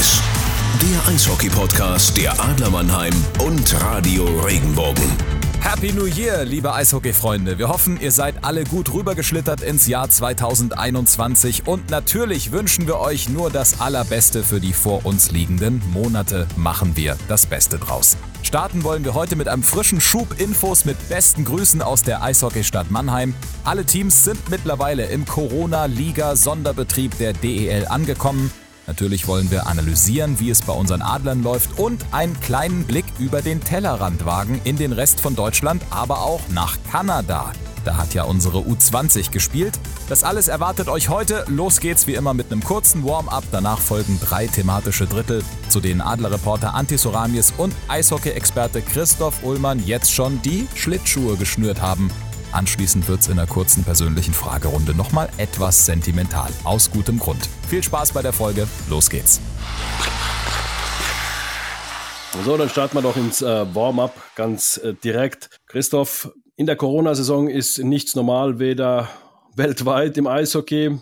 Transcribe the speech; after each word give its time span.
Eiseis. 0.00 0.22
Der 0.80 1.12
Eishockey-Podcast 1.12 2.16
der 2.16 2.32
Adler 2.40 2.70
Mannheim 2.70 3.12
und 3.38 3.74
Radio 3.82 4.24
Regenbogen. 4.40 5.04
Happy 5.60 5.92
New 5.92 6.06
Year, 6.06 6.44
liebe 6.46 6.72
Eishockey-Freunde. 6.72 7.58
Wir 7.58 7.68
hoffen, 7.68 8.00
ihr 8.00 8.10
seid 8.10 8.42
alle 8.42 8.64
gut 8.64 8.94
rübergeschlittert 8.94 9.60
ins 9.60 9.86
Jahr 9.86 10.08
2021 10.08 11.66
und 11.66 11.90
natürlich 11.90 12.50
wünschen 12.50 12.86
wir 12.86 12.98
euch 12.98 13.28
nur 13.28 13.50
das 13.50 13.80
Allerbeste 13.80 14.42
für 14.42 14.58
die 14.58 14.72
vor 14.72 15.04
uns 15.04 15.32
liegenden 15.32 15.82
Monate. 15.92 16.46
Machen 16.56 16.96
wir 16.96 17.18
das 17.28 17.44
Beste 17.44 17.78
draus. 17.78 18.16
Starten 18.42 18.84
wollen 18.84 19.04
wir 19.04 19.12
heute 19.12 19.36
mit 19.36 19.48
einem 19.48 19.62
frischen 19.62 20.00
Schub 20.00 20.40
Infos 20.40 20.86
mit 20.86 20.96
besten 21.10 21.44
Grüßen 21.44 21.82
aus 21.82 22.02
der 22.02 22.22
Eishockeystadt 22.22 22.90
Mannheim. 22.90 23.34
Alle 23.64 23.84
Teams 23.84 24.24
sind 24.24 24.48
mittlerweile 24.48 25.04
im 25.06 25.26
Corona-Liga-Sonderbetrieb 25.26 27.18
der 27.18 27.34
DEL 27.34 27.86
angekommen. 27.86 28.50
Natürlich 28.90 29.28
wollen 29.28 29.52
wir 29.52 29.68
analysieren, 29.68 30.40
wie 30.40 30.50
es 30.50 30.62
bei 30.62 30.72
unseren 30.72 31.00
Adlern 31.00 31.44
läuft 31.44 31.78
und 31.78 32.04
einen 32.10 32.40
kleinen 32.40 32.82
Blick 32.82 33.04
über 33.20 33.40
den 33.40 33.62
Tellerrand 33.62 34.26
wagen 34.26 34.60
in 34.64 34.76
den 34.76 34.92
Rest 34.92 35.20
von 35.20 35.36
Deutschland, 35.36 35.80
aber 35.90 36.22
auch 36.22 36.40
nach 36.48 36.76
Kanada. 36.90 37.52
Da 37.84 37.96
hat 37.96 38.14
ja 38.14 38.24
unsere 38.24 38.58
U20 38.58 39.30
gespielt. 39.30 39.78
Das 40.08 40.24
alles 40.24 40.48
erwartet 40.48 40.88
euch 40.88 41.08
heute. 41.08 41.44
Los 41.46 41.78
geht's 41.78 42.08
wie 42.08 42.14
immer 42.14 42.34
mit 42.34 42.50
einem 42.50 42.64
kurzen 42.64 43.04
Warm-up. 43.04 43.44
Danach 43.52 43.78
folgen 43.78 44.18
drei 44.20 44.48
thematische 44.48 45.06
Drittel, 45.06 45.44
zu 45.68 45.78
denen 45.78 46.00
Adlerreporter 46.00 46.74
Antti 46.74 46.98
Soramies 46.98 47.52
und 47.58 47.72
Eishockey-Experte 47.86 48.82
Christoph 48.82 49.44
Ullmann 49.44 49.86
jetzt 49.86 50.12
schon 50.12 50.42
die 50.42 50.66
Schlittschuhe 50.74 51.36
geschnürt 51.36 51.80
haben. 51.80 52.10
Anschließend 52.52 53.06
wird's 53.08 53.28
in 53.28 53.38
einer 53.38 53.46
kurzen 53.46 53.84
persönlichen 53.84 54.34
Fragerunde 54.34 54.94
nochmal 54.94 55.28
etwas 55.38 55.86
sentimental. 55.86 56.50
Aus 56.64 56.90
gutem 56.90 57.18
Grund. 57.18 57.48
Viel 57.68 57.82
Spaß 57.82 58.12
bei 58.12 58.22
der 58.22 58.32
Folge. 58.32 58.66
Los 58.88 59.08
geht's. 59.08 59.40
So, 62.44 62.56
dann 62.56 62.68
starten 62.68 62.96
wir 62.96 63.02
doch 63.02 63.16
ins 63.16 63.42
äh, 63.42 63.74
Warm-up 63.74 64.14
ganz 64.34 64.78
äh, 64.78 64.94
direkt. 64.94 65.50
Christoph, 65.66 66.32
in 66.56 66.66
der 66.66 66.76
Corona-Saison 66.76 67.48
ist 67.48 67.78
nichts 67.78 68.14
normal, 68.14 68.58
weder 68.58 69.08
weltweit 69.56 70.16
im 70.16 70.26
Eishockey 70.26 70.98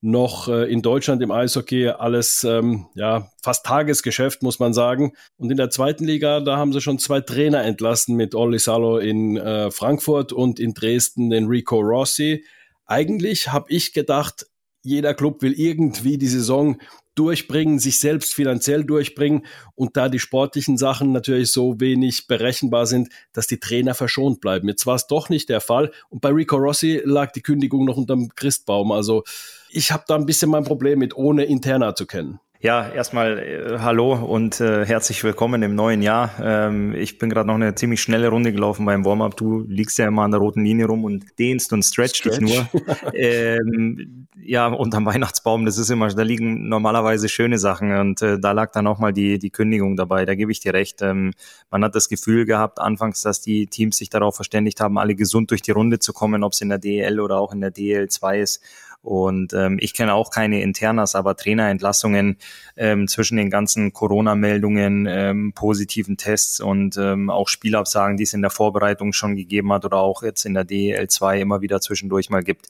noch 0.00 0.48
äh, 0.48 0.70
in 0.70 0.82
Deutschland 0.82 1.22
im 1.22 1.32
Eishockey 1.32 1.88
alles 1.88 2.44
ähm, 2.44 2.86
ja 2.94 3.30
fast 3.42 3.66
Tagesgeschäft 3.66 4.42
muss 4.42 4.60
man 4.60 4.72
sagen 4.72 5.12
und 5.36 5.50
in 5.50 5.56
der 5.56 5.70
zweiten 5.70 6.04
Liga 6.04 6.40
da 6.40 6.56
haben 6.56 6.72
sie 6.72 6.80
schon 6.80 7.00
zwei 7.00 7.20
Trainer 7.20 7.64
entlassen 7.64 8.14
mit 8.14 8.34
Olli 8.34 8.60
Salo 8.60 8.98
in 8.98 9.36
äh, 9.36 9.70
Frankfurt 9.72 10.32
und 10.32 10.60
in 10.60 10.72
Dresden 10.72 11.30
den 11.30 11.46
Rico 11.46 11.80
Rossi 11.80 12.44
eigentlich 12.86 13.52
habe 13.52 13.66
ich 13.70 13.92
gedacht 13.92 14.46
jeder 14.82 15.14
Club 15.14 15.42
will 15.42 15.52
irgendwie 15.52 16.16
die 16.16 16.28
Saison 16.28 16.78
durchbringen, 17.16 17.80
sich 17.80 17.98
selbst 17.98 18.32
finanziell 18.32 18.84
durchbringen 18.84 19.44
und 19.74 19.96
da 19.96 20.08
die 20.08 20.20
sportlichen 20.20 20.78
Sachen 20.78 21.10
natürlich 21.10 21.50
so 21.50 21.80
wenig 21.80 22.28
berechenbar 22.28 22.86
sind, 22.86 23.08
dass 23.32 23.48
die 23.48 23.58
Trainer 23.58 23.94
verschont 23.94 24.40
bleiben. 24.40 24.68
Jetzt 24.68 24.86
war 24.86 24.94
es 24.94 25.08
doch 25.08 25.28
nicht 25.28 25.48
der 25.48 25.60
Fall 25.60 25.90
und 26.10 26.20
bei 26.20 26.28
Rico 26.28 26.56
Rossi 26.56 27.02
lag 27.04 27.32
die 27.32 27.42
Kündigung 27.42 27.86
noch 27.86 27.96
unterm 27.96 28.28
Christbaum. 28.36 28.92
Also 28.92 29.24
ich 29.70 29.92
habe 29.92 30.04
da 30.06 30.14
ein 30.14 30.26
bisschen 30.26 30.50
mein 30.50 30.64
Problem 30.64 30.98
mit, 30.98 31.16
ohne 31.16 31.44
Interna 31.44 31.94
zu 31.94 32.06
kennen. 32.06 32.40
Ja, 32.60 32.88
erstmal 32.88 33.38
äh, 33.38 33.78
hallo 33.78 34.14
und 34.14 34.60
äh, 34.60 34.84
herzlich 34.84 35.22
willkommen 35.22 35.62
im 35.62 35.76
neuen 35.76 36.02
Jahr. 36.02 36.32
Ähm, 36.42 36.92
ich 36.92 37.16
bin 37.16 37.30
gerade 37.30 37.46
noch 37.46 37.54
eine 37.54 37.76
ziemlich 37.76 38.02
schnelle 38.02 38.30
Runde 38.30 38.52
gelaufen 38.52 38.84
beim 38.84 39.04
Warm-up. 39.04 39.36
Du 39.36 39.60
liegst 39.68 39.96
ja 39.96 40.08
immer 40.08 40.22
an 40.22 40.32
der 40.32 40.40
roten 40.40 40.64
Linie 40.64 40.86
rum 40.86 41.04
und 41.04 41.38
dehnst 41.38 41.72
und 41.72 41.84
stretchst 41.84 42.16
Stretch. 42.16 42.40
dich 42.40 42.40
nur. 42.40 42.68
ähm, 43.14 44.26
ja, 44.42 44.66
unterm 44.66 45.06
Weihnachtsbaum, 45.06 45.66
das 45.66 45.78
ist 45.78 45.90
immer, 45.90 46.08
da 46.08 46.22
liegen 46.22 46.68
normalerweise 46.68 47.28
schöne 47.28 47.58
Sachen 47.58 47.96
und 47.96 48.22
äh, 48.22 48.40
da 48.40 48.50
lag 48.50 48.72
dann 48.72 48.88
auch 48.88 48.98
mal 48.98 49.12
die, 49.12 49.38
die 49.38 49.50
Kündigung 49.50 49.94
dabei. 49.94 50.24
Da 50.24 50.34
gebe 50.34 50.50
ich 50.50 50.58
dir 50.58 50.74
recht. 50.74 51.00
Ähm, 51.00 51.34
man 51.70 51.84
hat 51.84 51.94
das 51.94 52.08
Gefühl 52.08 52.44
gehabt 52.44 52.80
anfangs, 52.80 53.22
dass 53.22 53.40
die 53.40 53.68
Teams 53.68 53.98
sich 53.98 54.10
darauf 54.10 54.34
verständigt 54.34 54.80
haben, 54.80 54.98
alle 54.98 55.14
gesund 55.14 55.52
durch 55.52 55.62
die 55.62 55.70
Runde 55.70 56.00
zu 56.00 56.12
kommen, 56.12 56.42
ob 56.42 56.54
es 56.54 56.60
in 56.60 56.70
der 56.70 56.78
DL 56.78 57.20
oder 57.20 57.38
auch 57.38 57.52
in 57.52 57.60
der 57.60 57.72
DL2 57.72 58.38
ist. 58.38 58.64
Und 59.08 59.54
ähm, 59.54 59.78
ich 59.80 59.94
kenne 59.94 60.12
auch 60.12 60.30
keine 60.30 60.60
Internas, 60.60 61.14
aber 61.14 61.34
Trainerentlassungen 61.34 62.36
ähm, 62.76 63.08
zwischen 63.08 63.38
den 63.38 63.48
ganzen 63.48 63.94
Corona-Meldungen, 63.94 65.06
ähm, 65.08 65.52
positiven 65.54 66.18
Tests 66.18 66.60
und 66.60 66.98
ähm, 66.98 67.30
auch 67.30 67.48
Spielabsagen, 67.48 68.18
die 68.18 68.24
es 68.24 68.34
in 68.34 68.42
der 68.42 68.50
Vorbereitung 68.50 69.14
schon 69.14 69.34
gegeben 69.34 69.72
hat 69.72 69.86
oder 69.86 69.96
auch 69.96 70.22
jetzt 70.22 70.44
in 70.44 70.52
der 70.52 70.66
DL2 70.66 71.38
immer 71.38 71.62
wieder 71.62 71.80
zwischendurch 71.80 72.28
mal 72.28 72.42
gibt, 72.42 72.66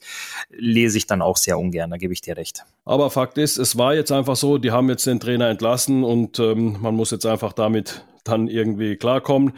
lese 0.49 0.97
ich 0.97 1.07
dann 1.07 1.21
auch 1.21 1.35
sehr 1.35 1.59
ungern, 1.59 1.89
da 1.89 1.97
gebe 1.97 2.13
ich 2.13 2.21
dir 2.21 2.37
recht. 2.37 2.63
Aber 2.85 3.09
Fakt 3.09 3.37
ist, 3.37 3.57
es 3.57 3.77
war 3.77 3.93
jetzt 3.93 4.13
einfach 4.13 4.37
so, 4.37 4.57
die 4.57 4.71
haben 4.71 4.87
jetzt 4.87 5.05
den 5.05 5.19
Trainer 5.19 5.49
entlassen 5.49 6.05
und 6.05 6.39
ähm, 6.39 6.77
man 6.79 6.95
muss 6.95 7.11
jetzt 7.11 7.25
einfach 7.25 7.51
damit 7.51 8.05
dann 8.23 8.47
irgendwie 8.47 8.95
klarkommen. 8.95 9.55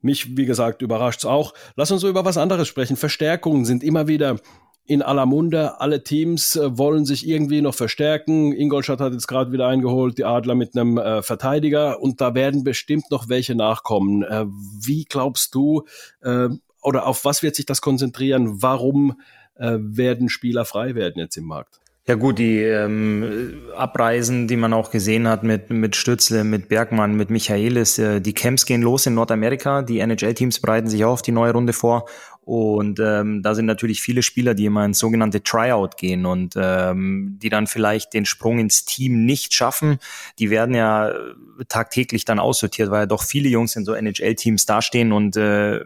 Mich, 0.00 0.34
wie 0.34 0.46
gesagt, 0.46 0.80
überrascht 0.80 1.20
es 1.20 1.24
auch. 1.26 1.52
Lass 1.74 1.90
uns 1.90 2.04
über 2.04 2.24
was 2.24 2.38
anderes 2.38 2.68
sprechen. 2.68 2.96
Verstärkungen 2.96 3.66
sind 3.66 3.84
immer 3.84 4.08
wieder 4.08 4.38
in 4.86 5.02
aller 5.02 5.26
Munde. 5.26 5.80
Alle 5.80 6.02
Teams 6.02 6.56
äh, 6.56 6.78
wollen 6.78 7.04
sich 7.04 7.26
irgendwie 7.26 7.60
noch 7.60 7.74
verstärken. 7.74 8.52
Ingolstadt 8.52 9.00
hat 9.00 9.12
jetzt 9.12 9.26
gerade 9.26 9.52
wieder 9.52 9.66
eingeholt, 9.66 10.18
die 10.18 10.24
Adler 10.24 10.54
mit 10.54 10.76
einem 10.76 10.98
äh, 10.98 11.22
Verteidiger 11.22 12.00
und 12.00 12.20
da 12.20 12.34
werden 12.34 12.64
bestimmt 12.64 13.10
noch 13.10 13.28
welche 13.28 13.54
nachkommen. 13.54 14.22
Äh, 14.22 14.46
wie 14.46 15.04
glaubst 15.04 15.54
du 15.54 15.84
äh, 16.22 16.48
oder 16.82 17.06
auf 17.06 17.24
was 17.24 17.42
wird 17.42 17.56
sich 17.56 17.66
das 17.66 17.80
konzentrieren? 17.80 18.62
Warum 18.62 19.20
äh, 19.56 19.76
werden 19.78 20.28
Spieler 20.28 20.64
frei 20.64 20.94
werden 20.94 21.18
jetzt 21.18 21.36
im 21.36 21.44
Markt? 21.44 21.80
Ja 22.08 22.14
gut, 22.14 22.38
die 22.38 22.60
ähm, 22.60 23.62
Abreisen, 23.74 24.46
die 24.46 24.54
man 24.54 24.72
auch 24.72 24.92
gesehen 24.92 25.26
hat 25.26 25.42
mit, 25.42 25.70
mit 25.70 25.96
Stützle, 25.96 26.44
mit 26.44 26.68
Bergmann, 26.68 27.16
mit 27.16 27.30
Michaelis, 27.30 27.98
äh, 27.98 28.20
die 28.20 28.32
Camps 28.32 28.64
gehen 28.64 28.80
los 28.80 29.06
in 29.06 29.14
Nordamerika, 29.14 29.82
die 29.82 29.98
NHL-Teams 29.98 30.60
bereiten 30.60 30.86
sich 30.88 31.04
auf 31.04 31.22
die 31.22 31.32
neue 31.32 31.52
Runde 31.52 31.72
vor 31.72 32.06
und 32.46 33.00
ähm, 33.00 33.42
da 33.42 33.56
sind 33.56 33.66
natürlich 33.66 34.00
viele 34.00 34.22
Spieler, 34.22 34.54
die 34.54 34.66
immer 34.66 34.84
ins 34.84 35.00
sogenannte 35.00 35.42
Tryout 35.42 35.96
gehen 35.96 36.26
und 36.26 36.54
ähm, 36.56 37.40
die 37.42 37.48
dann 37.48 37.66
vielleicht 37.66 38.14
den 38.14 38.24
Sprung 38.24 38.60
ins 38.60 38.84
Team 38.84 39.26
nicht 39.26 39.52
schaffen. 39.52 39.98
Die 40.38 40.48
werden 40.48 40.72
ja 40.72 41.12
tagtäglich 41.66 42.24
dann 42.24 42.38
aussortiert, 42.38 42.92
weil 42.92 43.00
ja 43.00 43.06
doch 43.06 43.24
viele 43.24 43.48
Jungs 43.48 43.74
in 43.74 43.84
so 43.84 43.94
NHL-Teams 43.94 44.64
dastehen 44.64 45.10
und 45.10 45.36
äh, 45.36 45.80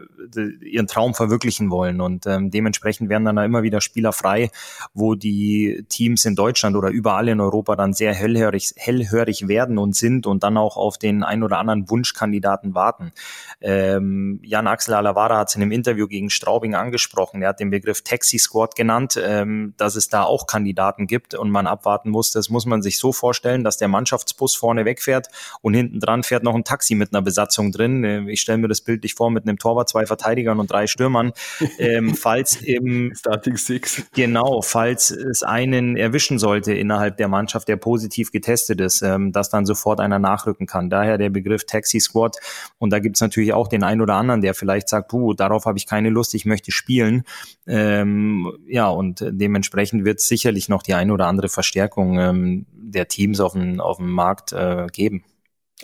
ihren 0.63 0.85
Traum 0.85 1.15
verwirklichen 1.15 1.71
wollen. 1.71 1.99
Und 1.99 2.27
ähm, 2.27 2.51
dementsprechend 2.51 3.09
werden 3.09 3.25
dann 3.25 3.37
da 3.37 3.43
immer 3.43 3.63
wieder 3.63 3.81
Spieler 3.81 4.13
frei, 4.13 4.51
wo 4.93 5.15
die 5.15 5.83
Teams 5.89 6.25
in 6.25 6.35
Deutschland 6.35 6.75
oder 6.75 6.89
überall 6.89 7.27
in 7.27 7.39
Europa 7.39 7.75
dann 7.75 7.93
sehr 7.93 8.13
hellhörig, 8.13 8.75
hellhörig 8.75 9.47
werden 9.47 9.79
und 9.79 9.95
sind 9.95 10.27
und 10.27 10.43
dann 10.43 10.57
auch 10.57 10.77
auf 10.77 10.99
den 10.99 11.23
ein 11.23 11.41
oder 11.41 11.57
anderen 11.57 11.89
Wunschkandidaten 11.89 12.75
warten. 12.75 13.13
Ähm, 13.61 14.39
Jan 14.43 14.67
Axel 14.67 14.93
Alavara 14.93 15.39
hat 15.39 15.49
es 15.49 15.55
in 15.55 15.63
einem 15.63 15.71
Interview 15.71 16.07
gegen 16.07 16.29
Straubing 16.29 16.50
Straubing 16.51 16.75
angesprochen. 16.75 17.41
Er 17.41 17.49
hat 17.49 17.61
den 17.61 17.69
Begriff 17.69 18.01
Taxi 18.01 18.37
Squad 18.37 18.75
genannt, 18.75 19.17
ähm, 19.23 19.73
dass 19.77 19.95
es 19.95 20.09
da 20.09 20.23
auch 20.23 20.47
Kandidaten 20.47 21.07
gibt 21.07 21.33
und 21.33 21.49
man 21.49 21.65
abwarten 21.65 22.09
muss. 22.09 22.31
Das 22.31 22.49
muss 22.49 22.65
man 22.65 22.81
sich 22.81 22.99
so 22.99 23.13
vorstellen, 23.13 23.63
dass 23.63 23.77
der 23.77 23.87
Mannschaftsbus 23.87 24.55
vorne 24.55 24.83
wegfährt 24.83 25.27
und 25.61 25.73
hinten 25.73 26.01
dran 26.01 26.23
fährt 26.23 26.43
noch 26.43 26.53
ein 26.53 26.65
Taxi 26.65 26.95
mit 26.95 27.13
einer 27.13 27.21
Besatzung 27.21 27.71
drin. 27.71 28.03
Äh, 28.03 28.29
ich 28.29 28.41
stelle 28.41 28.57
mir 28.57 28.67
das 28.67 28.81
bildlich 28.81 29.15
vor 29.15 29.31
mit 29.31 29.47
einem 29.47 29.57
Torwart, 29.59 29.87
zwei 29.87 30.05
Verteidigern 30.05 30.59
und 30.59 30.69
drei 30.69 30.87
Stürmern. 30.87 31.31
Ähm, 31.79 32.15
falls 32.15 32.57
im 32.57 33.13
Starting 33.15 33.55
Six. 33.55 34.03
Genau, 34.13 34.61
falls 34.61 35.09
es 35.09 35.43
einen 35.43 35.95
erwischen 35.95 36.37
sollte 36.37 36.73
innerhalb 36.73 37.15
der 37.15 37.29
Mannschaft, 37.29 37.69
der 37.69 37.77
positiv 37.77 38.31
getestet 38.31 38.81
ist, 38.81 39.01
ähm, 39.01 39.31
dass 39.31 39.49
dann 39.49 39.65
sofort 39.65 40.01
einer 40.01 40.19
nachrücken 40.19 40.67
kann. 40.67 40.89
Daher 40.89 41.17
der 41.17 41.29
Begriff 41.29 41.63
Taxi 41.65 42.01
Squad. 42.01 42.35
Und 42.77 42.89
da 42.91 42.99
gibt 42.99 43.15
es 43.15 43.21
natürlich 43.21 43.53
auch 43.53 43.69
den 43.69 43.83
einen 43.83 44.01
oder 44.01 44.15
anderen, 44.15 44.41
der 44.41 44.53
vielleicht 44.53 44.89
sagt, 44.89 45.07
puh, 45.07 45.33
darauf 45.33 45.65
habe 45.65 45.77
ich 45.77 45.87
keine 45.87 46.09
Lust, 46.09 46.33
ich 46.33 46.40
möchte 46.45 46.71
spielen. 46.71 47.23
Ähm, 47.67 48.51
ja, 48.67 48.89
und 48.89 49.23
dementsprechend 49.27 50.05
wird 50.05 50.19
es 50.19 50.27
sicherlich 50.27 50.69
noch 50.69 50.83
die 50.83 50.93
eine 50.93 51.13
oder 51.13 51.27
andere 51.27 51.49
Verstärkung 51.49 52.19
ähm, 52.19 52.65
der 52.71 53.07
Teams 53.07 53.39
auf 53.39 53.53
dem, 53.53 53.79
auf 53.79 53.97
dem 53.97 54.11
Markt 54.11 54.51
äh, 54.51 54.87
geben. 54.91 55.23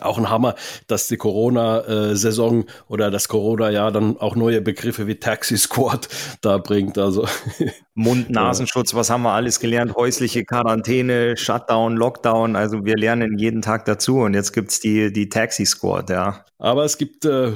Auch 0.00 0.18
ein 0.18 0.30
Hammer, 0.30 0.54
dass 0.86 1.08
die 1.08 1.16
Corona-Saison 1.16 2.66
oder 2.88 3.10
das 3.10 3.28
Corona-Jahr 3.28 3.90
dann 3.90 4.16
auch 4.18 4.36
neue 4.36 4.60
Begriffe 4.60 5.06
wie 5.06 5.16
Taxi 5.16 5.56
Squad 5.56 6.08
da 6.40 6.58
bringt. 6.58 6.98
Also 6.98 7.26
Mund-Nasenschutz, 7.94 8.94
was 8.94 9.10
haben 9.10 9.22
wir 9.22 9.32
alles 9.32 9.58
gelernt? 9.58 9.94
Häusliche 9.96 10.44
Quarantäne, 10.44 11.36
Shutdown, 11.36 11.96
Lockdown. 11.96 12.54
Also 12.54 12.84
wir 12.84 12.96
lernen 12.96 13.38
jeden 13.38 13.60
Tag 13.60 13.86
dazu 13.86 14.18
und 14.18 14.34
jetzt 14.34 14.52
gibt's 14.52 14.78
die, 14.80 15.12
die 15.12 15.28
Taxi 15.28 15.66
Squad, 15.66 16.10
ja. 16.10 16.44
Aber 16.60 16.84
es 16.84 16.98
gibt 16.98 17.24
äh, 17.24 17.52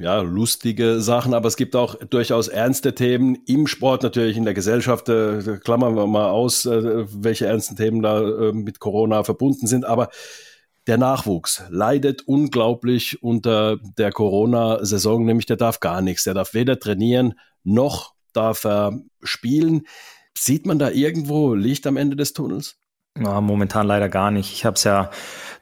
ja 0.00 0.20
lustige 0.20 1.00
Sachen, 1.00 1.34
aber 1.34 1.48
es 1.48 1.56
gibt 1.56 1.76
auch 1.76 1.94
durchaus 1.94 2.48
ernste 2.48 2.94
Themen 2.94 3.36
im 3.46 3.66
Sport, 3.66 4.02
natürlich 4.02 4.38
in 4.38 4.44
der 4.44 4.54
Gesellschaft. 4.54 5.10
Äh, 5.10 5.58
klammern 5.62 5.94
wir 5.94 6.06
mal 6.06 6.30
aus, 6.30 6.64
äh, 6.64 7.04
welche 7.08 7.46
ernsten 7.46 7.76
Themen 7.76 8.00
da 8.00 8.20
äh, 8.20 8.52
mit 8.52 8.80
Corona 8.80 9.24
verbunden 9.24 9.66
sind. 9.66 9.84
Aber 9.84 10.08
der 10.86 10.98
Nachwuchs 10.98 11.64
leidet 11.68 12.22
unglaublich 12.22 13.22
unter 13.22 13.78
der 13.98 14.12
Corona-Saison, 14.12 15.24
nämlich 15.24 15.46
der 15.46 15.56
darf 15.56 15.80
gar 15.80 16.00
nichts. 16.00 16.24
Der 16.24 16.34
darf 16.34 16.54
weder 16.54 16.78
trainieren 16.78 17.34
noch 17.64 18.14
darf 18.32 18.64
er 18.64 19.00
spielen. 19.22 19.86
Sieht 20.36 20.66
man 20.66 20.78
da 20.78 20.90
irgendwo 20.90 21.54
Licht 21.54 21.86
am 21.86 21.96
Ende 21.96 22.16
des 22.16 22.32
Tunnels? 22.32 22.78
Ja, 23.18 23.40
momentan 23.40 23.86
leider 23.86 24.08
gar 24.08 24.30
nicht. 24.30 24.52
Ich 24.52 24.64
habe 24.66 24.74
es 24.74 24.84
ja 24.84 25.10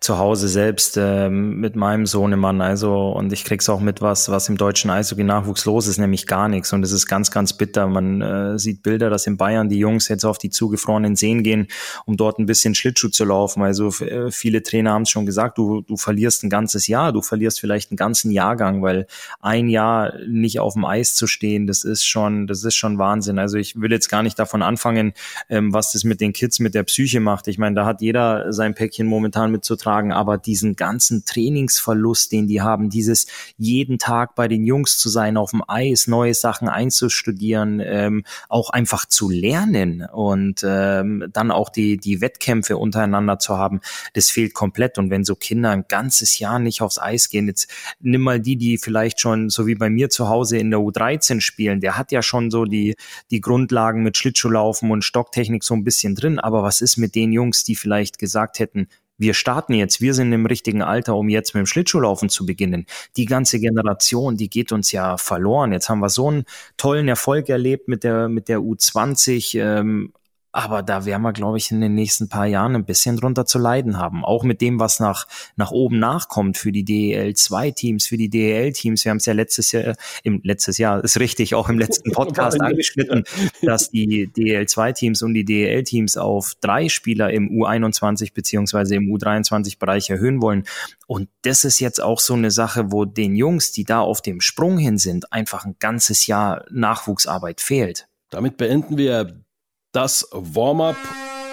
zu 0.05 0.19
Hause 0.19 0.49
selbst 0.49 0.99
äh, 0.99 1.31
mit 1.31 1.77
meinem 1.77 2.05
Sohnemann. 2.05 2.61
Also, 2.61 3.09
und 3.12 3.33
ich 3.33 3.43
krieg's 3.43 3.71
auch 3.71 3.81
mit 3.81 4.03
was, 4.03 4.29
was 4.29 4.51
im 4.51 4.59
deutschen 4.59 4.91
Eishockey-Nachwuchs 4.91 5.65
los 5.65 5.87
ist, 5.87 5.97
nämlich 5.97 6.27
gar 6.27 6.47
nichts. 6.51 6.75
Und 6.75 6.83
es 6.83 6.93
ist 6.93 7.06
ganz, 7.06 7.31
ganz 7.31 7.55
bitter. 7.55 7.87
Man 7.87 8.21
äh, 8.21 8.59
sieht 8.59 8.83
Bilder, 8.83 9.09
dass 9.09 9.27
in 9.27 9.39
Bayern 9.39 9.71
die 9.71 9.79
Jungs 9.79 10.09
jetzt 10.09 10.27
auf 10.27 10.37
die 10.37 10.51
zugefrorenen 10.51 11.17
Seen 11.17 11.43
gehen, 11.43 11.69
um 12.05 12.19
dort 12.19 12.39
ein 12.39 12.45
bisschen 12.45 12.75
Schlittschuh 12.75 13.09
zu 13.09 13.25
laufen. 13.25 13.62
Also 13.62 13.89
äh, 14.05 14.31
viele 14.31 14.62
Trainer 14.62 14.93
haben 14.93 15.05
es 15.05 15.09
schon 15.09 15.25
gesagt, 15.25 15.56
du, 15.56 15.81
du 15.81 15.97
verlierst 15.97 16.45
ein 16.45 16.50
ganzes 16.50 16.87
Jahr, 16.87 17.11
du 17.11 17.23
verlierst 17.23 17.59
vielleicht 17.59 17.91
einen 17.91 17.97
ganzen 17.97 18.31
Jahrgang, 18.31 18.83
weil 18.83 19.07
ein 19.41 19.71
Jahr 19.71 20.12
nicht 20.29 20.61
auf 20.61 20.75
dem 20.75 20.85
Eis 20.85 21.15
zu 21.15 21.27
stehen, 21.27 21.67
das 21.67 21.83
ist 21.83 22.05
schon, 22.05 22.47
das 22.47 22.62
ist 22.62 22.75
schon 22.75 22.99
Wahnsinn. 22.99 23.39
Also 23.39 23.57
ich 23.57 23.81
will 23.81 23.91
jetzt 23.91 24.11
gar 24.11 24.23
nicht 24.23 24.39
davon 24.39 24.61
anfangen, 24.61 25.15
ähm, 25.49 25.73
was 25.73 25.93
das 25.93 26.05
mit 26.05 26.21
den 26.21 26.35
Kids, 26.35 26.61
mit 26.61 26.75
der 26.75 26.83
Psyche 26.83 27.21
macht. 27.21 27.49
Ich 27.49 27.57
meine, 27.57 27.75
da 27.75 27.87
hat 27.87 28.03
jeder 28.03 28.53
sein 28.53 28.75
Päckchen 28.75 29.07
momentan 29.07 29.50
mitzutragen, 29.50 29.94
aber 29.94 30.38
diesen 30.38 30.76
ganzen 30.76 31.25
Trainingsverlust, 31.25 32.32
den 32.32 32.46
die 32.46 32.61
haben, 32.61 32.91
dieses 32.91 33.26
jeden 33.56 33.99
Tag 33.99 34.35
bei 34.35 34.49
den 34.49 34.64
Jungs 34.64 34.99
zu 34.99 35.08
sein, 35.08 35.37
auf 35.37 35.50
dem 35.50 35.62
Eis, 35.67 36.06
neue 36.06 36.35
Sachen 36.35 36.69
einzustudieren, 36.69 37.81
ähm, 37.85 38.25
auch 38.49 38.70
einfach 38.70 39.06
zu 39.06 39.31
lernen 39.31 40.06
und 40.12 40.62
ähm, 40.64 41.26
dann 41.32 41.50
auch 41.50 41.69
die, 41.69 41.96
die 41.96 42.20
Wettkämpfe 42.20 42.76
untereinander 42.76 43.38
zu 43.38 43.56
haben, 43.56 43.81
das 44.14 44.31
fehlt 44.31 44.55
komplett. 44.55 44.99
Und 44.99 45.11
wenn 45.11 45.25
so 45.25 45.35
Kinder 45.35 45.70
ein 45.70 45.85
ganzes 45.88 46.38
Jahr 46.38 46.58
nicht 46.58 46.82
aufs 46.82 46.99
Eis 46.99 47.31
gehen, 47.31 47.47
jetzt 47.47 47.70
nimm 48.00 48.23
mal 48.23 48.40
die, 48.40 48.56
die 48.56 48.79
vielleicht 48.79 49.20
schon 49.20 49.50
so 49.50 49.67
wie 49.67 49.75
bei 49.75 49.90
mir 49.90 50.11
zu 50.11 50.29
Hause 50.29 50.58
in 50.58 50.70
der 50.70 50.81
U13 50.81 51.40
spielen, 51.40 51.81
der 51.81 51.97
hat 51.97 52.12
ja 52.12 52.23
schon 52.23 52.50
so 52.50 52.64
die, 52.64 52.97
die 53.31 53.40
Grundlagen 53.40 54.02
mit 54.02 54.17
Schlittschuhlaufen 54.17 54.90
und 54.90 55.05
Stocktechnik 55.05 55.64
so 55.64 55.75
ein 55.75 55.85
bisschen 55.85 56.14
drin. 56.14 56.38
Aber 56.38 56.62
was 56.62 56.81
ist 56.81 56.97
mit 56.97 57.14
den 57.14 57.32
Jungs, 57.32 57.64
die 57.64 57.76
vielleicht 57.76 58.19
gesagt 58.19 58.58
hätten, 58.58 58.88
wir 59.16 59.34
starten 59.34 59.75
jetzt, 59.75 60.00
wir 60.00 60.14
sind 60.14 60.32
im 60.32 60.46
richtigen 60.46 60.82
Alter, 60.82 61.16
um 61.16 61.28
jetzt 61.28 61.55
mit 61.55 61.61
dem 61.62 61.66
Schlittschuhlaufen 61.66 62.28
zu 62.28 62.46
beginnen. 62.46 62.87
Die 63.16 63.26
ganze 63.26 63.61
Generation, 63.61 64.37
die 64.37 64.50
geht 64.50 64.72
uns 64.72 64.93
ja 64.93 65.16
verloren. 65.16 65.72
Jetzt 65.72 65.88
haben 65.88 66.00
wir 66.00 66.08
so 66.08 66.28
einen 66.28 66.44
tollen 66.76 67.08
Erfolg 67.08 67.49
erlebt 67.49 67.88
mit 67.88 68.05
der, 68.05 68.28
mit 68.28 68.49
der 68.49 68.58
U20. 68.58 69.58
Ähm, 69.58 70.12
aber 70.55 70.85
da 70.85 71.05
werden 71.05 71.23
wir, 71.23 71.33
glaube 71.33 71.59
ich, 71.59 71.73
in 71.73 71.81
den 71.81 71.95
nächsten 71.95 72.29
paar 72.29 72.47
Jahren 72.47 72.77
ein 72.77 72.85
bisschen 72.85 73.17
drunter 73.17 73.45
zu 73.45 73.59
leiden 73.59 73.99
haben. 73.99 74.25
Auch 74.25 74.45
mit 74.45 74.61
dem, 74.61 74.79
was 74.79 75.01
nach, 75.01 75.27
nach 75.56 75.73
oben 75.73 75.99
nachkommt 75.99 76.56
für 76.56 76.71
die 76.71 76.85
DEL-2-Teams, 76.85 78.06
für 78.06 78.17
die 78.17 78.31
DEL-Teams. 78.31 79.05
Wir 79.05 79.11
haben 79.11 79.17
es 79.17 79.27
ja 79.27 79.33
letztes 79.33 79.73
Jahr, 79.73 79.97
im 80.23 80.41
letztes 80.45 80.79
Jahr 80.79 81.03
ist 81.03 81.19
richtig, 81.19 81.56
auch 81.56 81.69
im 81.69 81.81
letzten 81.81 82.12
Podcast 82.12 82.61
angeschnitten, 82.61 83.25
dass 83.62 83.91
die 83.91 84.29
DEL-2-Teams 84.29 85.23
und 85.23 85.35
die 85.35 85.45
DEL-Teams 85.45 86.17
auf 86.17 86.55
drei 86.61 86.89
Spieler 86.89 87.33
im 87.33 87.50
U21 87.50 88.33
beziehungsweise 88.33 88.95
im 88.95 89.12
U23-Bereich 89.12 90.11
erhöhen 90.11 90.41
wollen. 90.41 90.62
Und 91.09 91.29
das 91.43 91.65
ist 91.65 91.81
jetzt 91.81 92.00
auch 92.00 92.21
so 92.21 92.35
eine 92.35 92.53
Sache, 92.53 92.93
wo 92.93 93.05
den 93.05 93.35
Jungs, 93.35 93.73
die 93.73 93.83
da 93.83 93.99
auf 93.99 94.23
dem 94.23 94.41
Sprung 94.41 94.79
hin 94.79 94.99
sind, 94.99 95.33
einfach 95.33 95.65
ein 95.65 95.75
ganzes 95.81 96.29
Jahr 96.29 96.65
Nachwuchsarbeit 96.71 97.61
fehlt. 97.61 98.07
Damit 98.31 98.57
beenden 98.57 98.97
wir 98.97 99.45
das 99.94 100.29
Warm-up. 100.32 100.96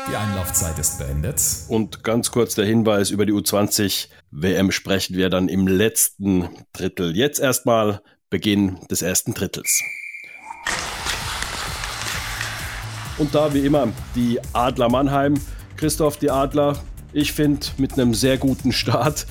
Die 0.09 0.15
Einlaufzeit 0.15 0.77
ist 0.79 0.97
beendet. 0.97 1.39
Und 1.67 2.03
ganz 2.03 2.31
kurz 2.31 2.55
der 2.55 2.65
Hinweis 2.65 3.11
über 3.11 3.27
die 3.27 3.33
U20 3.33 4.07
WM 4.31 4.71
sprechen 4.71 5.15
wir 5.15 5.29
dann 5.29 5.47
im 5.47 5.67
letzten 5.67 6.49
Drittel. 6.73 7.15
Jetzt 7.15 7.39
erstmal 7.39 8.01
Beginn 8.31 8.79
des 8.89 9.03
ersten 9.03 9.35
Drittels. 9.35 9.83
Und 13.19 13.35
da 13.35 13.53
wie 13.53 13.63
immer 13.63 13.89
die 14.15 14.39
Adler 14.53 14.89
Mannheim. 14.89 15.35
Christoph, 15.77 16.17
die 16.17 16.31
Adler, 16.31 16.81
ich 17.13 17.33
finde 17.33 17.67
mit 17.77 17.93
einem 17.93 18.15
sehr 18.15 18.39
guten 18.39 18.71
Start. 18.71 19.27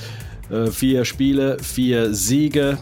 Äh, 0.50 0.66
vier 0.68 1.04
Spiele, 1.04 1.58
vier 1.60 2.14
Siege, 2.14 2.78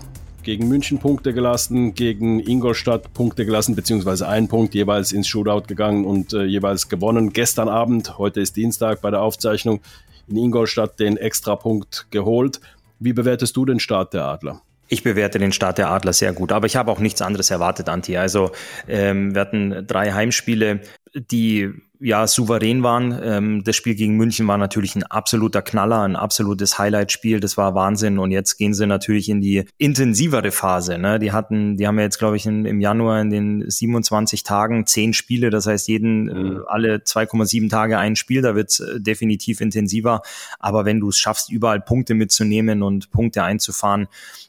gegen 0.49 0.67
München 0.67 0.97
Punkte 0.97 1.35
gelassen, 1.35 1.93
gegen 1.93 2.41
Ingolstadt 2.41 3.13
Punkte 3.13 3.45
gelassen, 3.45 3.77
beziehungsweise 3.77 4.27
einen 4.27 4.49
Punkt 4.49 4.75
jeweils 4.75 5.13
ins 5.13 5.29
Shootout 5.29 5.67
gegangen 5.67 6.07
und 6.07 6.33
äh, 6.33 6.45
jeweils 6.45 6.89
gewonnen. 6.89 7.35
Gestern 7.35 7.69
Abend, 7.69 8.17
heute 8.17 8.41
ist 8.41 8.57
Dienstag 8.57 9.03
bei 9.03 9.11
der 9.11 9.21
Aufzeichnung, 9.21 9.81
in 10.27 10.39
Ingolstadt 10.39 10.99
den 11.01 11.19
Extrapunkt 11.19 12.07
geholt. 12.11 12.63
Wie 12.99 13.13
bewertest 13.13 13.59
du 13.59 13.67
den 13.67 13.79
Start 13.79 14.15
der 14.15 14.25
Adler? 14.25 14.63
Ich 14.89 15.03
bewerte 15.03 15.39
den 15.39 15.53
Start 15.53 15.79
der 15.79 15.91
Adler 15.91 16.13
sehr 16.13 16.33
gut, 16.33 16.53
aber 16.53 16.67
ich 16.67 16.77
habe 16.77 16.91
auch 16.91 16.99
nichts 16.99 17.23
anderes 17.23 17.51
erwartet, 17.51 17.89
Anti. 17.89 18.17
Also 18.17 18.53
ähm, 18.89 19.35
wir 19.35 19.41
hatten 19.41 19.87
drei 19.87 20.13
Heimspiele, 20.13 20.81
die 21.15 21.73
ja 22.01 22.27
souverän 22.27 22.83
waren. 22.83 23.19
Ähm, 23.23 23.65
das 23.65 23.77
Spiel 23.77 23.95
gegen 23.95 24.17
München 24.17 24.47
war 24.47 24.59
natürlich 24.59 24.95
ein 24.95 25.03
absoluter 25.03 25.63
Knaller, 25.63 26.03
ein 26.03 26.17
absolutes 26.17 26.79
Highlight-Spiel. 26.79 27.41
Das 27.41 27.57
war 27.57 27.75
Wahnsinn. 27.75 28.19
Und 28.19 28.31
jetzt 28.31 28.57
gehen 28.57 28.75
sie 28.75 28.87
natürlich 28.87 29.29
in 29.29 29.41
die 29.41 29.65
intensivere 29.79 30.51
Phase. 30.51 30.99
Ne? 30.99 31.19
Die 31.19 31.33
hatten, 31.33 31.77
die 31.77 31.87
haben 31.87 31.99
ja 31.99 32.05
jetzt, 32.05 32.19
glaube 32.19 32.37
ich, 32.37 32.47
in, 32.47 32.65
im 32.65 32.81
Januar 32.81 33.21
in 33.21 33.31
den 33.31 33.69
27 33.69 34.43
Tagen 34.43 34.87
zehn 34.87 35.13
Spiele. 35.13 35.51
Das 35.51 35.67
heißt, 35.67 35.89
jeden 35.89 36.29
äh, 36.29 36.35
mhm. 36.35 36.57
äh, 36.57 36.61
alle 36.67 36.97
2,7 36.97 37.69
Tage 37.69 37.99
ein 37.99 38.17
Spiel. 38.17 38.43
Da 38.43 38.55
wird's 38.55 38.81
äh, 38.81 39.01
definitiv 39.01 39.61
intensiver. 39.61 40.23
Aber 40.59 40.85
wenn 40.85 41.01
du 41.01 41.09
es 41.09 41.19
schaffst, 41.19 41.51
überall 41.51 41.81
Punkte 41.81 42.15
mitzunehmen 42.15 42.83
und 42.83 43.11
Punkte 43.11 43.43
einzufahren, 43.43 44.09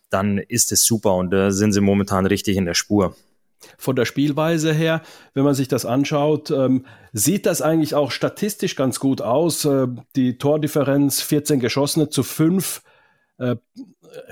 dann 0.10 0.38
ist 0.38 0.72
es 0.72 0.86
super. 0.86 1.16
Und 1.16 1.32
da 1.32 1.52
sind 1.52 1.74
sie 1.74 1.82
momentan 1.82 2.26
richtig 2.26 2.58
in 2.58 2.66
der 2.66 2.74
Spur 2.74 3.16
von 3.78 3.96
der 3.96 4.06
Spielweise 4.06 4.74
her, 4.74 5.02
wenn 5.34 5.44
man 5.44 5.54
sich 5.54 5.68
das 5.68 5.86
anschaut, 5.86 6.52
ähm, 6.52 6.86
sieht 7.14 7.46
das 7.46 7.62
eigentlich 7.62 7.96
auch 7.96 8.12
statistisch 8.12 8.76
ganz 8.76 9.00
gut 9.00 9.22
aus. 9.22 9.66
Äh, 9.66 9.88
die 10.16 10.38
Tordifferenz 10.38 11.22
14 11.22 11.60
geschossene 11.60 12.10
zu 12.10 12.24
5 12.24 12.82
äh, 13.38 13.56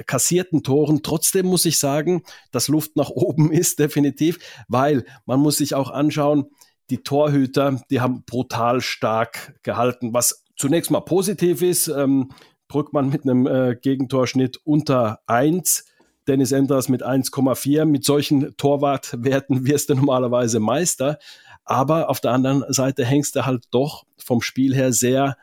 kassierten 0.06 0.64
Toren. 0.64 1.04
Trotzdem 1.04 1.46
muss 1.48 1.66
ich 1.66 1.80
sagen, 1.80 2.24
dass 2.52 2.68
Luft 2.68 2.96
nach 2.96 3.10
oben 3.10 3.52
ist, 3.52 3.80
definitiv, 3.80 4.40
weil 4.68 5.06
man 5.26 5.40
muss 5.40 5.58
sich 5.58 5.76
auch 5.76 5.92
anschauen, 5.92 6.46
die 6.90 7.04
Torhüter, 7.04 7.82
die 7.90 8.00
haben 8.00 8.24
brutal 8.24 8.80
stark 8.80 9.60
gehalten, 9.62 10.14
was 10.14 10.46
zunächst 10.56 10.90
mal 10.90 11.02
positiv 11.02 11.62
ist. 11.62 11.90
Ähm, 11.90 12.30
Brückmann 12.68 13.10
mit 13.10 13.24
einem 13.24 13.48
äh, 13.48 13.76
Gegentorschnitt 13.76 14.60
unter 14.64 15.20
1 15.28 15.86
Dennis 16.28 16.52
Enders 16.52 16.90
mit 16.90 17.06
1,4. 17.06 17.86
Mit 17.86 18.04
solchen 18.04 18.56
Torwartwerten 18.58 19.66
wirst 19.66 19.90
du 19.90 19.96
normalerweise 19.96 20.60
Meister. 20.60 21.18
Aber 21.64 22.10
auf 22.10 22.20
der 22.20 22.32
anderen 22.32 22.64
Seite 22.72 23.06
hängst 23.06 23.36
du 23.36 23.46
halt 23.46 23.66
doch 23.72 24.06
vom 24.18 24.42
Spiel 24.42 24.76
her 24.76 24.94
sehr 24.94 25.38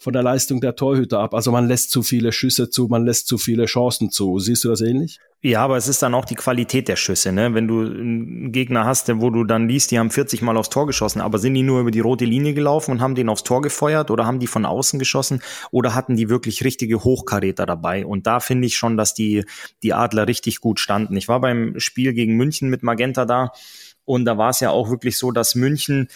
von 0.00 0.14
der 0.14 0.22
Leistung 0.22 0.62
der 0.62 0.76
Torhüter 0.76 1.20
ab. 1.20 1.34
Also 1.34 1.52
man 1.52 1.68
lässt 1.68 1.90
zu 1.90 2.02
viele 2.02 2.32
Schüsse 2.32 2.70
zu, 2.70 2.88
man 2.88 3.04
lässt 3.04 3.26
zu 3.26 3.36
viele 3.36 3.66
Chancen 3.66 4.10
zu. 4.10 4.38
Siehst 4.38 4.64
du 4.64 4.70
das 4.70 4.80
ähnlich? 4.80 5.20
Ja, 5.42 5.62
aber 5.62 5.76
es 5.76 5.88
ist 5.88 6.02
dann 6.02 6.14
auch 6.14 6.24
die 6.24 6.36
Qualität 6.36 6.88
der 6.88 6.96
Schüsse. 6.96 7.32
Ne? 7.32 7.52
Wenn 7.52 7.68
du 7.68 7.82
einen 7.82 8.50
Gegner 8.50 8.86
hast, 8.86 9.10
wo 9.20 9.28
du 9.28 9.44
dann 9.44 9.68
liest, 9.68 9.90
die 9.90 9.98
haben 9.98 10.10
40 10.10 10.40
Mal 10.40 10.56
aufs 10.56 10.70
Tor 10.70 10.86
geschossen, 10.86 11.20
aber 11.20 11.38
sind 11.38 11.52
die 11.52 11.62
nur 11.62 11.80
über 11.80 11.90
die 11.90 12.00
rote 12.00 12.24
Linie 12.24 12.54
gelaufen 12.54 12.92
und 12.92 13.02
haben 13.02 13.14
den 13.14 13.28
aufs 13.28 13.44
Tor 13.44 13.60
gefeuert 13.60 14.10
oder 14.10 14.24
haben 14.24 14.38
die 14.38 14.46
von 14.46 14.64
außen 14.64 14.98
geschossen 14.98 15.42
oder 15.70 15.94
hatten 15.94 16.16
die 16.16 16.30
wirklich 16.30 16.64
richtige 16.64 17.04
Hochkaräter 17.04 17.66
dabei? 17.66 18.06
Und 18.06 18.26
da 18.26 18.40
finde 18.40 18.66
ich 18.66 18.78
schon, 18.78 18.96
dass 18.96 19.12
die, 19.12 19.44
die 19.82 19.92
Adler 19.92 20.26
richtig 20.26 20.60
gut 20.60 20.80
standen. 20.80 21.14
Ich 21.18 21.28
war 21.28 21.42
beim 21.42 21.78
Spiel 21.78 22.14
gegen 22.14 22.36
München 22.36 22.70
mit 22.70 22.82
Magenta 22.82 23.26
da 23.26 23.52
und 24.04 24.24
da 24.24 24.38
war 24.38 24.50
es 24.50 24.60
ja 24.60 24.70
auch 24.70 24.90
wirklich 24.90 25.16
so, 25.18 25.30
dass 25.30 25.54
München 25.54 26.08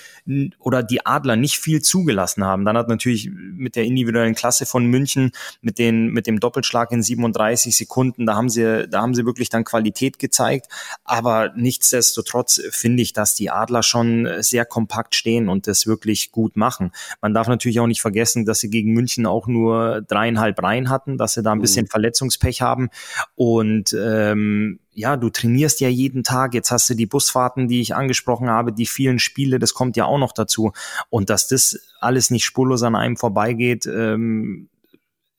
oder 0.58 0.82
die 0.82 1.06
Adler 1.06 1.36
nicht 1.36 1.58
viel 1.58 1.80
zugelassen 1.80 2.44
haben. 2.44 2.64
Dann 2.64 2.76
hat 2.76 2.88
natürlich 2.88 3.30
mit 3.30 3.76
der 3.76 3.84
individuellen 3.84 4.34
Klasse 4.34 4.66
von 4.66 4.86
München, 4.86 5.32
mit, 5.60 5.78
den, 5.78 6.08
mit 6.08 6.26
dem 6.26 6.40
Doppelschlag 6.40 6.90
in 6.92 7.02
37 7.02 7.76
Sekunden, 7.76 8.26
da 8.26 8.34
haben 8.34 8.48
sie, 8.48 8.88
da 8.88 9.00
haben 9.00 9.14
sie 9.14 9.26
wirklich 9.26 9.48
dann 9.48 9.64
Qualität 9.64 10.18
gezeigt. 10.18 10.66
Aber 11.04 11.52
nichtsdestotrotz 11.54 12.60
finde 12.70 13.02
ich, 13.02 13.12
dass 13.12 13.34
die 13.34 13.50
Adler 13.50 13.82
schon 13.82 14.28
sehr 14.40 14.64
kompakt 14.64 15.14
stehen 15.14 15.48
und 15.48 15.66
das 15.66 15.86
wirklich 15.86 16.32
gut 16.32 16.56
machen. 16.56 16.90
Man 17.20 17.34
darf 17.34 17.48
natürlich 17.48 17.80
auch 17.80 17.86
nicht 17.86 18.02
vergessen, 18.02 18.44
dass 18.44 18.60
sie 18.60 18.70
gegen 18.70 18.92
München 18.92 19.26
auch 19.26 19.46
nur 19.46 20.02
dreieinhalb 20.02 20.60
Reihen 20.62 20.90
hatten, 20.90 21.16
dass 21.16 21.34
sie 21.34 21.42
da 21.42 21.52
ein 21.52 21.58
mhm. 21.58 21.62
bisschen 21.62 21.84
mhm. 21.84 21.90
Verletzungspech 21.90 22.60
haben. 22.60 22.88
Und 23.36 23.96
ähm, 23.98 24.80
ja, 24.94 25.16
du 25.16 25.28
trainierst 25.28 25.80
ja 25.80 25.88
jeden 25.88 26.22
Tag. 26.22 26.54
Jetzt 26.54 26.70
hast 26.70 26.88
du 26.88 26.94
die 26.94 27.06
Busfahrten, 27.06 27.68
die 27.68 27.80
ich 27.80 27.94
angesprochen 27.94 28.48
habe, 28.48 28.72
die 28.72 28.86
vielen 28.86 29.18
Spiele, 29.18 29.58
das 29.58 29.74
kommt 29.74 29.96
ja 29.96 30.06
auch 30.06 30.18
noch 30.18 30.32
dazu. 30.32 30.72
Und 31.10 31.30
dass 31.30 31.48
das 31.48 31.80
alles 32.00 32.30
nicht 32.30 32.44
spurlos 32.44 32.82
an 32.82 32.94
einem 32.94 33.16
vorbeigeht, 33.16 33.86
ähm, 33.86 34.68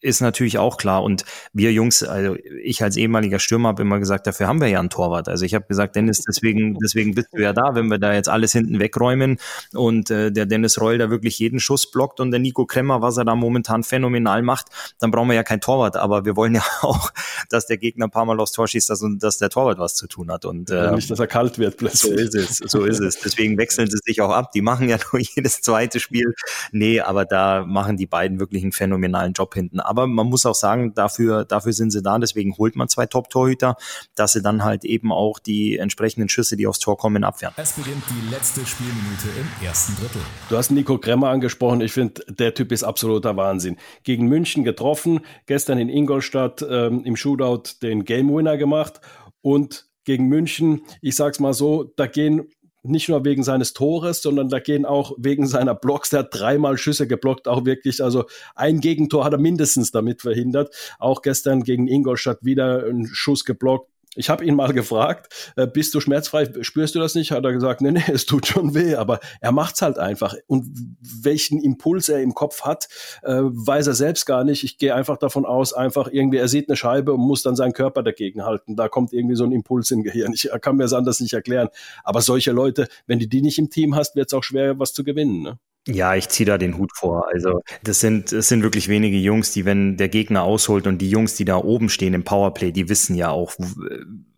ist 0.01 0.21
natürlich 0.21 0.57
auch 0.57 0.77
klar. 0.77 1.03
Und 1.03 1.25
wir 1.53 1.71
Jungs, 1.71 2.03
also 2.03 2.35
ich 2.63 2.83
als 2.83 2.97
ehemaliger 2.97 3.39
Stürmer 3.39 3.69
habe 3.69 3.81
immer 3.81 3.99
gesagt, 3.99 4.27
dafür 4.27 4.47
haben 4.47 4.61
wir 4.61 4.67
ja 4.67 4.79
einen 4.79 4.89
Torwart. 4.89 5.29
Also 5.29 5.45
ich 5.45 5.55
habe 5.55 5.65
gesagt, 5.67 5.95
Dennis, 5.95 6.21
deswegen, 6.21 6.77
deswegen 6.83 7.15
bist 7.15 7.29
du 7.33 7.41
ja 7.41 7.53
da, 7.53 7.75
wenn 7.75 7.87
wir 7.87 7.97
da 7.97 8.13
jetzt 8.13 8.29
alles 8.29 8.51
hinten 8.51 8.79
wegräumen 8.79 9.39
und 9.73 10.11
äh, 10.11 10.31
der 10.31 10.45
Dennis 10.45 10.79
Reul 10.79 10.97
da 10.97 11.09
wirklich 11.09 11.39
jeden 11.39 11.59
Schuss 11.59 11.89
blockt 11.89 12.19
und 12.19 12.31
der 12.31 12.39
Nico 12.39 12.65
Kremmer, 12.65 13.01
was 13.01 13.17
er 13.17 13.25
da 13.25 13.35
momentan 13.35 13.83
phänomenal 13.83 14.41
macht, 14.41 14.67
dann 14.99 15.11
brauchen 15.11 15.29
wir 15.29 15.35
ja 15.35 15.43
kein 15.43 15.61
Torwart. 15.61 15.95
Aber 15.95 16.25
wir 16.25 16.35
wollen 16.35 16.55
ja 16.55 16.63
auch, 16.81 17.11
dass 17.49 17.65
der 17.65 17.77
Gegner 17.77 18.05
ein 18.05 18.11
paar 18.11 18.25
Mal 18.25 18.39
aufs 18.39 18.51
Tor 18.51 18.67
schießt, 18.67 18.89
dass, 18.89 19.03
dass 19.17 19.37
der 19.37 19.49
Torwart 19.49 19.79
was 19.79 19.95
zu 19.95 20.07
tun 20.07 20.31
hat. 20.31 20.45
Und 20.45 20.69
äh, 20.69 20.91
nicht, 20.91 21.09
dass 21.09 21.19
er 21.19 21.27
kalt 21.27 21.57
wird 21.57 21.77
plötzlich. 21.77 22.11
So 22.11 22.11
ist 22.11 22.35
es, 22.35 22.57
so 22.57 22.83
ist 22.83 22.99
es. 22.99 23.19
Deswegen 23.19 23.57
wechseln 23.57 23.89
sie 23.89 23.97
sich 24.03 24.21
auch 24.21 24.31
ab. 24.31 24.51
Die 24.51 24.61
machen 24.61 24.89
ja 24.89 24.97
nur 25.11 25.21
jedes 25.21 25.61
zweite 25.61 25.99
Spiel. 25.99 26.33
Nee, 26.71 26.99
aber 26.99 27.25
da 27.25 27.65
machen 27.65 27.97
die 27.97 28.07
beiden 28.07 28.39
wirklich 28.39 28.61
einen 28.63 28.71
phänomenalen 28.71 29.33
Job 29.33 29.53
hinten 29.53 29.79
aber 29.85 30.07
man 30.07 30.27
muss 30.27 30.45
auch 30.45 30.55
sagen, 30.55 30.93
dafür, 30.93 31.45
dafür 31.45 31.73
sind 31.73 31.91
sie 31.91 32.01
da. 32.01 32.17
Deswegen 32.19 32.57
holt 32.57 32.75
man 32.75 32.87
zwei 32.87 33.05
Top-Torhüter, 33.05 33.75
dass 34.15 34.33
sie 34.33 34.41
dann 34.41 34.63
halt 34.63 34.85
eben 34.85 35.11
auch 35.11 35.39
die 35.39 35.77
entsprechenden 35.77 36.29
Schüsse, 36.29 36.57
die 36.57 36.67
aufs 36.67 36.79
Tor 36.79 36.97
kommen, 36.97 37.23
abwehren. 37.23 37.53
Es 37.57 37.73
beginnt 37.73 38.03
die 38.09 38.33
letzte 38.33 38.65
Spielminute 38.65 39.27
im 39.39 39.65
ersten 39.65 39.95
Drittel. 39.95 40.21
Du 40.49 40.57
hast 40.57 40.71
Nico 40.71 40.97
Kremmer 40.97 41.29
angesprochen. 41.29 41.81
Ich 41.81 41.93
finde, 41.93 42.23
der 42.27 42.53
Typ 42.53 42.71
ist 42.71 42.83
absoluter 42.83 43.37
Wahnsinn. 43.37 43.77
Gegen 44.03 44.27
München 44.27 44.63
getroffen, 44.63 45.21
gestern 45.45 45.77
in 45.77 45.89
Ingolstadt 45.89 46.65
ähm, 46.67 47.03
im 47.03 47.15
Shootout 47.15 47.79
den 47.81 48.05
Game 48.05 48.33
Winner 48.33 48.57
gemacht 48.57 49.01
und 49.41 49.87
gegen 50.03 50.27
München, 50.27 50.81
ich 51.01 51.15
sag's 51.15 51.39
mal 51.39 51.53
so, 51.53 51.83
da 51.95 52.05
gehen 52.07 52.47
nicht 52.87 53.09
nur 53.09 53.25
wegen 53.25 53.43
seines 53.43 53.73
Tores, 53.73 54.21
sondern 54.21 54.49
da 54.49 54.59
gehen 54.59 54.85
auch 54.85 55.13
wegen 55.17 55.47
seiner 55.47 55.75
Blocks. 55.75 56.09
Der 56.09 56.19
hat 56.19 56.29
dreimal 56.31 56.77
Schüsse 56.77 57.07
geblockt, 57.07 57.47
auch 57.47 57.65
wirklich. 57.65 58.03
Also 58.03 58.25
ein 58.55 58.79
Gegentor 58.79 59.25
hat 59.25 59.33
er 59.33 59.39
mindestens 59.39 59.91
damit 59.91 60.21
verhindert. 60.21 60.73
Auch 60.99 61.21
gestern 61.21 61.63
gegen 61.63 61.87
Ingolstadt 61.87 62.39
wieder 62.41 62.85
einen 62.85 63.07
Schuss 63.07 63.45
geblockt. 63.45 63.89
Ich 64.15 64.29
habe 64.29 64.45
ihn 64.45 64.55
mal 64.55 64.73
gefragt, 64.73 65.53
äh, 65.55 65.67
bist 65.67 65.93
du 65.93 65.99
schmerzfrei? 65.99 66.49
Spürst 66.61 66.95
du 66.95 66.99
das 66.99 67.15
nicht? 67.15 67.31
Hat 67.31 67.43
er 67.43 67.53
gesagt, 67.53 67.81
nee, 67.81 67.91
nee, 67.91 68.03
es 68.11 68.25
tut 68.25 68.47
schon 68.47 68.73
weh, 68.73 68.95
aber 68.95 69.19
er 69.41 69.51
macht's 69.51 69.81
halt 69.81 69.99
einfach. 69.99 70.35
Und 70.47 70.67
welchen 71.01 71.61
Impuls 71.61 72.09
er 72.09 72.21
im 72.21 72.33
Kopf 72.33 72.61
hat, 72.61 72.87
äh, 73.23 73.41
weiß 73.41 73.87
er 73.87 73.93
selbst 73.93 74.25
gar 74.25 74.43
nicht. 74.43 74.63
Ich 74.63 74.77
gehe 74.77 74.95
einfach 74.95 75.17
davon 75.17 75.45
aus, 75.45 75.73
einfach 75.73 76.07
irgendwie, 76.11 76.37
er 76.37 76.47
sieht 76.47 76.69
eine 76.69 76.75
Scheibe 76.75 77.13
und 77.13 77.21
muss 77.21 77.41
dann 77.41 77.55
seinen 77.55 77.73
Körper 77.73 78.03
dagegen 78.03 78.45
halten. 78.45 78.75
Da 78.75 78.87
kommt 78.87 79.13
irgendwie 79.13 79.35
so 79.35 79.43
ein 79.43 79.51
Impuls 79.51 79.91
im 79.91 80.03
Gehirn. 80.03 80.33
Ich 80.33 80.49
kann 80.61 80.77
mir 80.77 80.83
das 80.83 80.93
anders 80.93 81.19
nicht 81.19 81.33
erklären. 81.33 81.69
Aber 82.03 82.21
solche 82.21 82.51
Leute, 82.51 82.87
wenn 83.07 83.19
du 83.19 83.27
die 83.27 83.41
nicht 83.41 83.59
im 83.59 83.69
Team 83.69 83.95
hast, 83.95 84.15
wird 84.15 84.27
es 84.27 84.33
auch 84.33 84.43
schwer, 84.43 84.79
was 84.79 84.93
zu 84.93 85.03
gewinnen. 85.03 85.41
Ne? 85.41 85.59
Ja, 85.87 86.15
ich 86.15 86.29
ziehe 86.29 86.47
da 86.47 86.57
den 86.57 86.77
Hut 86.77 86.91
vor. 86.95 87.27
Also 87.31 87.61
das 87.83 87.99
sind, 87.99 88.31
das 88.31 88.47
sind 88.47 88.63
wirklich 88.63 88.87
wenige 88.87 89.17
Jungs, 89.17 89.51
die, 89.51 89.65
wenn 89.65 89.97
der 89.97 90.09
Gegner 90.09 90.43
ausholt 90.43 90.87
und 90.87 90.97
die 90.97 91.09
Jungs, 91.09 91.35
die 91.35 91.45
da 91.45 91.57
oben 91.57 91.89
stehen 91.89 92.15
im 92.15 92.23
Powerplay, 92.23 92.71
die 92.71 92.89
wissen 92.89 93.15
ja 93.15 93.29
auch, 93.29 93.53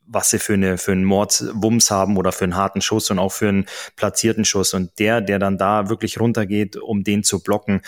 was 0.08 0.30
sie 0.30 0.39
für, 0.39 0.54
eine, 0.54 0.77
für 0.77 0.92
einen 0.92 1.06
Mordwumms 1.06 1.92
haben 1.92 2.18
oder 2.18 2.32
für 2.32 2.46
einen 2.46 2.56
harten 2.56 2.82
Schuss 2.82 3.10
und 3.12 3.20
auch 3.20 3.32
für 3.32 3.50
einen 3.50 3.66
platzierten 3.96 4.44
Schuss. 4.44 4.74
Und 4.74 5.00
der, 5.00 5.22
der 5.22 5.39
dann 5.39 5.58
da 5.58 5.89
wirklich 5.89 6.20
runtergeht, 6.20 6.75
um 6.75 7.04
den 7.04 7.24
zu 7.24 7.42
blocken, 7.42 7.82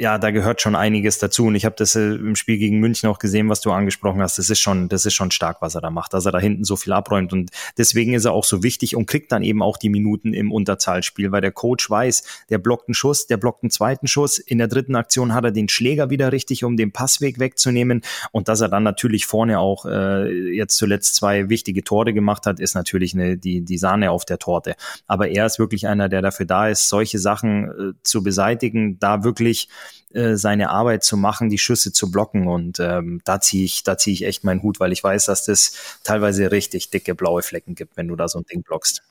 ja, 0.00 0.16
da 0.16 0.30
gehört 0.30 0.62
schon 0.62 0.74
einiges 0.74 1.18
dazu. 1.18 1.44
Und 1.44 1.56
ich 1.56 1.66
habe 1.66 1.74
das 1.76 1.94
äh, 1.94 2.14
im 2.14 2.34
Spiel 2.34 2.56
gegen 2.56 2.78
München 2.78 3.10
auch 3.10 3.18
gesehen, 3.18 3.50
was 3.50 3.60
du 3.60 3.70
angesprochen 3.70 4.22
hast. 4.22 4.38
Das 4.38 4.48
ist 4.48 4.58
schon, 4.58 4.88
das 4.88 5.04
ist 5.04 5.12
schon 5.12 5.30
stark, 5.30 5.58
was 5.60 5.74
er 5.74 5.82
da 5.82 5.90
macht, 5.90 6.14
dass 6.14 6.24
er 6.24 6.32
da 6.32 6.38
hinten 6.38 6.64
so 6.64 6.76
viel 6.76 6.94
abräumt. 6.94 7.34
Und 7.34 7.50
deswegen 7.76 8.14
ist 8.14 8.24
er 8.24 8.32
auch 8.32 8.44
so 8.44 8.62
wichtig 8.62 8.96
und 8.96 9.04
kriegt 9.04 9.30
dann 9.30 9.42
eben 9.42 9.62
auch 9.62 9.76
die 9.76 9.90
Minuten 9.90 10.32
im 10.32 10.52
Unterzahlspiel, 10.52 11.32
weil 11.32 11.42
der 11.42 11.52
Coach 11.52 11.90
weiß, 11.90 12.46
der 12.48 12.56
blockt 12.56 12.88
einen 12.88 12.94
Schuss, 12.94 13.26
der 13.26 13.36
blockt 13.36 13.62
einen 13.62 13.70
zweiten 13.70 14.06
Schuss. 14.06 14.38
In 14.38 14.56
der 14.56 14.68
dritten 14.68 14.96
Aktion 14.96 15.34
hat 15.34 15.44
er 15.44 15.52
den 15.52 15.68
Schläger 15.68 16.08
wieder 16.08 16.32
richtig, 16.32 16.64
um 16.64 16.78
den 16.78 16.92
Passweg 16.92 17.38
wegzunehmen. 17.38 18.00
Und 18.32 18.48
dass 18.48 18.62
er 18.62 18.70
dann 18.70 18.84
natürlich 18.84 19.26
vorne 19.26 19.58
auch 19.58 19.84
äh, 19.84 20.54
jetzt 20.56 20.78
zuletzt 20.78 21.14
zwei 21.14 21.50
wichtige 21.50 21.84
Tore 21.84 22.14
gemacht 22.14 22.46
hat, 22.46 22.58
ist 22.58 22.74
natürlich 22.74 23.12
eine, 23.12 23.36
die, 23.36 23.60
die 23.60 23.76
Sahne 23.76 24.12
auf 24.12 24.24
der 24.24 24.38
Torte. 24.38 24.76
Aber 25.06 25.28
er 25.28 25.44
ist 25.44 25.58
wirklich 25.58 25.86
einer, 25.86 26.08
der 26.08 26.22
dafür 26.22 26.46
da 26.46 26.68
ist, 26.68 26.88
solche 26.88 27.18
Sachen 27.18 27.64
äh, 27.64 27.92
zu 28.02 28.22
beseitigen, 28.22 28.98
da 28.98 29.24
wirklich 29.24 29.68
äh, 30.12 30.36
seine 30.36 30.70
Arbeit 30.70 31.04
zu 31.04 31.16
machen, 31.16 31.50
die 31.50 31.58
Schüsse 31.58 31.92
zu 31.92 32.10
blocken. 32.10 32.48
Und 32.48 32.80
ähm, 32.80 33.20
da 33.24 33.40
ziehe 33.40 33.64
ich, 33.64 33.84
da 33.84 33.96
ziehe 33.96 34.14
ich 34.14 34.24
echt 34.24 34.44
meinen 34.44 34.62
Hut, 34.62 34.80
weil 34.80 34.92
ich 34.92 35.04
weiß, 35.04 35.26
dass 35.26 35.44
das 35.44 35.72
teilweise 36.02 36.50
richtig 36.50 36.90
dicke 36.90 37.14
blaue 37.14 37.42
Flecken 37.42 37.74
gibt, 37.74 37.96
wenn 37.96 38.08
du 38.08 38.16
da 38.16 38.28
so 38.28 38.38
ein 38.38 38.44
Ding 38.44 38.62
blockst. 38.62 39.02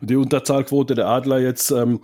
Die 0.00 0.16
Unterzahlquote 0.16 0.94
der 0.94 1.06
Adler 1.06 1.38
jetzt 1.38 1.70
ähm, 1.70 2.00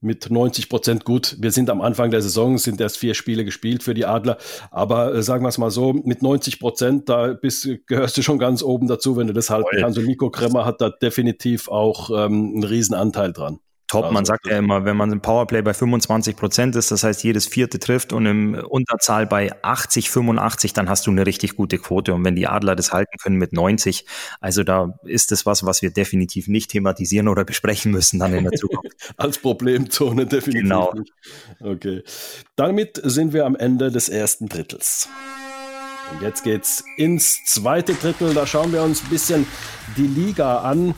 mit 0.00 0.30
90 0.30 0.68
Prozent 0.68 1.04
gut. 1.04 1.36
Wir 1.40 1.52
sind 1.52 1.68
am 1.70 1.80
Anfang 1.80 2.10
der 2.10 2.22
Saison, 2.22 2.58
sind 2.58 2.80
erst 2.80 2.98
vier 2.98 3.14
Spiele 3.14 3.44
gespielt 3.44 3.82
für 3.82 3.94
die 3.94 4.06
Adler. 4.06 4.38
Aber 4.70 5.14
äh, 5.14 5.22
sagen 5.22 5.44
wir 5.44 5.48
es 5.48 5.58
mal 5.58 5.70
so, 5.70 5.92
mit 5.92 6.22
90 6.22 6.60
Prozent, 6.60 7.08
da 7.08 7.34
bist, 7.34 7.68
gehörst 7.86 8.16
du 8.16 8.22
schon 8.22 8.38
ganz 8.38 8.62
oben 8.62 8.88
dazu, 8.88 9.16
wenn 9.16 9.26
du 9.26 9.32
das 9.32 9.50
halten 9.50 9.76
kannst. 9.78 9.98
Und 9.98 10.06
Nico 10.06 10.30
Kremmer 10.30 10.64
hat 10.64 10.80
da 10.80 10.90
definitiv 10.90 11.68
auch 11.68 12.10
ähm, 12.10 12.52
einen 12.54 12.64
riesen 12.64 12.94
Anteil 12.94 13.32
dran 13.32 13.60
top. 13.90 14.12
Man 14.12 14.24
sagt 14.24 14.46
ja 14.46 14.58
immer, 14.58 14.84
wenn 14.84 14.96
man 14.96 15.10
im 15.10 15.20
Powerplay 15.20 15.62
bei 15.62 15.74
25 15.74 16.36
Prozent 16.36 16.76
ist, 16.76 16.90
das 16.90 17.02
heißt 17.02 17.24
jedes 17.24 17.46
vierte 17.46 17.78
trifft 17.78 18.12
und 18.12 18.24
im 18.26 18.54
Unterzahl 18.54 19.26
bei 19.26 19.50
80, 19.62 20.10
85, 20.10 20.72
dann 20.72 20.88
hast 20.88 21.06
du 21.06 21.10
eine 21.10 21.26
richtig 21.26 21.56
gute 21.56 21.78
Quote. 21.78 22.14
Und 22.14 22.24
wenn 22.24 22.36
die 22.36 22.46
Adler 22.46 22.76
das 22.76 22.92
halten 22.92 23.18
können 23.20 23.36
mit 23.36 23.52
90, 23.52 24.06
also 24.40 24.62
da 24.62 24.94
ist 25.04 25.32
das 25.32 25.44
was, 25.44 25.64
was 25.64 25.82
wir 25.82 25.90
definitiv 25.90 26.46
nicht 26.48 26.70
thematisieren 26.70 27.28
oder 27.28 27.44
besprechen 27.44 27.90
müssen 27.90 28.20
dann 28.20 28.32
in 28.32 28.44
der 28.44 28.52
Zukunft. 28.52 28.96
Als 29.16 29.38
Problemzone 29.38 30.26
definitiv. 30.26 30.62
Genau. 30.62 30.92
Nicht. 30.94 31.12
Okay. 31.60 32.02
Damit 32.56 33.00
sind 33.02 33.32
wir 33.32 33.44
am 33.44 33.56
Ende 33.56 33.90
des 33.90 34.08
ersten 34.08 34.48
Drittels. 34.48 35.08
Und 36.12 36.22
jetzt 36.22 36.44
geht's 36.44 36.84
ins 36.96 37.44
zweite 37.44 37.94
Drittel. 37.94 38.34
Da 38.34 38.46
schauen 38.46 38.72
wir 38.72 38.82
uns 38.82 39.02
ein 39.02 39.10
bisschen 39.10 39.46
die 39.96 40.06
Liga 40.06 40.58
an. 40.58 40.94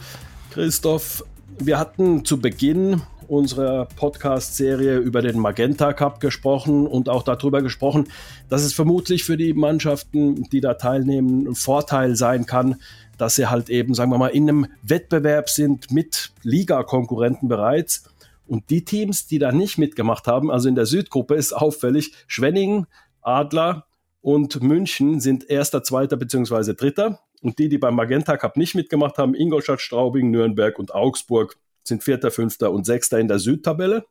Christoph, 0.53 1.25
wir 1.67 1.79
hatten 1.79 2.25
zu 2.25 2.41
Beginn 2.41 3.03
unserer 3.29 3.87
Podcast-Serie 3.87 4.99
über 4.99 5.23
den 5.23 5.39
Magenta 5.39 5.93
Cup 5.93 6.21
gesprochen 6.21 6.87
und 6.87 7.09
auch 7.09 7.23
darüber 7.23 7.63
gesprochen, 7.63 8.09
dass 8.49 8.63
es 8.63 8.73
vermutlich 8.73 9.25
für 9.25 9.37
die 9.37 9.55
Mannschaften, 9.55 10.45
die 10.51 10.61
da 10.61 10.75
teilnehmen, 10.75 11.47
ein 11.47 11.55
Vorteil 11.55 12.17
sein 12.17 12.47
kann, 12.47 12.81
dass 13.17 13.37
sie 13.37 13.47
halt 13.47 13.71
eben, 13.71 13.95
sagen 13.95 14.11
wir 14.11 14.19
mal, 14.19 14.29
in 14.29 14.49
einem 14.49 14.67
Wettbewerb 14.83 15.49
sind 15.49 15.91
mit 15.91 16.33
Liga-Konkurrenten 16.43 17.49
bereits. 17.49 18.05
Und 18.47 18.69
die 18.71 18.85
Teams, 18.85 19.27
die 19.27 19.39
da 19.39 19.53
nicht 19.53 19.79
mitgemacht 19.79 20.27
haben, 20.27 20.51
also 20.51 20.69
in 20.69 20.75
der 20.75 20.87
Südgruppe 20.87 21.35
ist 21.35 21.53
auffällig, 21.53 22.13
Schwenningen, 22.27 22.87
Adler 23.23 23.87
und 24.21 24.63
München 24.63 25.21
sind 25.21 25.49
erster, 25.49 25.83
zweiter 25.83 26.17
beziehungsweise 26.17 26.75
dritter. 26.75 27.21
Und 27.43 27.59
die, 27.59 27.69
die 27.69 27.79
beim 27.79 27.97
Magenta 27.97 28.37
Cup 28.37 28.57
nicht 28.57 28.75
mitgemacht 28.75 29.19
haben, 29.19 29.35
Ingolstadt, 29.35 29.81
Straubing, 29.81 30.31
Nürnberg 30.31 30.79
und 30.79 30.95
Augsburg, 30.95 31.59
sind 31.85 32.05
Vierter, 32.05 32.31
Fünfter 32.31 32.71
und 32.71 32.87
Sechster 32.87 33.19
in 33.19 33.29
der 33.29 33.41
Südtabelle. 33.41 34.05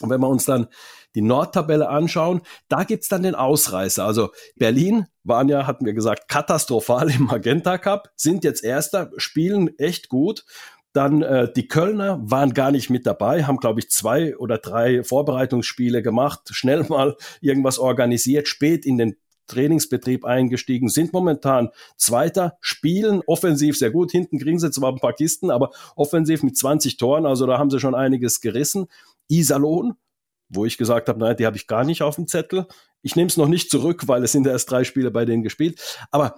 Und 0.00 0.10
wenn 0.10 0.20
wir 0.20 0.28
uns 0.28 0.44
dann 0.44 0.68
die 1.14 1.22
Nordtabelle 1.22 1.88
anschauen, 1.88 2.42
da 2.68 2.84
gibt's 2.84 3.08
dann 3.08 3.22
den 3.22 3.34
Ausreißer. 3.34 4.04
Also 4.04 4.30
Berlin 4.56 5.06
waren 5.24 5.48
ja, 5.48 5.66
hatten 5.66 5.86
wir 5.86 5.94
gesagt, 5.94 6.28
katastrophal 6.28 7.10
im 7.14 7.24
Magenta 7.24 7.78
Cup, 7.78 8.12
sind 8.16 8.44
jetzt 8.44 8.62
Erster, 8.62 9.10
spielen 9.16 9.76
echt 9.78 10.08
gut. 10.08 10.44
Dann 10.92 11.22
äh, 11.22 11.52
die 11.52 11.68
Kölner 11.68 12.20
waren 12.22 12.54
gar 12.54 12.70
nicht 12.70 12.88
mit 12.88 13.06
dabei, 13.06 13.44
haben, 13.44 13.58
glaube 13.58 13.80
ich, 13.80 13.90
zwei 13.90 14.36
oder 14.36 14.56
drei 14.56 15.04
Vorbereitungsspiele 15.04 16.02
gemacht, 16.02 16.48
schnell 16.52 16.84
mal 16.88 17.16
irgendwas 17.40 17.78
organisiert, 17.78 18.48
spät 18.48 18.86
in 18.86 18.98
den 18.98 19.16
Trainingsbetrieb 19.46 20.24
eingestiegen, 20.24 20.88
sind 20.88 21.12
momentan 21.12 21.70
Zweiter, 21.96 22.56
spielen 22.60 23.22
offensiv 23.26 23.76
sehr 23.76 23.90
gut. 23.90 24.10
Hinten 24.12 24.38
kriegen 24.38 24.58
sie 24.58 24.70
zwar 24.70 24.92
ein 24.92 25.00
paar 25.00 25.12
Kisten, 25.12 25.50
aber 25.50 25.70
offensiv 25.94 26.42
mit 26.42 26.56
20 26.56 26.96
Toren, 26.96 27.26
also 27.26 27.46
da 27.46 27.58
haben 27.58 27.70
sie 27.70 27.80
schon 27.80 27.94
einiges 27.94 28.40
gerissen. 28.40 28.86
Iserlohn, 29.28 29.94
wo 30.48 30.64
ich 30.64 30.78
gesagt 30.78 31.08
habe, 31.08 31.18
nein, 31.18 31.36
die 31.36 31.46
habe 31.46 31.56
ich 31.56 31.66
gar 31.66 31.84
nicht 31.84 32.02
auf 32.02 32.16
dem 32.16 32.26
Zettel. 32.26 32.66
Ich 33.02 33.16
nehme 33.16 33.28
es 33.28 33.36
noch 33.36 33.48
nicht 33.48 33.70
zurück, 33.70 34.08
weil 34.08 34.22
es 34.24 34.32
sind 34.32 34.46
erst 34.46 34.70
drei 34.70 34.84
Spiele 34.84 35.10
bei 35.10 35.24
denen 35.24 35.42
gespielt. 35.42 35.80
Aber 36.10 36.36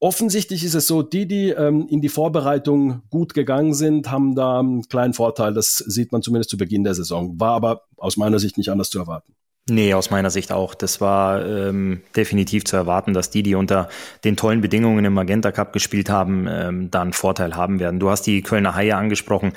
offensichtlich 0.00 0.64
ist 0.64 0.74
es 0.74 0.86
so, 0.86 1.02
die, 1.02 1.26
die 1.26 1.50
ähm, 1.50 1.86
in 1.88 2.00
die 2.00 2.08
Vorbereitung 2.08 3.02
gut 3.10 3.34
gegangen 3.34 3.74
sind, 3.74 4.10
haben 4.10 4.34
da 4.34 4.60
einen 4.60 4.88
kleinen 4.88 5.14
Vorteil. 5.14 5.54
Das 5.54 5.76
sieht 5.76 6.12
man 6.12 6.22
zumindest 6.22 6.50
zu 6.50 6.56
Beginn 6.56 6.84
der 6.84 6.94
Saison. 6.94 7.38
War 7.38 7.54
aber 7.54 7.82
aus 7.96 8.16
meiner 8.16 8.38
Sicht 8.38 8.58
nicht 8.58 8.70
anders 8.70 8.90
zu 8.90 8.98
erwarten. 8.98 9.34
Nee, 9.70 9.94
aus 9.94 10.10
meiner 10.10 10.30
Sicht 10.30 10.52
auch. 10.52 10.74
Das 10.74 11.00
war 11.00 11.46
ähm, 11.46 12.02
definitiv 12.16 12.64
zu 12.64 12.76
erwarten, 12.76 13.14
dass 13.14 13.30
die, 13.30 13.42
die 13.42 13.54
unter 13.54 13.88
den 14.24 14.36
tollen 14.36 14.60
Bedingungen 14.60 15.04
im 15.04 15.14
Magenta 15.14 15.52
Cup 15.52 15.72
gespielt 15.72 16.10
haben, 16.10 16.46
ähm, 16.48 16.90
da 16.90 17.02
einen 17.02 17.12
Vorteil 17.12 17.54
haben 17.54 17.78
werden. 17.78 18.00
Du 18.00 18.10
hast 18.10 18.22
die 18.22 18.42
Kölner 18.42 18.74
Haie 18.74 18.96
angesprochen 18.96 19.52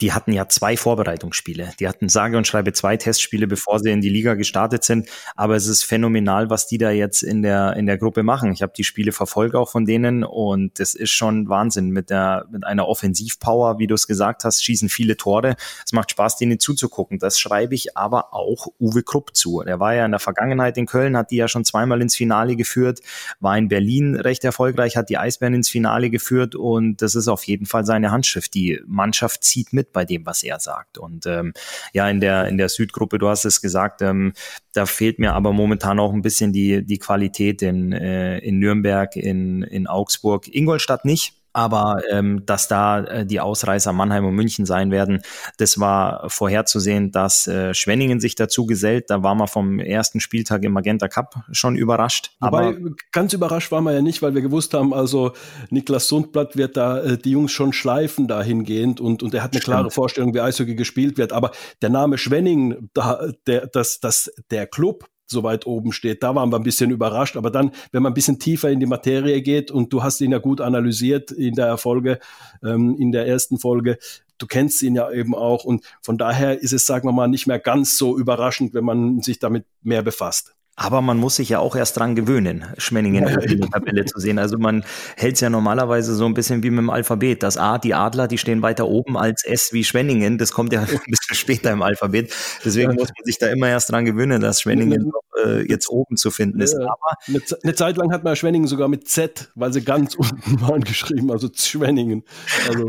die 0.00 0.12
hatten 0.12 0.32
ja 0.32 0.48
zwei 0.48 0.76
Vorbereitungsspiele. 0.76 1.72
Die 1.78 1.88
hatten 1.88 2.08
sage 2.08 2.36
und 2.38 2.46
schreibe 2.46 2.72
zwei 2.72 2.96
Testspiele, 2.96 3.46
bevor 3.46 3.80
sie 3.80 3.90
in 3.90 4.00
die 4.00 4.08
Liga 4.08 4.34
gestartet 4.34 4.82
sind. 4.84 5.08
Aber 5.36 5.56
es 5.56 5.66
ist 5.66 5.82
phänomenal, 5.82 6.48
was 6.48 6.66
die 6.66 6.78
da 6.78 6.90
jetzt 6.90 7.22
in 7.22 7.42
der, 7.42 7.76
in 7.76 7.86
der 7.86 7.98
Gruppe 7.98 8.22
machen. 8.22 8.52
Ich 8.52 8.62
habe 8.62 8.72
die 8.76 8.84
Spiele 8.84 9.12
verfolgt 9.12 9.54
auch 9.54 9.70
von 9.70 9.84
denen 9.84 10.24
und 10.24 10.80
das 10.80 10.94
ist 10.94 11.10
schon 11.10 11.48
Wahnsinn 11.48 11.90
mit 11.90 12.08
der, 12.10 12.46
mit 12.50 12.64
einer 12.64 12.88
Offensivpower, 12.88 13.78
wie 13.78 13.86
du 13.86 13.94
es 13.94 14.06
gesagt 14.06 14.44
hast, 14.44 14.64
schießen 14.64 14.88
viele 14.88 15.16
Tore. 15.16 15.56
Es 15.84 15.92
macht 15.92 16.10
Spaß, 16.10 16.38
denen 16.38 16.58
zuzugucken. 16.58 17.18
Das 17.18 17.38
schreibe 17.38 17.74
ich 17.74 17.96
aber 17.96 18.32
auch 18.32 18.68
Uwe 18.78 19.02
Krupp 19.02 19.36
zu. 19.36 19.62
Der 19.64 19.80
war 19.80 19.94
ja 19.94 20.06
in 20.06 20.12
der 20.12 20.20
Vergangenheit 20.20 20.78
in 20.78 20.86
Köln, 20.86 21.16
hat 21.16 21.30
die 21.30 21.36
ja 21.36 21.48
schon 21.48 21.64
zweimal 21.64 22.00
ins 22.00 22.16
Finale 22.16 22.56
geführt, 22.56 23.00
war 23.40 23.58
in 23.58 23.68
Berlin 23.68 24.16
recht 24.16 24.44
erfolgreich, 24.44 24.96
hat 24.96 25.10
die 25.10 25.18
Eisbären 25.18 25.54
ins 25.54 25.68
Finale 25.68 26.10
geführt 26.10 26.54
und 26.54 27.02
das 27.02 27.14
ist 27.14 27.28
auf 27.28 27.44
jeden 27.44 27.66
Fall 27.66 27.84
seine 27.84 28.10
Handschrift. 28.10 28.54
Die 28.54 28.80
Mannschaft 28.86 29.44
zieht 29.44 29.72
mit 29.72 29.89
bei 29.92 30.04
dem, 30.04 30.26
was 30.26 30.42
er 30.42 30.60
sagt. 30.60 30.98
Und 30.98 31.26
ähm, 31.26 31.52
ja, 31.92 32.08
in 32.08 32.20
der, 32.20 32.46
in 32.48 32.58
der 32.58 32.68
Südgruppe, 32.68 33.18
du 33.18 33.28
hast 33.28 33.44
es 33.44 33.60
gesagt, 33.60 34.02
ähm, 34.02 34.32
da 34.72 34.86
fehlt 34.86 35.18
mir 35.18 35.34
aber 35.34 35.52
momentan 35.52 35.98
auch 35.98 36.12
ein 36.12 36.22
bisschen 36.22 36.52
die, 36.52 36.84
die 36.84 36.98
Qualität 36.98 37.62
in, 37.62 37.92
äh, 37.92 38.38
in 38.38 38.58
Nürnberg, 38.58 39.16
in, 39.16 39.62
in 39.62 39.86
Augsburg, 39.86 40.48
Ingolstadt 40.52 41.04
nicht 41.04 41.39
Aber 41.52 42.02
ähm, 42.10 42.44
dass 42.46 42.68
da 42.68 43.00
äh, 43.00 43.26
die 43.26 43.40
Ausreißer 43.40 43.92
Mannheim 43.92 44.24
und 44.24 44.34
München 44.34 44.66
sein 44.66 44.90
werden, 44.90 45.22
das 45.58 45.80
war 45.80 46.28
vorherzusehen, 46.30 47.10
dass 47.10 47.46
äh, 47.46 47.74
Schwenningen 47.74 48.20
sich 48.20 48.34
dazu 48.34 48.66
gesellt. 48.66 49.10
Da 49.10 49.22
war 49.22 49.34
man 49.34 49.48
vom 49.48 49.80
ersten 49.80 50.20
Spieltag 50.20 50.62
im 50.64 50.72
Magenta 50.72 51.08
Cup 51.08 51.34
schon 51.50 51.76
überrascht. 51.76 52.32
Aber 52.40 52.74
Wobei, 52.74 52.94
ganz 53.12 53.32
überrascht 53.32 53.72
war 53.72 53.80
man 53.80 53.94
ja 53.94 54.02
nicht, 54.02 54.22
weil 54.22 54.34
wir 54.34 54.42
gewusst 54.42 54.74
haben, 54.74 54.94
also 54.94 55.32
Niklas 55.70 56.08
Sundblatt 56.08 56.56
wird 56.56 56.76
da 56.76 57.00
äh, 57.00 57.18
die 57.18 57.32
Jungs 57.32 57.52
schon 57.52 57.72
schleifen 57.72 58.28
dahingehend 58.28 59.00
und, 59.00 59.22
und 59.22 59.34
er 59.34 59.42
hat 59.42 59.52
eine 59.52 59.60
Stimmt. 59.60 59.74
klare 59.74 59.90
Vorstellung, 59.90 60.34
wie 60.34 60.40
Eishockey 60.40 60.74
gespielt 60.74 61.18
wird. 61.18 61.32
Aber 61.32 61.50
der 61.82 61.90
Name 61.90 62.18
Schwenningen, 62.18 62.90
da, 62.94 63.28
der, 63.46 63.66
das, 63.66 64.00
das, 64.00 64.30
der 64.50 64.66
Club, 64.66 65.06
so 65.30 65.42
weit 65.42 65.66
oben 65.66 65.92
steht. 65.92 66.22
Da 66.22 66.34
waren 66.34 66.50
wir 66.50 66.56
ein 66.56 66.62
bisschen 66.64 66.90
überrascht. 66.90 67.36
Aber 67.36 67.50
dann, 67.50 67.72
wenn 67.92 68.02
man 68.02 68.12
ein 68.12 68.14
bisschen 68.14 68.38
tiefer 68.38 68.70
in 68.70 68.80
die 68.80 68.86
Materie 68.86 69.40
geht 69.42 69.70
und 69.70 69.92
du 69.92 70.02
hast 70.02 70.20
ihn 70.20 70.32
ja 70.32 70.38
gut 70.38 70.60
analysiert 70.60 71.30
in 71.30 71.54
der 71.54 71.76
Folge, 71.78 72.18
ähm, 72.62 72.96
in 72.98 73.12
der 73.12 73.26
ersten 73.26 73.58
Folge, 73.58 73.98
du 74.38 74.46
kennst 74.46 74.82
ihn 74.82 74.94
ja 74.94 75.10
eben 75.10 75.34
auch. 75.34 75.64
Und 75.64 75.84
von 76.02 76.18
daher 76.18 76.60
ist 76.60 76.72
es, 76.72 76.86
sagen 76.86 77.08
wir 77.08 77.12
mal, 77.12 77.28
nicht 77.28 77.46
mehr 77.46 77.58
ganz 77.58 77.96
so 77.96 78.18
überraschend, 78.18 78.74
wenn 78.74 78.84
man 78.84 79.22
sich 79.22 79.38
damit 79.38 79.64
mehr 79.82 80.02
befasst. 80.02 80.54
Aber 80.82 81.02
man 81.02 81.18
muss 81.18 81.36
sich 81.36 81.50
ja 81.50 81.58
auch 81.58 81.76
erst 81.76 81.98
dran 81.98 82.14
gewöhnen, 82.14 82.64
Schwenningen 82.78 83.28
in 83.28 83.60
der 83.60 83.70
Tabelle 83.70 84.06
zu 84.06 84.18
sehen. 84.18 84.38
Also 84.38 84.56
man 84.56 84.82
hält 85.14 85.34
es 85.34 85.40
ja 85.42 85.50
normalerweise 85.50 86.14
so 86.14 86.24
ein 86.24 86.32
bisschen 86.32 86.62
wie 86.62 86.70
mit 86.70 86.78
dem 86.78 86.88
Alphabet. 86.88 87.42
Das 87.42 87.58
A, 87.58 87.76
die 87.76 87.92
Adler, 87.92 88.28
die 88.28 88.38
stehen 88.38 88.62
weiter 88.62 88.88
oben 88.88 89.18
als 89.18 89.44
S 89.44 89.74
wie 89.74 89.84
Schwenningen. 89.84 90.38
Das 90.38 90.52
kommt 90.52 90.72
ja 90.72 90.80
ein 90.80 90.86
bisschen 90.86 91.34
später 91.34 91.70
im 91.70 91.82
Alphabet. 91.82 92.34
Deswegen 92.64 92.94
muss 92.94 93.08
man 93.08 93.24
sich 93.26 93.36
da 93.36 93.48
immer 93.48 93.68
erst 93.68 93.92
dran 93.92 94.06
gewöhnen, 94.06 94.40
dass 94.40 94.62
Schwenningen 94.62 95.12
äh, 95.44 95.60
jetzt 95.68 95.88
oben 95.88 96.16
zu 96.16 96.30
finden 96.30 96.60
ist. 96.60 96.74
Aber 96.74 97.16
eine, 97.26 97.40
eine, 97.62 97.74
Zeit 97.74 97.96
lang 97.96 98.12
hat 98.12 98.24
man 98.24 98.36
Schwenningen 98.36 98.66
sogar 98.66 98.88
mit 98.88 99.08
Z, 99.08 99.50
weil 99.54 99.72
sie 99.72 99.82
ganz 99.82 100.14
unten 100.16 100.60
waren 100.60 100.82
geschrieben, 100.82 101.30
also 101.30 101.48
Schwenningen. 101.54 102.24
Also, 102.68 102.88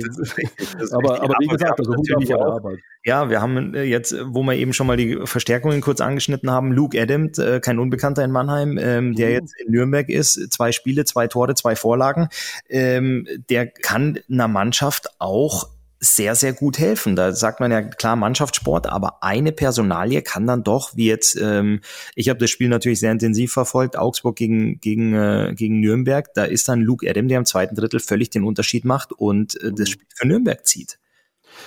aber, 0.97 1.21
aber 1.21 1.35
wie 1.39 1.47
gesagt, 1.47 1.79
also 1.79 1.93
vor 1.93 2.25
der 2.25 2.39
Arbeit. 2.39 2.79
Ja, 3.03 3.29
wir 3.31 3.41
haben 3.41 3.73
äh, 3.73 3.83
jetzt, 3.83 4.15
wo 4.25 4.43
wir 4.43 4.53
eben 4.53 4.73
schon 4.73 4.85
mal 4.85 4.97
die 4.97 5.19
Verstärkungen 5.25 5.81
kurz 5.81 6.01
angeschnitten 6.01 6.51
haben, 6.51 6.71
Luke 6.71 6.99
Adams, 6.99 7.39
äh, 7.39 7.59
kein 7.59 7.79
Unbekannter 7.79 8.23
in 8.23 8.31
Mannheim, 8.31 8.77
ähm, 8.77 9.15
der 9.15 9.29
mhm. 9.29 9.33
jetzt 9.33 9.55
in 9.59 9.71
Nürnberg 9.71 10.07
ist, 10.09 10.51
zwei 10.51 10.71
Spiele, 10.71 11.03
zwei 11.05 11.27
Tore, 11.27 11.55
zwei 11.55 11.75
Vorlagen, 11.75 12.29
ähm, 12.69 13.27
der 13.49 13.65
kann 13.67 14.19
einer 14.29 14.47
Mannschaft 14.47 15.09
auch 15.17 15.69
sehr, 16.03 16.33
sehr 16.33 16.53
gut 16.53 16.79
helfen. 16.79 17.15
Da 17.15 17.31
sagt 17.31 17.59
man 17.59 17.71
ja 17.71 17.81
klar 17.83 18.15
Mannschaftssport, 18.15 18.87
aber 18.87 19.21
eine 19.21 19.51
Personalie 19.51 20.23
kann 20.23 20.47
dann 20.47 20.63
doch, 20.63 20.95
wie 20.95 21.05
jetzt, 21.05 21.39
ähm, 21.39 21.81
ich 22.15 22.27
habe 22.27 22.39
das 22.39 22.49
Spiel 22.49 22.69
natürlich 22.69 22.99
sehr 22.99 23.11
intensiv 23.11 23.53
verfolgt, 23.53 23.97
Augsburg 23.97 24.35
gegen, 24.35 24.81
gegen, 24.81 25.13
äh, 25.13 25.53
gegen 25.55 25.79
Nürnberg, 25.79 26.33
da 26.33 26.43
ist 26.43 26.67
dann 26.67 26.81
Luke 26.81 27.07
Adam, 27.07 27.27
der 27.27 27.37
im 27.37 27.45
zweiten 27.45 27.75
Drittel 27.75 27.99
völlig 27.99 28.31
den 28.31 28.43
Unterschied 28.43 28.83
macht 28.83 29.13
und 29.13 29.55
äh, 29.61 29.71
das 29.71 29.89
mhm. 29.89 29.93
Spiel 29.93 30.07
für 30.15 30.27
Nürnberg 30.27 30.65
zieht. 30.65 30.97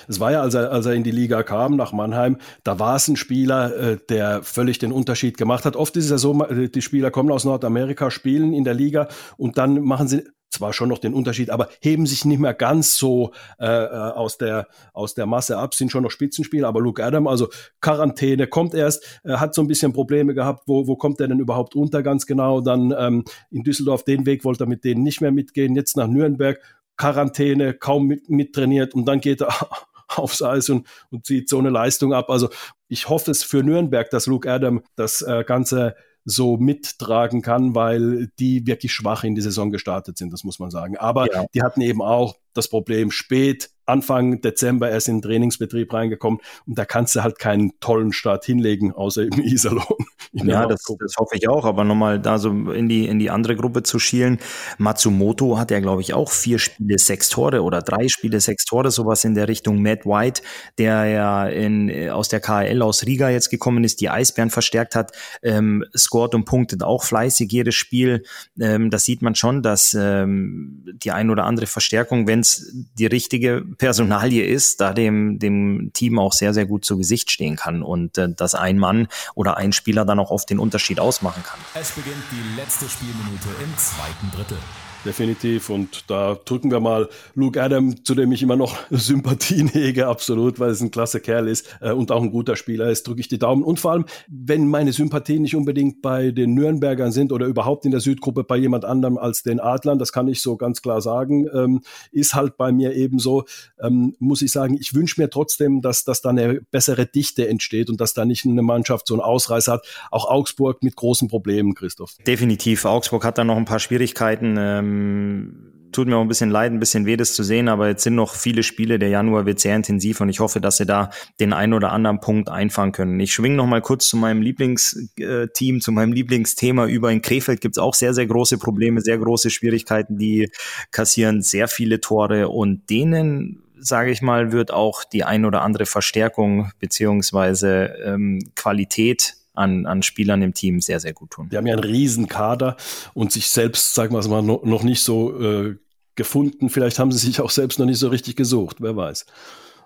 Es 0.09 0.21
war 0.21 0.33
ja, 0.33 0.41
als 0.41 0.55
er, 0.55 0.71
als 0.73 0.87
er 0.87 0.95
in 0.95 1.05
die 1.05 1.11
Liga 1.11 1.43
kam, 1.43 1.77
nach 1.77 1.93
Mannheim, 1.93 2.39
da 2.63 2.79
war 2.79 2.97
es 2.97 3.09
ein 3.09 3.17
Spieler, 3.17 3.77
äh, 3.77 3.99
der 4.09 4.43
völlig 4.43 4.79
den 4.79 4.93
Unterschied 4.93 5.37
gemacht 5.37 5.65
hat. 5.65 5.77
Oft 5.77 5.97
ist 5.97 6.05
es 6.07 6.11
ja 6.11 6.19
so, 6.19 6.45
äh, 6.45 6.69
die 6.69 6.83
Spieler 6.83 7.11
kommen 7.11 7.31
aus 7.31 7.45
Nordamerika, 7.45 8.11
spielen 8.11 8.53
in 8.53 8.65
der 8.65 8.75
Liga 8.75 9.09
und 9.37 9.59
dann 9.59 9.81
machen 9.81 10.09
sie 10.09 10.25
zwar 10.55 10.73
schon 10.73 10.89
noch 10.89 10.99
den 10.99 11.15
Unterschied, 11.15 11.51
aber 11.51 11.69
heben 11.81 12.07
sich 12.07 12.25
nicht 12.25 12.39
mehr 12.39 12.55
ganz 12.55 12.97
so 12.97 13.33
äh, 13.59 13.67
äh 13.67 13.89
aus, 14.15 14.39
der, 14.39 14.69
aus 14.93 15.15
der 15.15 15.27
Masse 15.27 15.59
ab, 15.59 15.75
sind 15.75 15.91
schon 15.91 16.05
noch 16.05 16.11
Spitzenspieler, 16.11 16.69
aber 16.69 16.81
Luke 16.81 17.05
Adam, 17.05 17.27
also 17.27 17.49
Quarantäne, 17.81 18.47
kommt 18.47 18.75
erst, 18.75 19.21
äh, 19.25 19.35
hat 19.35 19.55
so 19.55 19.63
ein 19.63 19.67
bisschen 19.67 19.93
Probleme 19.93 20.35
gehabt, 20.35 20.63
wo, 20.67 20.87
wo 20.87 20.97
kommt 20.97 21.21
er 21.21 21.29
denn 21.29 21.41
überhaupt 21.41 21.75
unter? 21.75 22.03
Ganz 22.03 22.27
genau, 22.27 22.61
dann 22.61 22.95
ähm, 22.97 23.25
in 23.51 23.65
Düsseldorf, 23.65 24.05
den 24.05 24.27
Weg 24.27 24.45
wollte 24.45 24.65
er 24.65 24.69
mit 24.69 24.85
denen 24.85 25.03
nicht 25.03 25.21
mehr 25.21 25.33
mitgehen, 25.33 25.75
jetzt 25.75 25.97
nach 25.97 26.07
Nürnberg, 26.07 26.61
Quarantäne, 26.97 27.75
kaum 27.75 28.07
mit, 28.07 28.29
mittrainiert 28.29 28.95
und 28.95 29.07
dann 29.07 29.21
geht 29.21 29.43
er 29.43 29.49
aufs 30.09 30.43
Eis 30.43 30.69
und, 30.69 30.87
und 31.11 31.27
zieht 31.27 31.49
so 31.49 31.59
eine 31.59 31.71
Leistung 31.71 32.13
ab. 32.13 32.31
Also 32.31 32.49
ich 32.89 33.09
hoffe 33.09 33.31
es 33.31 33.43
für 33.43 33.63
Nürnberg, 33.63 34.11
dass 34.11 34.27
Luke 34.27 34.51
Adam 34.51 34.83
das 34.97 35.23
äh, 35.23 35.45
Ganze 35.45 35.97
so 36.25 36.57
mittragen 36.57 37.43
kann, 37.43 37.75
weil 37.75 38.29
die 38.39 38.67
wirklich 38.67 38.93
schwach 38.93 39.25
in 39.25 39.35
die 39.35 39.43
Saison 39.43 39.71
gestartet 39.71 40.17
sind, 40.17 40.33
das 40.33 40.45
muss 40.45 40.59
man 40.59 40.71
sagen. 40.71 40.97
Aber 40.97 41.31
ja. 41.33 41.45
die 41.53 41.63
hatten 41.63 41.83
eben 41.83 42.01
auch 42.01 42.37
das 42.55 42.69
Problem 42.69 43.11
spät 43.11 43.71
Anfang 43.87 44.41
Dezember 44.41 44.91
erst 44.91 45.09
in 45.09 45.17
den 45.17 45.23
Trainingsbetrieb 45.23 45.93
reingekommen 45.93 46.41
und 46.67 46.79
da 46.79 46.85
kannst 46.85 47.15
du 47.15 47.23
halt 47.23 47.39
keinen 47.39 47.79
tollen 47.81 48.13
Start 48.13 48.45
hinlegen, 48.45 48.93
außer 48.93 49.23
im 49.23 49.33
Iserlohn. 49.43 50.07
Ja, 50.33 50.67
das, 50.67 50.83
das, 50.99 51.15
hoffe 51.17 51.37
ich 51.37 51.49
auch, 51.49 51.65
aber 51.65 51.85
nochmal 51.85 52.21
da 52.21 52.39
so 52.39 52.51
in 52.51 52.89
die, 52.89 53.07
in 53.07 53.19
die 53.19 53.31
andere 53.31 53.55
Gruppe 53.55 53.83
zu 53.83 53.99
schielen. 53.99 54.39
Matsumoto 54.79 55.59
hat 55.59 55.71
ja, 55.71 55.81
glaube 55.81 56.01
ich, 56.01 56.15
auch 56.15 56.31
vier 56.31 56.59
Spiele, 56.59 56.99
sechs 56.99 57.29
Tore 57.29 57.63
oder 57.63 57.83
drei 57.83 58.09
Spiele, 58.09 58.41
sechs 58.41 58.65
Tore, 58.65 58.91
sowas 58.91 59.25
in 59.25 59.35
der 59.35 59.49
Richtung. 59.49 59.81
Matt 59.81 60.07
White, 60.07 60.43
der 60.79 61.05
ja 61.07 61.47
in, 61.47 62.11
aus 62.11 62.29
der 62.29 62.41
KL 62.41 62.83
aus 62.83 63.07
Riga 63.07 63.31
jetzt 63.31 63.51
gekommen 63.51 63.85
ist, 63.85 64.01
die 64.01 64.11
Eisbären 64.11 64.51
verstärkt 64.51 64.97
hat, 64.97 65.13
ähm, 65.43 65.85
scored 65.97 66.35
und 66.35 66.45
punktet 66.47 66.83
auch 66.83 67.05
fleißig 67.05 67.51
jedes 67.53 67.75
Spiel. 67.75 68.25
Ähm, 68.59 68.91
das 68.91 69.05
sieht 69.05 69.23
man 69.23 69.35
schon, 69.35 69.63
dass 69.63 69.95
ähm, 69.99 70.85
die 71.03 71.13
ein 71.13 71.31
oder 71.31 71.45
andere 71.45 71.67
Verstärkung, 71.67 72.27
wenn 72.27 72.41
es 72.41 72.73
die 72.99 73.07
richtige 73.07 73.65
Personalie 73.79 74.45
ist, 74.45 74.81
da 74.81 74.93
dem, 74.93 75.39
dem 75.39 75.91
Team 75.93 76.19
auch 76.19 76.33
sehr, 76.33 76.55
sehr 76.55 76.67
gut 76.67 76.85
zu 76.85 76.97
Gesicht 76.97 77.31
stehen 77.31 77.57
kann 77.57 77.83
und 77.83 78.19
äh, 78.19 78.29
dass 78.29 78.55
ein 78.55 78.79
Mann 78.79 79.09
oder 79.35 79.57
ein 79.57 79.73
Spieler 79.73 80.05
dann 80.05 80.19
auch 80.19 80.31
oft 80.31 80.49
den 80.51 80.59
Unterschied 80.59 81.01
ausmachen 81.01 81.43
kann. 81.43 81.61
Es 81.75 81.93
beginnt 81.93 82.25
die 82.31 82.61
letzte 82.61 82.89
Spielminute 82.89 83.49
im 83.63 83.77
zweiten 83.77 84.31
Drittel 84.35 84.59
definitiv. 85.05 85.71
Und 85.71 86.05
da 86.09 86.37
drücken 86.45 86.71
wir 86.71 86.81
mal 86.81 87.09
Luke 87.35 87.63
Adam, 87.63 88.05
zu 88.05 88.15
dem 88.15 88.33
ich 88.33 88.43
immer 88.43 88.57
noch 88.57 88.77
Sympathien 88.91 89.69
hege, 89.69 90.07
absolut, 90.07 90.59
weil 90.61 90.71
es 90.71 90.81
ein 90.81 90.91
klasse 90.91 91.21
Kerl 91.21 91.49
ist 91.49 91.77
äh, 91.81 91.93
und 91.93 92.11
auch 92.11 92.23
ein 92.23 92.31
guter 92.31 92.57
Spieler 92.57 92.91
ist, 92.91 93.07
drücke 93.07 93.21
ich 93.21 93.29
die 93.29 93.39
Daumen. 93.39 93.63
Und 93.63 93.81
vor 93.81 93.93
allem, 93.93 94.05
wenn 94.29 94.69
meine 94.69 94.93
Sympathien 94.93 95.43
nicht 95.43 95.57
unbedingt 95.57 96.03
bei 96.03 96.31
den 96.31 96.55
Nürnbergern 96.55 97.13
sind 97.13 97.33
oder 97.33 97.47
überhaupt 97.47 97.85
in 97.85 97.91
der 97.91 98.01
Südgruppe 98.01 98.45
bei 98.45 98.57
jemand 98.57 98.85
anderem 98.85 99.19
als 99.19 99.43
den 99.43 99.61
Adlern, 99.61 99.99
das 99.99 100.13
kann 100.13 100.29
ich 100.29 100.41
so 100.43 100.57
ganz 100.57 100.83
klar 100.83 101.01
sagen, 101.01 101.47
ähm, 101.55 101.83
ist 102.11 102.35
halt 102.35 102.57
bei 102.57 102.73
mir 102.73 102.95
eben 102.95 103.19
so, 103.19 103.45
ähm, 103.81 104.15
muss 104.19 104.43
ich 104.43 104.53
sagen, 104.53 104.77
ich 104.79 104.95
wünsche 104.95 105.21
mir 105.21 105.31
trotzdem, 105.31 105.83
dass, 105.83 106.05
dass 106.05 106.21
da 106.21 106.31
eine 106.31 106.61
bessere 106.71 107.07
Dichte 107.07 107.49
entsteht 107.49 107.91
und 107.91 108.01
dass 108.01 108.15
da 108.15 108.25
nicht 108.25 108.45
eine 108.45 108.63
Mannschaft 108.63 109.07
so 109.07 109.15
einen 109.15 109.23
Ausreißer 109.23 109.73
hat. 109.73 109.87
Auch 110.11 110.29
Augsburg 110.29 110.83
mit 110.83 110.97
großen 110.97 111.29
Problemen, 111.29 111.75
Christoph. 111.75 112.17
Definitiv. 112.27 112.85
Augsburg 112.85 113.25
hat 113.25 113.39
da 113.39 113.45
noch 113.45 113.57
ein 113.57 113.65
paar 113.65 113.81
Schwierigkeiten. 113.81 114.57
Ähm 114.59 114.94
ähm, 114.95 115.75
tut 115.95 116.09
mir 116.09 116.17
auch 116.17 116.23
ein 116.23 116.29
bisschen 116.29 116.51
leid, 116.51 116.73
ein 116.73 116.81
bisschen 116.81 117.07
weh, 117.07 117.17
das 117.17 117.35
zu 117.35 117.43
sehen, 117.43 117.69
aber 117.69 117.89
jetzt 117.89 118.03
sind 118.03 118.17
noch 118.17 118.35
viele 118.35 118.63
Spiele. 118.63 118.99
Der 118.99 119.09
Januar 119.09 119.47
wird 119.47 119.61
sehr 119.61 119.77
intensiv 119.77 120.21
und 120.21 120.29
ich 120.29 120.41
hoffe, 120.41 120.61
dass 120.61 120.77
sie 120.77 120.87
da 120.87 121.11
den 121.41 121.53
einen 121.53 121.73
oder 121.73 121.93
anderen 121.93 122.21
Punkt 122.21 122.49
einfangen 122.49 122.93
können. 122.93 123.21
Ich 123.21 123.33
schwinge 123.33 123.57
noch 123.57 123.67
mal 123.67 123.81
kurz 123.81 124.09
zu 124.09 124.17
meinem 124.17 124.43
Lieblingsteam, 124.43 125.81
zu 125.81 125.93
meinem 125.93 126.13
Lieblingsthema 126.13 126.87
über. 126.87 127.13
In 127.13 127.23
Krefeld 127.23 127.61
gibt 127.61 127.77
es 127.77 127.83
auch 127.83 127.95
sehr, 127.95 128.13
sehr 128.13 128.27
große 128.27 128.59
Probleme, 128.59 129.01
sehr 129.01 129.19
große 129.19 129.51
Schwierigkeiten. 129.51 130.19
Die 130.19 130.51
kassieren 130.91 131.43
sehr 131.43 131.69
viele 131.69 132.01
Tore 132.01 132.49
und 132.49 132.91
denen 132.91 133.61
sage 133.77 134.11
ich 134.11 134.23
mal, 134.23 134.51
wird 134.51 134.73
auch 134.73 135.05
die 135.05 135.25
ein 135.25 135.45
oder 135.45 135.61
andere 135.61 135.85
Verstärkung 135.85 136.71
beziehungsweise 136.81 137.95
ähm, 138.03 138.39
Qualität 138.57 139.35
an, 139.55 139.87
an 139.87 140.03
Spielern 140.03 140.43
im 140.43 140.53
Team 140.53 140.81
sehr, 140.81 141.01
sehr 141.01 141.13
gut 141.13 141.31
tun. 141.31 141.49
Die 141.49 141.57
haben 141.57 141.67
ja 141.67 141.75
einen 141.75 141.85
riesen 141.85 142.29
Kader 142.29 142.77
und 143.15 143.33
sich 143.33 143.49
selbst, 143.49 143.95
sagen 143.95 144.15
wir 144.15 144.29
mal, 144.29 144.43
noch 144.43 144.83
nicht 144.83 145.03
so 145.03 145.41
äh, 145.41 145.77
gefunden. 146.17 146.69
Vielleicht 146.69 146.99
haben 146.99 147.13
sie 147.13 147.19
sich 147.19 147.41
auch 147.41 147.51
selbst 147.51 147.79
noch 147.79 147.87
nicht 147.87 147.99
so 147.99 148.09
richtig 148.09 148.37
gesucht, 148.37 148.79
wer 148.81 148.97
weiß. 148.97 149.27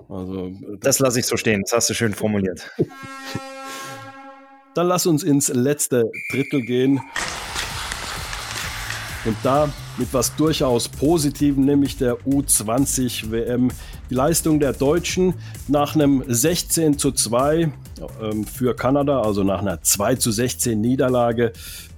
Also, 0.09 0.47
äh, 0.47 0.79
das 0.81 0.99
lasse 0.99 1.21
ich 1.21 1.27
so 1.27 1.37
stehen, 1.37 1.63
das 1.63 1.73
hast 1.73 1.91
du 1.91 1.95
schön 1.95 2.15
formuliert. 2.15 2.71
Dann 4.75 4.87
lass 4.87 5.07
uns 5.07 5.23
ins 5.23 5.49
letzte 5.49 6.11
Drittel 6.31 6.63
gehen. 6.63 7.01
Und 9.29 9.37
da 9.43 9.71
mit 9.99 10.09
was 10.13 10.35
durchaus 10.37 10.89
Positivem, 10.89 11.67
nämlich 11.67 11.99
der 11.99 12.17
U20 12.21 13.31
WM. 13.31 13.69
Die 14.09 14.15
Leistung 14.15 14.59
der 14.59 14.73
Deutschen 14.73 15.35
nach 15.67 15.95
einem 15.95 16.25
16 16.27 16.97
zu 16.97 17.13
2 17.13 17.71
ähm, 18.23 18.45
für 18.47 18.75
Kanada, 18.75 19.21
also 19.21 19.45
nach 19.45 19.61
einer 19.61 19.83
2 19.83 20.15
zu 20.15 20.33
16 20.33 20.81
Niederlage, 20.81 21.53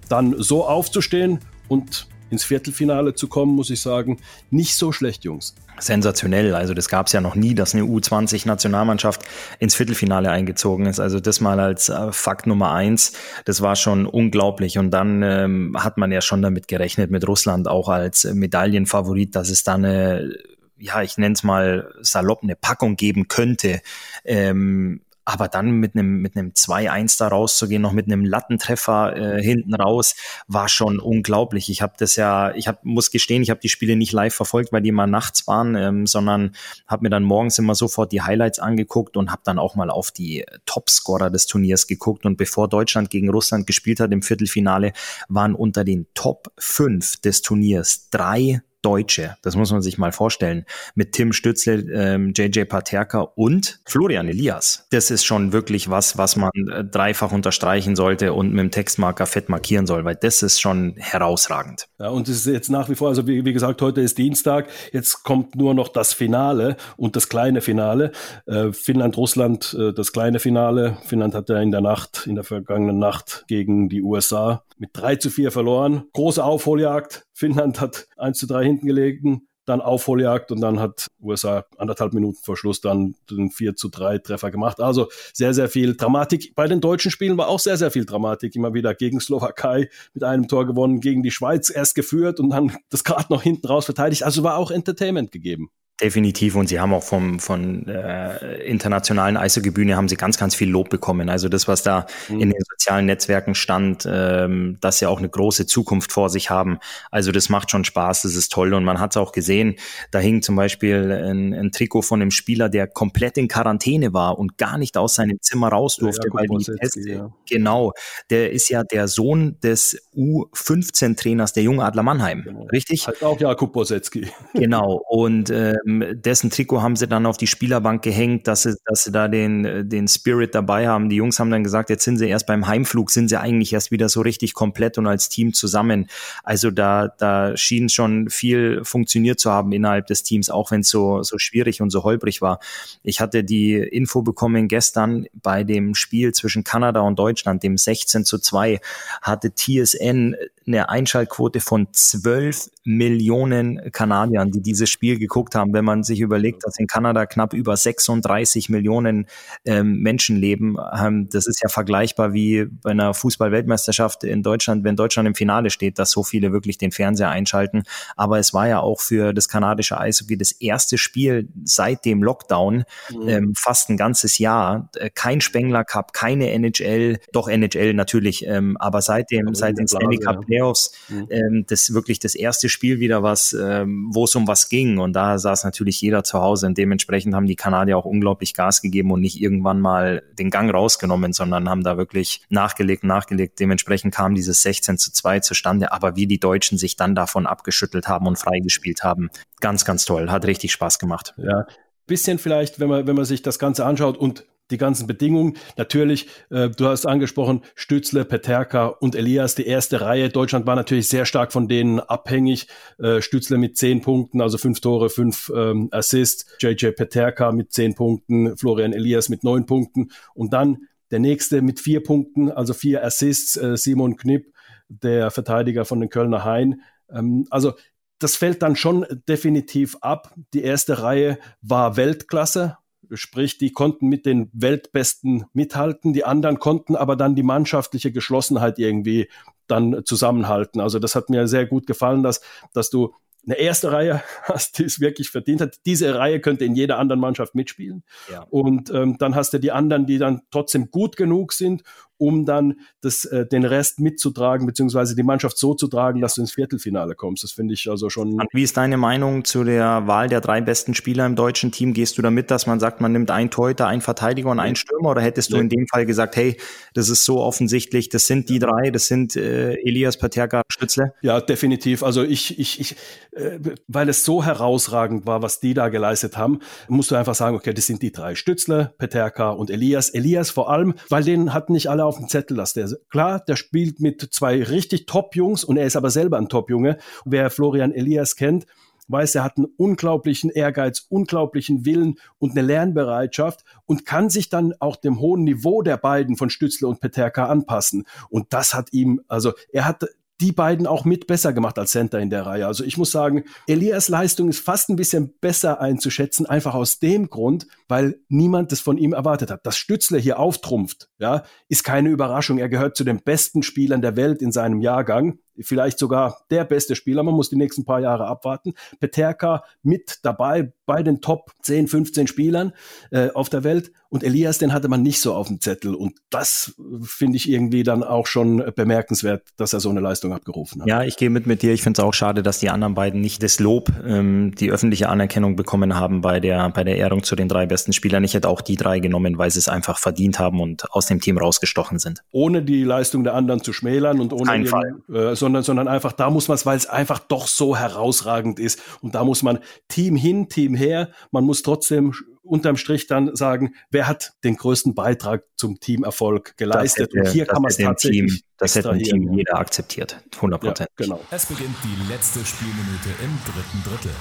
dann 0.09 0.43
so 0.43 0.67
aufzustehen 0.67 1.39
und 1.69 2.09
ins 2.31 2.43
Viertelfinale 2.43 3.15
zu 3.15 3.29
kommen, 3.29 3.55
muss 3.55 3.71
ich 3.71 3.81
sagen, 3.81 4.19
nicht 4.51 4.75
so 4.75 4.91
schlecht, 4.91 5.23
Jungs. 5.23 5.55
Sensationell. 5.81 6.55
Also 6.55 6.75
das 6.75 6.89
gab 6.89 7.07
es 7.07 7.13
ja 7.13 7.21
noch 7.21 7.35
nie, 7.35 7.55
dass 7.55 7.75
eine 7.75 7.85
U20-Nationalmannschaft 7.85 9.23
ins 9.59 9.75
Viertelfinale 9.75 10.31
eingezogen 10.31 10.87
ist. 10.87 11.01
Also 11.01 11.21
das 11.21 11.41
mal 11.41 11.59
als 11.59 11.89
äh, 11.89 12.13
Fakt 12.13 12.47
Nummer 12.47 12.73
eins. 12.73 13.13
Das 13.45 13.61
war 13.61 13.77
schon 13.77 14.07
unglaublich. 14.07 14.79
Und 14.79 14.91
dann 14.91 15.23
ähm, 15.23 15.77
hat 15.79 15.97
man 15.97 16.13
ja 16.13 16.21
schon 16.21 16.43
damit 16.43 16.69
gerechnet, 16.69 17.11
mit 17.11 17.27
Russland 17.27 17.69
auch 17.69 17.89
als 17.89 18.25
Medaillenfavorit, 18.25 19.35
dass 19.35 19.51
es 19.51 19.65
da 19.65 19.75
eine, 19.75 20.33
ja, 20.79 21.03
ich 21.03 21.19
nenne 21.19 21.35
es 21.35 21.43
mal 21.43 21.93
salopp, 22.01 22.43
eine 22.43 22.57
Packung 22.57 22.97
geben 22.97 23.29
könnte. 23.29 23.81
Ähm, 24.25 25.01
aber 25.25 25.49
dann 25.49 25.71
mit 25.71 25.95
einem 25.95 26.21
mit 26.21 26.37
einem 26.37 26.51
2-1 26.51 27.19
da 27.19 27.29
rauszugehen, 27.29 27.83
noch 27.83 27.93
mit 27.93 28.07
einem 28.07 28.25
Lattentreffer 28.25 29.17
äh, 29.17 29.43
hinten 29.43 29.75
raus, 29.75 30.15
war 30.49 30.69
schon 30.69 30.99
unglaublich. 30.99 31.71
Ich 31.71 31.83
habe 31.83 31.93
das 31.99 32.17
ja, 32.17 32.55
ich 32.55 32.69
hab, 32.69 32.85
muss 32.85 33.11
gestehen, 33.11 33.43
ich 33.43 33.51
habe 33.51 33.61
die 33.61 33.69
Spiele 33.69 33.97
nicht 33.97 34.13
live 34.13 34.35
verfolgt, 34.35 34.73
weil 34.73 34.83
die 34.83 34.93
mal 34.93 35.07
nachts 35.07 35.47
waren, 35.47 35.75
ähm, 35.75 36.07
sondern 36.07 36.53
habe 36.87 37.03
mir 37.05 37.11
dann 37.11 37.23
morgens 37.23 37.59
immer 37.59 37.75
sofort 37.75 38.13
die 38.13 38.23
Highlights 38.23 38.59
angeguckt 38.59 39.17
und 39.17 39.31
habe 39.31 39.43
dann 39.45 39.59
auch 39.59 39.75
mal 39.75 39.91
auf 39.91 40.11
die 40.11 40.45
Topscorer 40.67 41.31
des 41.31 41.47
Turniers 41.47 41.87
geguckt. 41.87 42.27
Und 42.27 42.37
bevor 42.37 42.69
Deutschland 42.69 43.11
gegen 43.11 43.31
Russland 43.31 43.67
gespielt 43.67 44.01
hat 44.01 44.13
im 44.13 44.23
Viertelfinale, 44.23 44.93
waren 45.29 45.55
unter 45.55 45.85
den 45.85 46.07
Top 46.15 46.53
5 46.59 47.21
des 47.21 47.43
Turniers 47.43 48.09
drei 48.11 48.63
Deutsche. 48.83 49.37
Das 49.43 49.57
muss 49.57 49.73
man 49.73 49.83
sich 49.83 49.99
mal 49.99 50.13
vorstellen. 50.13 50.65
Mit 50.95 51.13
Tim 51.13 51.33
Stützle, 51.33 51.85
ähm, 51.93 52.33
JJ 52.37 52.65
Paterka 52.65 53.21
und 53.21 53.81
Florian 53.85 54.29
Elias. 54.29 54.87
Das 54.91 55.11
ist 55.11 55.25
schon 55.25 55.53
wirklich 55.53 55.91
was, 55.91 56.17
was 56.17 56.37
man 56.37 56.51
äh, 56.73 56.85
dreifach 56.85 57.33
unterstreichen 57.33 57.97
sollte 57.97 58.33
und 58.33 58.53
mit 58.53 58.61
dem 58.61 58.71
Textmarker 58.71 59.27
fett 59.27 59.49
markieren 59.49 59.87
soll, 59.87 60.05
weil 60.05 60.17
das 60.17 60.43
ist 60.43 60.61
schon 60.61 60.95
herausragend. 60.97 61.89
Ja, 61.99 62.09
und 62.09 62.29
es 62.29 62.39
ist 62.39 62.47
jetzt 62.47 62.71
nach 62.71 62.89
wie 62.89 62.95
vor, 62.95 63.09
also 63.09 63.27
wie, 63.27 63.45
wie, 63.45 63.53
gesagt, 63.53 63.83
heute 63.83 64.01
ist 64.01 64.19
Dienstag, 64.19 64.69
jetzt 64.93 65.23
kommt 65.25 65.55
nur 65.55 65.75
noch 65.75 65.89
das 65.89 66.13
Finale 66.13 66.77
und 66.97 67.17
das 67.17 67.29
kleine 67.29 67.61
Finale. 67.61 68.13
Äh, 68.47 68.73
Finnland-Russland, 68.73 69.77
äh, 69.79 69.93
das 69.93 70.13
kleine 70.13 70.39
Finale. 70.39 70.97
Finnland 71.05 71.35
hat 71.35 71.49
ja 71.49 71.61
in 71.61 71.71
der 71.71 71.81
Nacht, 71.81 72.27
in 72.27 72.35
der 72.35 72.45
vergangenen 72.45 72.99
Nacht 72.99 73.45
gegen 73.49 73.89
die 73.89 74.03
USA 74.03 74.63
mit 74.81 74.91
3 74.95 75.17
zu 75.17 75.31
4 75.31 75.53
verloren. 75.53 76.05
Große 76.15 76.43
Aufholjagd. 76.43 77.27
Finnland 77.33 77.81
hat 77.81 78.09
1 78.17 78.39
zu 78.39 78.47
3 78.47 78.65
hinten 78.65 78.87
gelegen, 78.87 79.47
dann 79.67 79.83
Aufholjagd 79.83 80.51
und 80.53 80.61
dann 80.63 80.81
hat 80.81 81.07
USA 81.21 81.67
anderthalb 81.77 82.15
Minuten 82.15 82.39
vor 82.43 82.57
Schluss 82.57 82.81
dann 82.81 83.15
den 83.31 83.51
4 83.51 83.77
zu 83.77 83.91
3 83.91 84.19
Treffer 84.19 84.51
gemacht. 84.51 84.81
Also 84.81 85.09
sehr, 85.35 85.53
sehr 85.53 85.69
viel 85.69 85.97
Dramatik. 85.97 86.55
Bei 86.55 86.67
den 86.67 86.81
deutschen 86.81 87.11
Spielen 87.11 87.37
war 87.37 87.49
auch 87.49 87.61
sehr, 87.61 87.77
sehr 87.77 87.91
viel 87.91 88.07
Dramatik. 88.07 88.57
Immer 88.57 88.73
wieder 88.73 88.95
gegen 88.95 89.21
Slowakei 89.21 89.91
mit 90.15 90.25
einem 90.25 90.49
Tor 90.49 90.67
gewonnen, 90.67 91.01
gegen 91.01 91.23
die 91.23 91.31
Schweiz 91.31 91.71
erst 91.71 91.95
geführt 91.95 92.41
und 92.41 92.51
dann 92.51 92.77
das 92.89 93.05
gerade 93.05 93.31
noch 93.31 93.43
hinten 93.43 93.67
raus 93.67 93.85
verteidigt. 93.85 94.25
Also 94.25 94.43
war 94.43 94.57
auch 94.57 94.71
Entertainment 94.71 95.31
gegeben. 95.31 95.71
Definitiv 96.01 96.55
und 96.57 96.69
sie 96.69 96.81
haben 96.81 96.95
auch 96.95 97.03
vom 97.03 97.41
von 97.41 97.87
äh, 97.87 98.63
internationalen 98.63 99.37
Eishockey-Bühne 99.37 99.97
haben 99.97 100.09
sie 100.09 100.17
ganz 100.17 100.39
ganz 100.39 100.55
viel 100.55 100.71
Lob 100.71 100.89
bekommen. 100.89 101.29
Also 101.29 101.49
das, 101.49 101.69
was 101.69 101.83
da 101.83 102.07
mhm. 102.29 102.41
in 102.41 102.51
den 102.51 102.63
sozialen 102.71 103.07
Netzwerken 103.07 103.55
stand, 103.55 104.09
ähm, 104.11 104.79
dass 104.81 104.99
sie 104.99 105.07
auch 105.07 105.19
eine 105.19 105.29
große 105.29 105.67
Zukunft 105.67 106.13
vor 106.13 106.31
sich 106.31 106.49
haben. 106.49 106.79
Also 107.11 107.33
das 107.33 107.51
macht 107.51 107.71
schon 107.71 107.85
Spaß, 107.85 108.23
das 108.23 108.35
ist 108.35 108.51
toll 108.51 108.73
und 108.73 108.85
man 108.85 108.99
hat 108.99 109.11
es 109.11 109.17
auch 109.19 109.33
gesehen. 109.33 109.77
Da 110.11 110.21
hing 110.21 110.41
zum 110.41 110.57
Beispiel 110.57 111.11
ein, 111.13 111.53
ein, 111.53 111.71
Trikot 111.71 112.03
von 112.03 112.23
einem 112.23 112.31
Spieler, 112.31 112.71
der 112.71 112.87
komplett 112.87 113.37
in 113.37 113.49
Quarantäne 113.49 114.15
war 114.15 114.39
und 114.39 114.57
gar 114.57 114.79
nicht 114.79 114.97
aus 114.97 115.17
seinem 115.17 115.39
Zimmer 115.43 115.69
raus 115.69 115.97
durfte, 115.97 116.29
ja, 116.29 116.35
weil 116.35 116.47
die 116.47 116.65
Teste, 116.65 117.11
ja. 117.11 117.33
genau, 117.49 117.93
der 118.31 118.53
ist 118.53 118.71
ja 118.71 118.85
der 118.85 119.09
Sohn 119.09 119.59
des 119.63 120.01
U15-Trainers 120.17 121.53
der 121.53 121.63
Jungadler 121.65 122.03
Mannheim, 122.03 122.43
genau. 122.45 122.67
richtig? 122.73 123.07
Halt 123.07 123.23
auch 123.23 123.39
Jakub 123.39 123.73
Bosetzky. 123.73 124.29
Genau 124.55 125.03
und 125.09 125.51
äh, 125.51 125.75
dessen 126.13 126.51
Trikot 126.51 126.83
haben 126.83 126.97
sie 126.97 127.09
dann 127.09 127.27
auf 127.27 127.37
die 127.37 127.47
Spielerbank 127.47 128.03
gehängt, 128.03 128.47
dass 128.47 128.63
sie, 128.63 128.75
dass 128.85 129.05
sie 129.05 129.13
da 129.13 129.29
den, 129.29 129.89
den 129.89 130.09
Spirit 130.09 130.55
dabei 130.55 130.89
haben. 130.89 131.09
Die 131.09 131.17
Jungs 131.17 131.39
haben 131.39 131.51
dann 131.51 131.65
gesagt, 131.65 131.91
jetzt 131.91 132.05
sind 132.05 132.19
sie 132.19 132.29
erst 132.29 132.47
beim 132.47 132.67
Heimflug, 132.67 133.11
sind 133.11 133.29
sie 133.29 133.39
eigentlich 133.39 133.73
erst 133.73 133.91
wieder 133.91 134.09
so 134.09 134.21
richtig 134.21 134.55
komplett 134.55 134.99
und 134.99 135.07
als 135.07 135.29
Team 135.29 135.53
zusammen. 135.53 136.09
Also 136.45 136.71
da, 136.71 137.09
da 137.09 137.57
schien 137.57 137.89
schon 137.89 138.31
viel 138.31 138.85
funktioniert 138.85 139.41
zu 139.41 139.51
haben 139.51 139.73
innerhalb 139.73 140.07
des 140.07 140.23
Teams, 140.23 140.51
auch 140.51 140.71
wenn 140.71 140.81
es 140.81 140.89
so, 140.89 141.23
so 141.23 141.39
schwierig 141.39 141.81
und 141.81 141.91
so 141.91 142.05
holprig 142.05 142.41
war. 142.41 142.61
Ich 143.03 143.21
hatte 143.21 143.45
die 143.45 143.75
Info 143.75 144.23
bekommen 144.23 144.69
gestern 144.69 145.27
bei 145.33 145.65
dem 145.65 145.95
Spiel 145.95 146.33
zwischen 146.33 146.65
Kanada 146.65 147.01
und 147.01 147.19
Deutschland, 147.19 147.63
dem 147.63 147.77
16 147.77 148.25
zu 148.25 148.39
2, 148.39 148.81
hatte 149.23 149.55
TSN 149.55 150.37
eine 150.71 150.89
Einschaltquote 150.89 151.61
von 151.61 151.89
12 151.93 152.71
Millionen 152.85 153.93
Kanadiern, 153.93 154.51
die 154.51 154.63
dieses 154.63 154.89
Spiel 154.89 155.19
geguckt 155.19 155.55
haben. 155.55 155.73
Wenn 155.73 155.85
man 155.85 156.03
sich 156.03 156.21
überlegt, 156.21 156.65
dass 156.65 156.79
in 156.79 156.87
Kanada 156.87 157.27
knapp 157.27 157.53
über 157.53 157.77
36 157.77 158.69
Millionen 158.69 159.27
ähm, 159.65 160.01
Menschen 160.01 160.37
leben, 160.37 160.77
ähm, 160.99 161.29
das 161.31 161.47
ist 161.47 161.63
ja 161.63 161.69
vergleichbar 161.69 162.33
wie 162.33 162.65
bei 162.65 162.91
einer 162.91 163.13
Fußball-Weltmeisterschaft 163.13 164.25
in 164.25 164.43
Deutschland, 164.43 164.85
wenn 164.85 164.97
Deutschland 164.97 165.29
im 165.29 165.35
Finale 165.35 165.71
steht, 165.71 165.99
dass 165.99 166.11
so 166.11 166.23
viele 166.23 166.53
wirklich 166.53 166.79
den 166.79 166.91
Fernseher 166.91 167.29
einschalten. 167.29 167.83
Aber 168.17 168.39
es 168.39 168.55
war 168.55 168.69
ja 168.69 168.81
auch 168.81 169.01
für 169.01 169.35
das 169.35 169.49
kanadische 169.49 169.99
Eishockey 169.99 170.39
das 170.39 170.53
erste 170.53 170.97
Spiel 170.97 171.49
seit 171.65 172.05
dem 172.05 172.23
Lockdown, 172.23 172.85
mhm. 173.11 173.29
ähm, 173.29 173.55
fast 173.57 173.91
ein 173.91 173.97
ganzes 173.97 174.39
Jahr. 174.39 174.89
Äh, 174.97 175.11
kein 175.11 175.41
Spengler 175.41 175.85
Cup, 175.85 176.13
keine 176.13 176.51
NHL, 176.51 177.19
doch 177.33 177.49
NHL 177.49 177.95
natürlich, 177.95 178.47
ähm, 178.47 178.77
aber 178.79 179.03
seit 179.03 179.31
dem, 179.31 179.55
seit 179.55 179.79
den 179.79 179.87
Stanley 179.87 180.19
Cup 180.19 180.47
Playoffs, 180.61 180.93
mhm. 181.09 181.27
ähm, 181.31 181.65
das 181.69 181.93
wirklich 181.95 182.19
das 182.19 182.35
erste 182.35 182.69
Spiel 182.69 183.01
wieder 183.01 183.23
was, 183.23 183.53
ähm, 183.53 184.09
wo 184.13 184.25
es 184.25 184.35
um 184.35 184.47
was 184.47 184.69
ging. 184.69 184.99
Und 184.99 185.15
da 185.15 185.39
saß 185.39 185.65
natürlich 185.65 186.01
jeder 186.01 186.25
zu 186.25 186.41
Hause. 186.41 186.67
Und 186.67 186.79
dementsprechend 186.79 187.35
haben 187.35 187.47
die 187.47 187.57
Kanadier 187.57 187.97
auch 187.97 188.05
unglaublich 188.05 188.55
Gas 188.55 188.83
gegeben 188.83 189.11
und 189.11 189.21
nicht 189.21 189.41
irgendwann 189.41 189.81
mal 189.81 190.23
den 190.39 190.51
Gang 190.51 190.73
rausgenommen, 190.73 191.33
sondern 191.33 191.69
haben 191.69 191.83
da 191.83 191.97
wirklich 191.97 192.43
nachgelegt, 192.49 193.05
nachgelegt. 193.05 193.59
Dementsprechend 193.61 194.15
kam 194.15 194.35
dieses 194.35 194.63
16 194.63 194.99
zu 194.99 195.13
2 195.13 195.41
zustande. 195.41 195.93
Aber 195.93 196.17
wie 196.17 196.27
die 196.27 196.41
Deutschen 196.41 196.79
sich 196.79 196.97
dann 196.97 197.15
davon 197.15 197.47
abgeschüttelt 197.47 198.09
haben 198.09 198.27
und 198.27 198.37
freigespielt 198.37 199.03
haben, 199.03 199.31
ganz, 199.61 199.85
ganz 199.85 200.05
toll. 200.05 200.31
Hat 200.31 200.45
richtig 200.45 200.73
Spaß 200.73 200.99
gemacht. 200.99 201.35
Ja, 201.37 201.67
bisschen 202.07 202.39
vielleicht, 202.39 202.81
wenn 202.81 202.89
man, 202.89 203.07
wenn 203.07 203.17
man 203.17 203.25
sich 203.25 203.43
das 203.43 203.59
Ganze 203.59 203.85
anschaut 203.85 204.19
und 204.19 204.45
die 204.71 204.79
ganzen 204.79 205.07
Bedingungen. 205.07 205.57
Natürlich, 205.77 206.29
äh, 206.51 206.71
du 206.71 206.87
hast 206.87 207.07
angesprochen, 207.07 207.63
Stützle, 207.75 208.25
Peterka 208.25 208.87
und 208.87 209.15
Elias, 209.15 209.55
die 209.55 209.67
erste 209.67 210.01
Reihe. 210.01 210.29
Deutschland 210.29 210.67
war 210.67 210.77
natürlich 210.77 211.09
sehr 211.09 211.25
stark 211.25 211.53
von 211.53 211.69
denen 211.69 212.01
abhängig. 212.01 212.69
Äh, 212.99 213.23
Stützle 213.23 213.59
mit 213.59 213.77
zehn 213.77 214.01
Punkten, 214.01 214.41
also 214.41 214.59
fünf 214.59 214.81
Tore, 214.81 215.11
fünf 215.11 215.53
ähm, 215.55 215.89
Assists. 215.91 216.47
JJ 216.61 216.93
Peterka 216.93 217.53
mit 217.53 217.73
zehn 217.73 217.95
Punkten, 217.95 218.57
Florian 218.57 218.93
Elias 218.93 219.29
mit 219.29 219.45
neun 219.45 219.67
Punkten. 219.67 220.11
Und 220.35 220.53
dann 220.53 220.87
der 221.11 221.19
nächste 221.19 221.63
mit 221.63 221.81
vier 221.81 222.03
Punkten, 222.03 222.51
also 222.51 222.73
vier 222.73 223.05
Assists, 223.05 223.57
äh, 223.57 223.77
Simon 223.77 224.17
Knipp, 224.17 224.53
der 224.89 225.31
Verteidiger 225.31 225.85
von 225.85 226.01
den 226.01 226.09
Kölner 226.09 226.45
Hain. 226.45 226.83
Ähm, 227.13 227.47
also 227.51 227.75
das 228.19 228.37
fällt 228.37 228.63
dann 228.63 228.77
schon 228.77 229.07
definitiv 229.29 229.97
ab. 230.03 230.35
Die 230.53 230.63
erste 230.63 231.03
Reihe 231.03 231.39
war 231.63 231.97
Weltklasse, 231.97 232.77
Sprich, 233.13 233.59
die 233.59 233.73
konnten 233.73 234.09
mit 234.09 234.27
den 234.27 234.51
Weltbesten 234.53 235.47
mithalten, 235.53 236.13
die 236.13 236.25
anderen 236.25 236.59
konnten 236.59 236.97
aber 236.97 237.17
dann 237.17 237.35
die 237.35 237.43
mannschaftliche 237.43 238.13
Geschlossenheit 238.13 238.79
irgendwie 238.79 239.29
dann 239.67 240.05
zusammenhalten. 240.05 240.81
Also 240.81 240.99
das 240.99 241.15
hat 241.15 241.31
mir 241.31 241.47
sehr 241.49 241.67
gut 241.67 241.87
gefallen, 241.87 242.23
dass, 242.23 242.41
dass 242.73 242.91
du 242.91 243.15
eine 243.47 243.59
erste 243.59 243.93
Reihe 243.93 244.23
hast, 244.43 244.79
die 244.79 244.85
es 244.85 245.01
wirklich 245.01 245.31
verdient 245.31 245.61
hat. 245.61 245.79
Diese 245.87 246.15
Reihe 246.15 246.41
könnte 246.41 246.65
in 246.65 246.75
jeder 246.75 246.99
anderen 246.99 247.21
Mannschaft 247.21 247.55
mitspielen. 247.55 248.05
Ja. 248.31 248.43
Und 248.51 248.91
ähm, 248.91 249.17
dann 249.19 249.35
hast 249.35 249.53
du 249.53 249.59
die 249.59 249.73
anderen, 249.73 250.07
die 250.07 250.19
dann 250.19 250.43
trotzdem 250.51 250.91
gut 250.91 251.17
genug 251.17 251.53
sind, 251.53 251.83
um 252.21 252.45
dann 252.45 252.75
das, 253.01 253.25
äh, 253.25 253.47
den 253.47 253.65
Rest 253.65 253.99
mitzutragen, 254.01 254.67
beziehungsweise 254.67 255.17
die 255.17 255.23
Mannschaft 255.23 255.59
so 255.59 255.75
zu 255.75 255.89
tragen, 255.89 256.21
dass 256.21 256.35
du 256.35 256.43
ins 256.43 256.53
Viertelfinale 256.53 257.15
kommst. 257.15 257.43
Das 257.43 257.53
finde 257.53 257.75
ich 257.75 257.89
also 257.91 258.11
schon. 258.11 258.39
Wie 258.53 258.63
ist 258.63 258.77
deine 258.77 258.97
Meinung 258.97 259.45
zu 259.45 259.65
der 259.65 260.07
Wahl 260.07 260.29
der 260.29 260.41
drei 260.41 260.61
besten 260.61 260.95
Spieler 260.95 261.27
im 261.27 261.35
deutschen 261.35 261.73
Team? 261.73 261.95
Gehst 261.95 262.19
du 262.19 262.23
damit, 262.23 262.51
dass 262.51 262.67
man 262.67 262.79
sagt, 262.79 263.01
man 263.01 263.13
nimmt 263.13 263.31
einen 263.31 263.51
Torhüter, 263.51 263.87
einen 263.87 264.03
Verteidiger 264.03 264.51
und 264.51 264.61
einen 264.61 264.77
Stürmer? 264.77 265.11
Oder 265.11 265.23
hättest 265.23 265.53
du 265.53 265.57
in 265.57 265.69
dem 265.69 265.87
Fall 265.87 266.07
gesagt, 266.07 266.37
hey, 266.37 266.57
das 266.95 267.09
ist 267.09 267.25
so 267.25 267.41
offensichtlich, 267.41 268.09
das 268.09 268.27
sind 268.27 268.49
die 268.49 268.59
drei, 268.59 268.91
das 268.91 269.07
sind 269.07 269.37
äh, 269.37 269.75
Elias, 269.75 270.19
Paterka, 270.19 270.63
Stützle? 270.71 271.15
Ja, 271.23 271.41
definitiv. 271.41 272.03
Also 272.03 272.23
ich, 272.23 272.59
ich, 272.59 272.81
ich 272.81 272.97
äh, 273.33 273.59
weil 273.89 274.09
es 274.09 274.25
so 274.25 274.45
herausragend 274.45 275.27
war, 275.27 275.43
was 275.43 275.61
die 275.61 275.75
da 275.75 275.89
geleistet 275.89 276.37
haben, 276.37 276.61
musst 276.89 277.11
du 277.11 277.15
einfach 277.15 277.35
sagen, 277.35 277.57
okay, 277.57 277.73
das 277.73 277.87
sind 277.87 278.03
die 278.03 278.13
drei. 278.13 278.35
Stützle, 278.35 278.95
Peterka 278.99 279.51
und 279.51 279.71
Elias. 279.71 280.11
Elias 280.11 280.51
vor 280.51 280.71
allem, 280.71 280.95
weil 281.09 281.25
den 281.25 281.55
hatten 281.55 281.73
nicht 281.73 281.89
alle 281.89 282.05
auf 282.11 282.19
dem 282.19 282.29
Zettel, 282.29 282.57
dass 282.57 282.75
der, 282.75 282.91
klar, 283.09 283.39
der 283.41 283.55
spielt 283.55 284.01
mit 284.01 284.21
zwei 284.33 284.63
richtig 284.63 285.07
Top-Jungs 285.07 285.63
und 285.63 285.77
er 285.77 285.87
ist 285.87 285.97
aber 285.97 286.11
selber 286.11 286.39
ein 286.39 286.49
Top-Junge. 286.49 286.99
Wer 287.25 287.51
Florian 287.51 287.93
Elias 287.93 288.35
kennt, 288.35 288.67
weiß, 289.07 289.37
er 289.37 289.45
hat 289.45 289.57
einen 289.57 289.69
unglaublichen 289.77 290.51
Ehrgeiz, 290.51 291.07
unglaublichen 291.09 291.85
Willen 291.85 292.17
und 292.39 292.53
eine 292.53 292.63
Lernbereitschaft 292.63 293.65
und 293.87 294.07
kann 294.07 294.29
sich 294.29 294.49
dann 294.49 294.75
auch 294.81 294.97
dem 294.97 295.21
hohen 295.21 295.45
Niveau 295.45 295.83
der 295.83 295.97
beiden 295.97 296.37
von 296.37 296.51
Stützle 296.51 296.89
und 296.89 297.01
Peterka 297.01 297.47
anpassen. 297.47 298.07
Und 298.29 298.53
das 298.53 298.75
hat 298.75 298.93
ihm, 298.93 299.21
also 299.29 299.53
er 299.73 299.87
hat 299.87 300.05
die 300.41 300.53
beiden 300.53 300.87
auch 300.87 301.05
mit 301.05 301.27
besser 301.27 301.53
gemacht 301.53 301.79
als 301.79 301.91
Center 301.91 302.19
in 302.19 302.31
der 302.31 302.47
Reihe. 302.47 302.67
Also 302.67 302.85
ich 302.85 302.97
muss 302.97 303.11
sagen, 303.11 303.45
Elias 303.67 304.09
Leistung 304.09 304.49
ist 304.49 304.61
fast 304.61 304.89
ein 304.89 304.97
bisschen 304.97 305.35
besser 305.41 305.81
einzuschätzen, 305.81 306.47
einfach 306.47 306.75
aus 306.75 306.99
dem 306.99 307.29
Grund, 307.29 307.67
weil 307.89 308.21
niemand 308.29 308.73
das 308.73 308.81
von 308.81 308.97
ihm 308.97 309.13
erwartet 309.13 309.51
hat. 309.51 309.67
Dass 309.67 309.77
Stützle 309.77 310.19
hier 310.19 310.39
auftrumpft, 310.39 311.11
ja, 311.19 311.45
ist 311.69 311.85
keine 311.85 312.09
Überraschung. 312.09 312.59
Er 312.59 312.69
gehört 312.69 312.97
zu 312.97 313.05
den 313.05 313.21
besten 313.23 313.63
Spielern 313.63 314.03
der 314.03 314.17
Welt 314.17 314.43
in 314.43 314.53
seinem 314.53 314.81
Jahrgang. 314.81 315.39
Vielleicht 315.59 315.99
sogar 315.99 316.39
der 316.51 316.65
beste 316.65 316.95
Spieler. 316.95 317.23
Man 317.23 317.35
muss 317.35 317.51
die 317.51 317.57
nächsten 317.57 317.85
paar 317.85 318.01
Jahre 318.01 318.27
abwarten. 318.27 318.75
Peterka 318.99 319.65
mit 319.83 320.19
dabei 320.23 320.73
bei 320.87 321.03
den 321.03 321.21
Top 321.21 321.53
10, 321.63 321.89
15 321.89 322.27
Spielern 322.27 322.73
äh, 323.11 323.31
auf 323.31 323.49
der 323.49 323.63
Welt. 323.63 323.93
Und 324.09 324.25
Elias, 324.25 324.59
den 324.59 324.73
hatte 324.73 324.89
man 324.89 325.03
nicht 325.03 325.21
so 325.21 325.35
auf 325.35 325.47
dem 325.47 325.61
Zettel. 325.61 325.95
Und 325.95 326.15
das 326.31 326.75
finde 327.03 327.37
ich 327.37 327.49
irgendwie 327.49 327.85
dann 327.85 328.03
auch 328.03 328.27
schon 328.27 328.73
bemerkenswert, 328.75 329.45
dass 329.57 329.73
er 329.73 329.79
so 329.79 329.89
eine 329.89 330.01
Leistung 330.01 330.33
abgerufen 330.33 330.83
hat. 330.83 330.89
Ja, 330.89 331.05
ich 331.05 331.17
gehe 331.17 331.31
mit 331.31 331.47
mit 331.47 331.63
dir. 331.63 331.73
Ich 331.73 331.83
finde 331.83 332.01
es 332.01 332.05
auch 332.05 332.13
schade, 332.13 332.43
dass 332.43 332.59
die 332.59 332.71
anderen 332.71 332.95
beiden 332.95 333.21
nicht 333.21 333.41
das 333.45 333.61
Lob, 333.61 333.93
ähm, 334.05 334.53
die 334.59 334.73
öffentliche 334.73 335.09
Anerkennung 335.09 335.55
bekommen 335.55 335.95
haben 335.95 336.23
bei 336.23 336.41
der, 336.41 336.71
bei 336.71 336.83
der 336.83 336.97
Ehrung 336.97 337.23
zu 337.23 337.37
den 337.37 337.49
drei 337.49 337.67
besten 337.67 337.93
Spielern. 337.93 338.25
Ich 338.25 338.35
hätte 338.35 338.49
auch 338.49 338.63
die 338.63 338.75
drei 338.75 338.99
genommen, 338.99 339.39
weil 339.39 339.53
sie 339.53 339.61
es 339.61 339.69
einfach 339.69 339.99
verdient 340.01 340.41
haben 340.41 340.61
und 340.61 340.91
aus 340.93 341.07
dem 341.07 341.21
Team 341.21 341.39
rausgestochen 341.39 342.01
sind. 342.01 342.25
Ohne 342.33 342.63
die 342.63 342.83
Leistung 342.83 343.23
der 343.23 343.35
anderen 343.35 343.63
zu 343.63 343.73
schmälern 343.73 344.19
und 344.19 344.33
ohne, 344.33 344.47
Kein 344.47 344.67
Fall. 344.67 344.97
Äh, 345.09 345.37
sondern, 345.41 345.65
sondern 345.65 345.89
einfach, 345.89 346.13
da 346.13 346.31
muss 346.31 346.47
man 346.47 346.55
es, 346.55 346.65
weil 346.65 346.77
es 346.77 346.87
einfach 346.87 347.19
doch 347.19 347.49
so 347.49 347.77
herausragend 347.77 348.61
ist. 348.61 348.81
Und 349.01 349.17
da 349.17 349.25
muss 349.25 349.43
man 349.43 349.59
Team 349.89 350.15
hin, 350.15 350.49
Team 350.49 350.77
her. 350.77 351.11
Man 351.33 351.43
muss 351.43 351.63
trotzdem 351.63 352.15
unterm 352.43 352.77
Strich 352.77 353.09
dann 353.09 353.35
sagen, 353.35 353.75
wer 353.91 354.07
hat 354.07 354.35
den 354.45 354.57
größten 354.57 354.95
Beitrag 354.95 355.45
zum 355.57 355.81
Teamerfolg 355.81 356.57
geleistet. 356.57 357.11
Hätte, 357.13 357.21
und 357.21 357.29
hier 357.33 357.47
kann 357.47 357.63
man 357.63 357.71
es 357.71 357.79
tatsächlich. 357.79 358.31
Team, 358.31 358.41
das 358.59 358.75
hätte 358.77 358.91
ein 358.91 359.01
Team 359.01 359.33
jeder 359.33 359.59
akzeptiert. 359.59 360.23
100 360.37 360.61
Prozent. 360.61 360.91
Ja, 360.99 361.05
genau. 361.05 361.21
Es 361.31 361.47
beginnt 361.47 361.75
die 361.83 362.13
letzte 362.13 362.45
Spielminute 362.45 363.09
im 363.23 363.39
dritten 363.45 363.83
Drittel. 363.89 364.13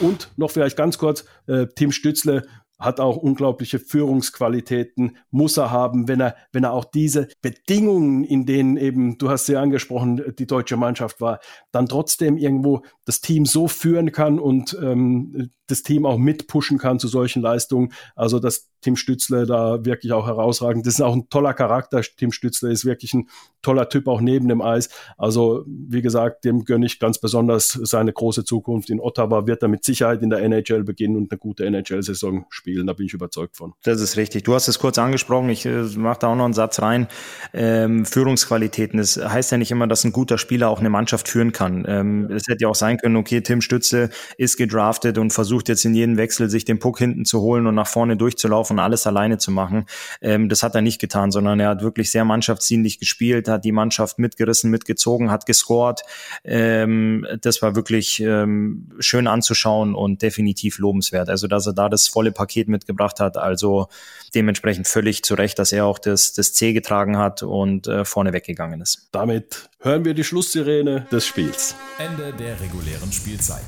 Und 0.00 0.30
noch 0.36 0.50
vielleicht 0.50 0.76
ganz 0.76 0.98
kurz, 0.98 1.24
äh, 1.46 1.66
Tim 1.76 1.92
Stützle 1.92 2.46
hat 2.82 3.00
auch 3.00 3.16
unglaubliche 3.16 3.78
Führungsqualitäten, 3.78 5.16
muss 5.30 5.56
er 5.56 5.70
haben, 5.70 6.08
wenn 6.08 6.20
er, 6.20 6.36
wenn 6.52 6.64
er 6.64 6.72
auch 6.72 6.84
diese 6.84 7.28
Bedingungen, 7.40 8.24
in 8.24 8.46
denen 8.46 8.76
eben, 8.76 9.18
du 9.18 9.30
hast 9.30 9.46
sie 9.46 9.56
angesprochen, 9.56 10.22
die 10.38 10.46
deutsche 10.46 10.76
Mannschaft 10.76 11.20
war, 11.20 11.40
dann 11.70 11.86
trotzdem 11.86 12.36
irgendwo 12.36 12.82
das 13.04 13.20
Team 13.20 13.46
so 13.46 13.68
führen 13.68 14.12
kann 14.12 14.38
und 14.38 14.76
ähm, 14.82 15.50
das 15.66 15.82
Team 15.82 16.06
auch 16.06 16.18
mitpushen 16.18 16.78
kann 16.78 16.98
zu 16.98 17.08
solchen 17.08 17.42
Leistungen. 17.42 17.92
Also 18.14 18.38
dass 18.38 18.71
Tim 18.82 18.96
Stützle 18.96 19.46
da 19.46 19.84
wirklich 19.84 20.12
auch 20.12 20.26
herausragend. 20.26 20.86
Das 20.86 20.94
ist 20.94 21.00
auch 21.00 21.14
ein 21.14 21.28
toller 21.28 21.54
Charakter. 21.54 22.02
Tim 22.16 22.32
Stützle 22.32 22.70
ist 22.70 22.84
wirklich 22.84 23.14
ein 23.14 23.28
toller 23.62 23.88
Typ 23.88 24.08
auch 24.08 24.20
neben 24.20 24.48
dem 24.48 24.60
Eis. 24.60 24.90
Also 25.16 25.64
wie 25.66 26.02
gesagt, 26.02 26.44
dem 26.44 26.64
gönne 26.64 26.84
ich 26.86 26.98
ganz 26.98 27.18
besonders 27.18 27.78
seine 27.82 28.12
große 28.12 28.44
Zukunft. 28.44 28.90
In 28.90 29.00
Ottawa 29.00 29.46
wird 29.46 29.62
er 29.62 29.68
mit 29.68 29.84
Sicherheit 29.84 30.22
in 30.22 30.30
der 30.30 30.40
NHL 30.40 30.84
beginnen 30.84 31.16
und 31.16 31.30
eine 31.30 31.38
gute 31.38 31.64
NHL-Saison 31.64 32.46
spielen. 32.50 32.86
Da 32.86 32.92
bin 32.92 33.06
ich 33.06 33.14
überzeugt 33.14 33.56
von. 33.56 33.72
Das 33.84 34.00
ist 34.00 34.16
richtig. 34.16 34.42
Du 34.42 34.54
hast 34.54 34.68
es 34.68 34.78
kurz 34.78 34.98
angesprochen. 34.98 35.48
Ich 35.48 35.64
äh, 35.64 35.82
mache 35.96 36.18
da 36.20 36.28
auch 36.28 36.36
noch 36.36 36.44
einen 36.44 36.54
Satz 36.54 36.82
rein. 36.82 37.06
Ähm, 37.54 38.04
Führungsqualitäten. 38.04 38.98
Das 38.98 39.16
heißt 39.16 39.52
ja 39.52 39.58
nicht 39.58 39.70
immer, 39.70 39.86
dass 39.86 40.04
ein 40.04 40.12
guter 40.12 40.38
Spieler 40.38 40.68
auch 40.68 40.80
eine 40.80 40.90
Mannschaft 40.90 41.28
führen 41.28 41.52
kann. 41.52 41.84
Ähm, 41.86 42.30
es 42.30 42.48
hätte 42.48 42.62
ja 42.62 42.68
auch 42.68 42.74
sein 42.74 42.98
können, 42.98 43.16
okay, 43.16 43.40
Tim 43.40 43.60
Stütze 43.60 44.10
ist 44.38 44.56
gedraftet 44.56 45.18
und 45.18 45.32
versucht 45.32 45.68
jetzt 45.68 45.84
in 45.84 45.94
jedem 45.94 46.16
Wechsel 46.16 46.50
sich 46.50 46.64
den 46.64 46.78
Puck 46.78 46.98
hinten 46.98 47.24
zu 47.24 47.40
holen 47.40 47.66
und 47.66 47.74
nach 47.74 47.86
vorne 47.86 48.16
durchzulaufen 48.16 48.71
und 48.72 48.80
alles 48.80 49.06
alleine 49.06 49.38
zu 49.38 49.50
machen. 49.50 49.86
Ähm, 50.20 50.48
das 50.48 50.62
hat 50.62 50.74
er 50.74 50.82
nicht 50.82 51.00
getan, 51.00 51.30
sondern 51.30 51.60
er 51.60 51.68
hat 51.68 51.82
wirklich 51.82 52.10
sehr 52.10 52.24
mannschaftsdienlich 52.24 52.98
gespielt, 52.98 53.48
hat 53.48 53.64
die 53.64 53.72
Mannschaft 53.72 54.18
mitgerissen, 54.18 54.70
mitgezogen, 54.70 55.30
hat 55.30 55.46
gescored. 55.46 56.02
Ähm, 56.44 57.26
das 57.40 57.62
war 57.62 57.76
wirklich 57.76 58.20
ähm, 58.20 58.90
schön 58.98 59.26
anzuschauen 59.26 59.94
und 59.94 60.22
definitiv 60.22 60.78
lobenswert. 60.78 61.28
Also, 61.28 61.46
dass 61.46 61.66
er 61.66 61.72
da 61.72 61.88
das 61.88 62.08
volle 62.08 62.32
Paket 62.32 62.68
mitgebracht 62.68 63.20
hat, 63.20 63.36
also 63.36 63.88
dementsprechend 64.34 64.88
völlig 64.88 65.22
zu 65.22 65.34
Recht, 65.34 65.58
dass 65.58 65.72
er 65.72 65.86
auch 65.86 65.98
das, 65.98 66.32
das 66.32 66.52
C 66.52 66.72
getragen 66.72 67.18
hat 67.18 67.42
und 67.42 67.86
äh, 67.86 68.04
vorne 68.04 68.32
weggegangen 68.32 68.80
ist. 68.80 69.08
Damit 69.12 69.68
hören 69.80 70.04
wir 70.04 70.14
die 70.14 70.24
Schlusssirene 70.24 71.06
des 71.12 71.26
Spiels. 71.26 71.74
Ende 71.98 72.32
der 72.32 72.60
regulären 72.60 73.12
Spielzeit. 73.12 73.64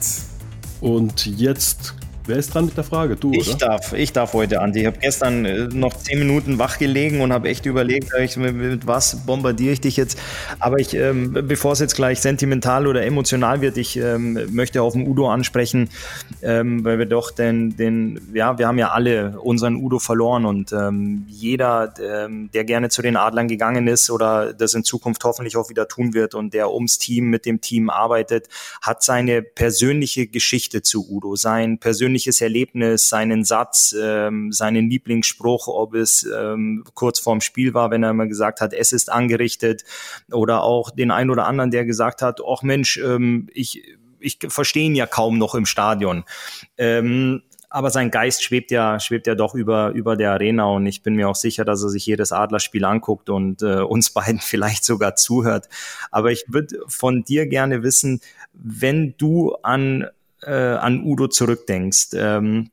Und 0.81 1.27
jetzt 1.27 1.95
Wer 2.27 2.39
ist 2.39 2.55
dran 2.55 2.65
mit 2.65 2.75
der 2.75 2.85
Frage? 2.85 3.17
Du, 3.17 3.33
ich 3.33 3.51
oder? 3.51 3.59
darf, 3.59 3.93
ich 3.93 4.11
darf 4.15 4.33
heute, 4.33 4.63
Andi. 4.63 4.81
Ich 4.81 4.87
habe 4.87 4.97
gestern 4.99 5.45
äh, 5.45 5.69
noch 5.71 5.95
zehn 5.95 6.19
Minuten 6.19 6.59
wach 6.59 6.79
gelegen 6.79 7.21
und 7.21 7.35
habe 7.35 7.51
echt 7.51 7.67
überlegt, 7.67 8.13
ich, 8.19 8.39
mit, 8.39 8.57
mit, 8.57 8.87
was 8.87 9.27
bombardiere 9.27 9.75
ich 9.75 9.83
dich 9.83 9.99
jetzt. 9.99 10.19
Aber 10.59 10.79
ich, 10.79 10.95
ähm, 10.95 11.35
bevor 11.35 11.73
es 11.73 11.81
jetzt 11.81 11.95
gleich 11.95 12.21
sentimental 12.21 12.87
oder 12.87 13.05
emotional 13.05 13.61
wird, 13.61 13.77
ich 13.77 13.99
ähm, 13.99 14.39
möchte 14.53 14.81
auf 14.81 14.95
den 14.95 15.07
Udo 15.07 15.29
ansprechen, 15.29 15.91
ähm, 16.41 16.83
weil 16.83 16.99
wir 16.99 17.05
doch 17.05 17.31
den, 17.31 17.77
den, 17.77 18.19
ja, 18.33 18.57
wir 18.59 18.69
haben 18.69 18.79
ja 18.79 18.93
alle 18.93 19.39
unseren 19.41 19.77
Udo 19.77 19.99
verloren 19.99 20.47
und 20.47 20.75
jeder, 21.27 21.89
der 21.89 22.65
gerne 22.65 22.89
zu 22.89 23.03
den 23.03 23.17
Adlern 23.17 23.49
gegangen 23.49 23.87
ist 23.87 24.11
oder 24.11 24.53
das 24.53 24.75
in 24.75 24.83
Zukunft 24.83 25.23
hoffentlich 25.25 25.57
auch 25.57 25.69
wieder 25.69 25.89
tun 25.89 26.15
wird 26.15 26.35
und 26.35 26.55
der 26.55 26.73
ums 26.73 26.99
Team, 26.99 27.27
mit 27.27 27.45
dem 27.45 27.61
Team 27.61 27.91
arbeitet, 27.91 28.49
hat 28.81 29.03
seine 29.03 29.43
persönliche 29.43 30.27
Geschichte 30.27 30.83
zu 30.83 31.09
Udo, 31.09 31.37
sein 31.37 31.79
persönliches 31.79 32.13
persönliches 32.14 32.40
Erlebnis, 32.40 33.09
seinen 33.09 33.44
Satz, 33.44 33.94
ähm, 34.00 34.53
seinen 34.53 34.88
Lieblingsspruch, 34.88 35.66
ob 35.66 35.94
es 35.94 36.24
ähm, 36.24 36.85
kurz 36.94 37.18
vorm 37.18 37.40
Spiel 37.40 37.74
war, 37.74 37.90
wenn 37.90 38.05
er 38.05 38.11
immer 38.11 38.27
gesagt 38.27 38.61
hat, 38.61 38.72
es 38.72 38.92
ist 38.92 39.11
angerichtet, 39.11 39.85
oder 40.31 40.62
auch 40.62 40.90
den 40.90 41.11
einen 41.11 41.31
oder 41.31 41.46
anderen, 41.46 41.70
der 41.72 41.85
gesagt 41.85 42.22
hat, 42.22 42.40
ach 42.46 42.62
Mensch, 42.62 42.98
ähm, 42.98 43.48
ich, 43.53 43.83
ich 44.20 44.38
verstehe 44.48 44.85
ihn 44.85 44.94
ja 44.94 45.07
kaum 45.07 45.38
noch 45.38 45.57
im 45.57 45.66
Stadion. 45.66 46.24
Ähm, 46.79 47.42
aber 47.68 47.90
sein 47.90 48.12
Geist 48.12 48.44
schwebt 48.44 48.70
ja, 48.70 49.00
schwebt 49.00 49.27
ja 49.27 49.35
doch 49.35 49.57
über, 49.57 49.90
über 49.90 50.16
der 50.16 50.31
Arena 50.31 50.66
und 50.66 50.87
ich 50.87 51.03
bin 51.03 51.16
mir 51.16 51.29
auch 51.29 51.35
sicher, 51.35 51.64
dass 51.64 51.83
er 51.83 51.88
sich 51.88 52.07
jedes 52.07 52.31
Adlerspiel 52.31 52.85
anguckt 52.85 53.29
und 53.29 53.62
äh, 53.62 53.81
uns 53.81 54.11
beiden 54.11 54.38
vielleicht 54.40 54.85
sogar 54.85 55.16
zuhört. 55.16 55.68
Aber 56.12 56.31
ich 56.31 56.44
würde 56.46 56.79
von 56.87 57.24
dir 57.24 57.48
gerne 57.48 57.83
wissen, 57.83 58.20
wenn 58.53 59.14
du 59.18 59.57
an 59.64 60.07
äh, 60.46 60.76
an 60.76 61.02
Udo 61.04 61.28
zurückdenkst. 61.28 62.09
Ähm, 62.14 62.70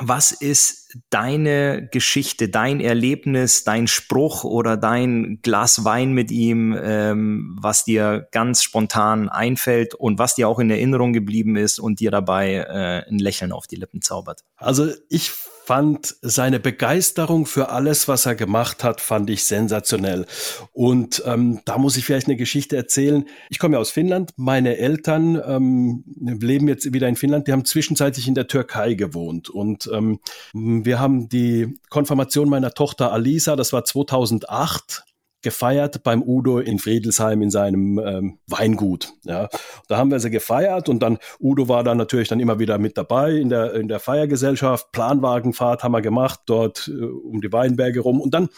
was 0.00 0.32
ist 0.32 0.96
deine 1.10 1.86
Geschichte, 1.90 2.48
dein 2.48 2.80
Erlebnis, 2.80 3.62
dein 3.62 3.86
Spruch 3.86 4.42
oder 4.42 4.78
dein 4.78 5.40
Glas 5.42 5.84
Wein 5.84 6.12
mit 6.12 6.30
ihm, 6.30 6.74
ähm, 6.82 7.58
was 7.60 7.84
dir 7.84 8.26
ganz 8.32 8.62
spontan 8.62 9.28
einfällt 9.28 9.94
und 9.94 10.18
was 10.18 10.34
dir 10.34 10.48
auch 10.48 10.58
in 10.58 10.70
Erinnerung 10.70 11.12
geblieben 11.12 11.56
ist 11.56 11.78
und 11.78 12.00
dir 12.00 12.10
dabei 12.10 12.54
äh, 12.54 13.08
ein 13.08 13.18
Lächeln 13.18 13.52
auf 13.52 13.66
die 13.66 13.76
Lippen 13.76 14.00
zaubert? 14.00 14.40
Also 14.56 14.88
ich 15.10 15.30
fand 15.64 16.16
seine 16.22 16.58
Begeisterung 16.60 17.46
für 17.46 17.70
alles, 17.70 18.08
was 18.08 18.26
er 18.26 18.34
gemacht 18.34 18.82
hat, 18.82 19.00
fand 19.00 19.30
ich 19.30 19.44
sensationell. 19.44 20.26
Und 20.72 21.22
ähm, 21.26 21.60
da 21.64 21.78
muss 21.78 21.96
ich 21.96 22.04
vielleicht 22.04 22.26
eine 22.26 22.36
Geschichte 22.36 22.76
erzählen. 22.76 23.26
Ich 23.48 23.58
komme 23.58 23.74
ja 23.76 23.80
aus 23.80 23.90
Finnland. 23.90 24.32
Meine 24.36 24.76
Eltern 24.76 25.40
ähm, 25.46 26.04
leben 26.16 26.68
jetzt 26.68 26.92
wieder 26.92 27.08
in 27.08 27.16
Finnland. 27.16 27.46
Die 27.46 27.52
haben 27.52 27.64
zwischenzeitlich 27.64 28.26
in 28.26 28.34
der 28.34 28.48
Türkei 28.48 28.94
gewohnt. 28.94 29.50
Und 29.50 29.88
ähm, 29.92 30.20
wir 30.52 30.98
haben 30.98 31.28
die 31.28 31.78
Konfirmation 31.90 32.48
meiner 32.48 32.72
Tochter 32.72 33.12
Alisa, 33.12 33.56
das 33.56 33.72
war 33.72 33.84
2008 33.84 35.04
gefeiert 35.42 36.02
beim 36.02 36.22
Udo 36.22 36.58
in 36.58 36.78
Friedelsheim 36.78 37.42
in 37.42 37.50
seinem 37.50 37.98
ähm, 37.98 38.38
Weingut. 38.46 39.12
Ja, 39.24 39.48
da 39.88 39.96
haben 39.98 40.10
wir 40.10 40.20
sie 40.20 40.30
gefeiert 40.30 40.88
und 40.88 41.00
dann 41.00 41.18
Udo 41.40 41.68
war 41.68 41.84
dann 41.84 41.98
natürlich 41.98 42.28
dann 42.28 42.40
immer 42.40 42.58
wieder 42.58 42.78
mit 42.78 42.96
dabei 42.96 43.32
in 43.32 43.48
der 43.48 43.74
in 43.74 43.88
der 43.88 44.00
Feiergesellschaft. 44.00 44.92
Planwagenfahrt 44.92 45.82
haben 45.82 45.92
wir 45.92 46.02
gemacht 46.02 46.40
dort 46.46 46.88
äh, 46.88 47.04
um 47.04 47.40
die 47.40 47.52
Weinberge 47.52 48.00
rum 48.00 48.20
und 48.20 48.32
dann 48.32 48.48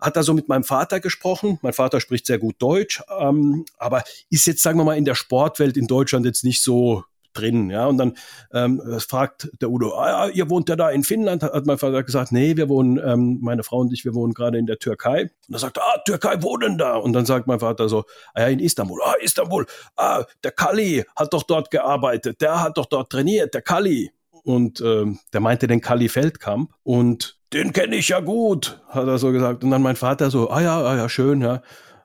hat 0.00 0.16
er 0.16 0.22
so 0.22 0.34
mit 0.34 0.48
meinem 0.48 0.64
Vater 0.64 0.98
gesprochen. 1.00 1.58
Mein 1.62 1.74
Vater 1.74 2.00
spricht 2.00 2.26
sehr 2.26 2.38
gut 2.38 2.56
Deutsch, 2.58 3.02
ähm, 3.20 3.64
aber 3.78 4.02
ist 4.30 4.46
jetzt, 4.46 4.62
sagen 4.62 4.78
wir 4.78 4.84
mal, 4.84 4.96
in 4.96 5.04
der 5.04 5.14
Sportwelt 5.14 5.76
in 5.76 5.86
Deutschland 5.86 6.24
jetzt 6.24 6.44
nicht 6.44 6.62
so 6.62 7.04
drin. 7.32 7.70
Ja, 7.70 7.86
und 7.86 7.98
dann 7.98 8.14
ähm, 8.52 8.82
fragt 8.98 9.50
der 9.60 9.70
Udo, 9.70 9.94
ah, 9.94 10.28
ihr 10.28 10.48
wohnt 10.50 10.68
ja 10.68 10.76
da 10.76 10.90
in 10.90 11.04
Finnland, 11.04 11.42
hat 11.42 11.66
mein 11.66 11.78
Vater 11.78 12.02
gesagt, 12.02 12.32
nee, 12.32 12.56
wir 12.56 12.68
wohnen, 12.68 13.00
ähm, 13.04 13.38
meine 13.40 13.62
Frau 13.62 13.78
und 13.78 13.92
ich, 13.92 14.04
wir 14.04 14.14
wohnen 14.14 14.34
gerade 14.34 14.58
in 14.58 14.66
der 14.66 14.78
Türkei. 14.78 15.30
Und 15.48 15.54
er 15.54 15.58
sagt, 15.58 15.78
ah, 15.78 15.98
Türkei, 16.04 16.36
wo 16.40 16.56
denn 16.56 16.78
da? 16.78 16.96
Und 16.96 17.12
dann 17.12 17.26
sagt 17.26 17.46
mein 17.46 17.60
Vater 17.60 17.88
so, 17.88 18.04
ah 18.34 18.42
ja, 18.42 18.48
in 18.48 18.58
Istanbul, 18.58 19.00
ah, 19.04 19.14
Istanbul, 19.20 19.66
ah, 19.96 20.24
der 20.44 20.52
Kali 20.52 21.04
hat 21.16 21.32
doch 21.32 21.42
dort 21.42 21.70
gearbeitet, 21.70 22.40
der 22.40 22.62
hat 22.62 22.76
doch 22.76 22.86
dort 22.86 23.10
trainiert, 23.10 23.54
der 23.54 23.62
Kali. 23.62 24.12
Und 24.42 24.80
ähm, 24.80 25.18
der 25.32 25.40
meinte 25.40 25.66
den 25.66 25.80
Kali 25.80 26.08
Feldkamp 26.08 26.72
und 26.82 27.38
den 27.52 27.72
kenne 27.72 27.96
ich 27.96 28.08
ja 28.08 28.20
gut, 28.20 28.80
hat 28.88 29.06
er 29.06 29.18
so 29.18 29.32
gesagt. 29.32 29.64
Und 29.64 29.70
dann 29.70 29.82
mein 29.82 29.96
Vater 29.96 30.30
so, 30.30 30.50
ah 30.50 30.60
ja, 30.60 30.80
ah 30.80 30.96
ja, 30.96 31.08
schön, 31.08 31.40
ja. 31.40 31.62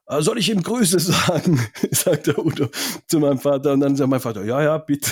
Ah, 0.08 0.22
soll 0.22 0.38
ich 0.38 0.52
ihm 0.52 0.62
Grüße 0.62 1.00
sagen? 1.00 1.60
sagt 1.90 2.28
der 2.28 2.38
Udo 2.38 2.70
zu 3.08 3.20
meinem 3.20 3.40
Vater. 3.40 3.74
Und 3.74 3.80
dann 3.80 3.96
sagt 3.96 4.10
mein 4.10 4.20
Vater, 4.20 4.44
ja, 4.46 4.62
ja, 4.62 4.78
bitte. 4.78 5.12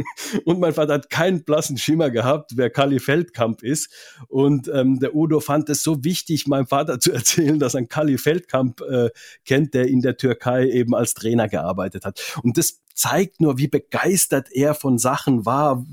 Und 0.44 0.60
mein 0.60 0.72
Vater 0.72 0.94
hat 0.94 1.10
keinen 1.10 1.44
blassen 1.44 1.76
Schimmer 1.76 2.10
gehabt, 2.10 2.52
wer 2.56 2.70
Kali 2.70 3.00
Feldkamp 3.00 3.62
ist. 3.62 3.92
Und 4.28 4.68
ähm, 4.72 4.98
der 4.98 5.14
Udo 5.14 5.40
fand 5.40 5.68
es 5.68 5.82
so 5.82 6.04
wichtig, 6.04 6.46
meinem 6.46 6.66
Vater 6.66 7.00
zu 7.00 7.12
erzählen, 7.12 7.58
dass 7.58 7.74
er 7.74 7.84
Kali 7.84 8.16
Feldkamp 8.16 8.80
äh, 8.80 9.10
kennt, 9.44 9.74
der 9.74 9.88
in 9.88 10.00
der 10.00 10.16
Türkei 10.16 10.68
eben 10.70 10.94
als 10.94 11.12
Trainer 11.12 11.48
gearbeitet 11.48 12.06
hat. 12.06 12.20
Und 12.42 12.56
das 12.56 12.80
zeigt 12.94 13.40
nur, 13.40 13.58
wie 13.58 13.68
begeistert 13.68 14.48
er 14.52 14.74
von 14.74 14.98
Sachen 14.98 15.46
war, 15.46 15.84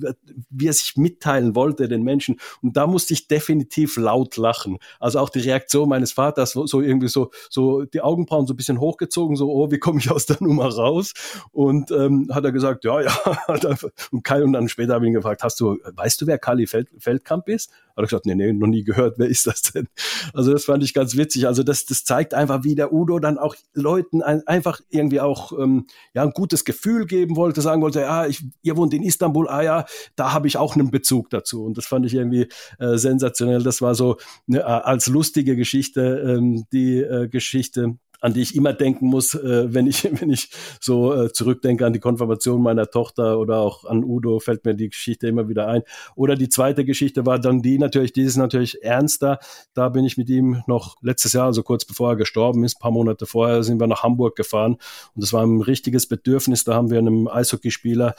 wie 0.50 0.68
er 0.68 0.74
sich 0.74 0.98
mitteilen 0.98 1.56
wollte 1.56 1.88
den 1.88 2.04
Menschen. 2.04 2.40
Und 2.62 2.78
da 2.78 2.88
musste 2.88 3.14
ich 3.14 3.28
definitiv 3.28 3.98
laut 3.98 4.38
lachen. 4.38 4.78
Also 5.00 5.20
auch 5.20 5.30
die 5.30 5.40
Reaktion 5.40 5.90
meines 5.90 6.12
Vaters, 6.12 6.52
so 6.52 6.82
irgendwie 6.82 7.08
so, 7.08 7.32
so 7.50 7.84
die 7.84 8.02
Augenbrauen 8.02 8.48
so 8.48 8.54
ein 8.54 8.58
bisschen 8.58 8.80
hochgezogen, 8.80 9.36
so, 9.36 9.52
oh, 9.52 9.72
wie 9.72 9.80
komme 9.80 10.00
ich 10.00 10.12
aus 10.12 10.26
der 10.26 10.38
Nummer 10.40 10.68
raus? 10.68 11.14
Und 11.52 11.92
ähm, 11.92 12.30
hat 12.34 12.44
er 12.44 12.52
gesagt, 12.52 12.84
ja, 12.84 13.02
ja. 13.02 13.18
und, 14.12 14.24
Kai, 14.24 14.44
und 14.44 14.54
dann 14.54 14.70
später 14.70 14.94
habe 14.94 15.06
ich 15.06 15.10
ihn 15.10 15.14
gefragt, 15.14 15.44
hast 15.44 15.60
du, 15.60 15.78
weißt 15.96 16.22
du, 16.22 16.28
wer 16.28 16.38
Kali 16.38 16.68
Feld, 16.68 16.90
Feldkamp 16.98 17.48
ist? 17.50 17.72
Hat 17.72 18.04
er 18.04 18.08
gesagt, 18.08 18.26
nee, 18.26 18.36
nee, 18.36 18.54
noch 18.54 18.68
nie 18.68 18.84
gehört, 18.84 19.18
wer 19.18 19.28
ist 19.28 19.48
das 19.48 19.62
denn? 19.64 19.88
Also 20.34 20.52
das 20.52 20.66
fand 20.66 20.84
ich 20.84 20.94
ganz 20.94 21.16
witzig. 21.16 21.48
Also 21.48 21.64
das, 21.64 21.86
das 21.86 22.04
zeigt 22.04 22.34
einfach, 22.34 22.64
wie 22.64 22.76
der 22.76 22.94
Udo 22.94 23.20
dann 23.20 23.38
auch 23.38 23.56
Leuten 23.74 24.22
ein, 24.22 24.46
einfach 24.46 24.82
irgendwie 24.90 25.20
auch 25.20 25.52
ähm, 25.58 25.88
ja, 26.14 26.24
ein 26.24 26.32
gutes 26.32 26.64
Gefühl 26.66 26.87
geben 27.06 27.36
wollte, 27.36 27.62
sagen 27.62 27.82
wollte, 27.82 28.02
ja, 28.02 28.26
ich, 28.26 28.44
ihr 28.62 28.78
wohnt 28.78 28.94
in 28.94 29.04
Istanbul, 29.04 29.48
ah 29.50 29.62
ja, 29.62 29.86
da 30.16 30.34
habe 30.34 30.48
ich 30.48 30.58
auch 30.58 30.76
einen 30.76 30.92
Bezug 30.92 31.30
dazu. 31.30 31.64
Und 31.64 31.78
das 31.78 31.86
fand 31.86 32.06
ich 32.06 32.14
irgendwie 32.14 32.48
äh, 32.80 32.98
sensationell. 32.98 33.64
Das 33.64 33.82
war 33.82 33.96
so 33.96 34.18
ne, 34.46 34.66
als 34.66 35.08
lustige 35.08 35.56
Geschichte 35.56 36.02
ähm, 36.26 36.66
die 36.72 36.98
äh, 36.98 37.28
Geschichte 37.28 37.98
an 38.20 38.34
die 38.34 38.42
ich 38.42 38.56
immer 38.56 38.74
denken 38.74 39.08
muss, 39.08 39.34
äh, 39.36 39.74
wenn 39.74 39.88
ich 39.88 40.04
wenn 40.22 40.30
ich 40.30 40.50
so 40.80 41.14
äh, 41.14 41.32
zurückdenke 41.32 41.86
an 41.86 41.94
die 41.94 42.00
Konfirmation 42.00 42.62
meiner 42.62 42.90
Tochter 42.90 43.40
oder 43.40 43.60
auch 43.60 43.86
an 43.86 44.04
Udo 44.04 44.40
fällt 44.40 44.66
mir 44.66 44.74
die 44.74 44.90
Geschichte 44.90 45.28
immer 45.28 45.50
wieder 45.50 45.68
ein. 45.68 45.84
Oder 46.16 46.36
die 46.36 46.50
zweite 46.50 46.86
Geschichte 46.86 47.26
war 47.26 47.40
dann 47.40 47.62
die 47.62 47.78
natürlich, 47.78 48.14
die 48.14 48.24
ist 48.24 48.38
natürlich 48.38 48.84
ernster. 48.84 49.40
Da 49.74 49.90
bin 49.90 50.06
ich 50.06 50.18
mit 50.18 50.30
ihm 50.30 50.64
noch 50.68 50.98
letztes 51.02 51.34
Jahr, 51.34 51.46
also 51.46 51.64
kurz 51.64 51.86
bevor 51.86 52.12
er 52.12 52.16
gestorben 52.16 52.64
ist, 52.64 52.80
paar 52.80 52.92
Monate 52.92 53.26
vorher, 53.26 53.64
sind 53.64 53.80
wir 53.80 53.88
nach 53.88 54.04
Hamburg 54.04 54.36
gefahren 54.36 54.74
und 55.16 55.24
das 55.24 55.34
war 55.34 55.46
ein 55.46 55.62
richtiges 55.62 56.08
Bedürfnis. 56.08 56.64
Da 56.64 56.74
haben 56.74 56.90
wir 56.90 57.00
einem 57.00 57.28
Eishockeyspieler, 57.28 58.16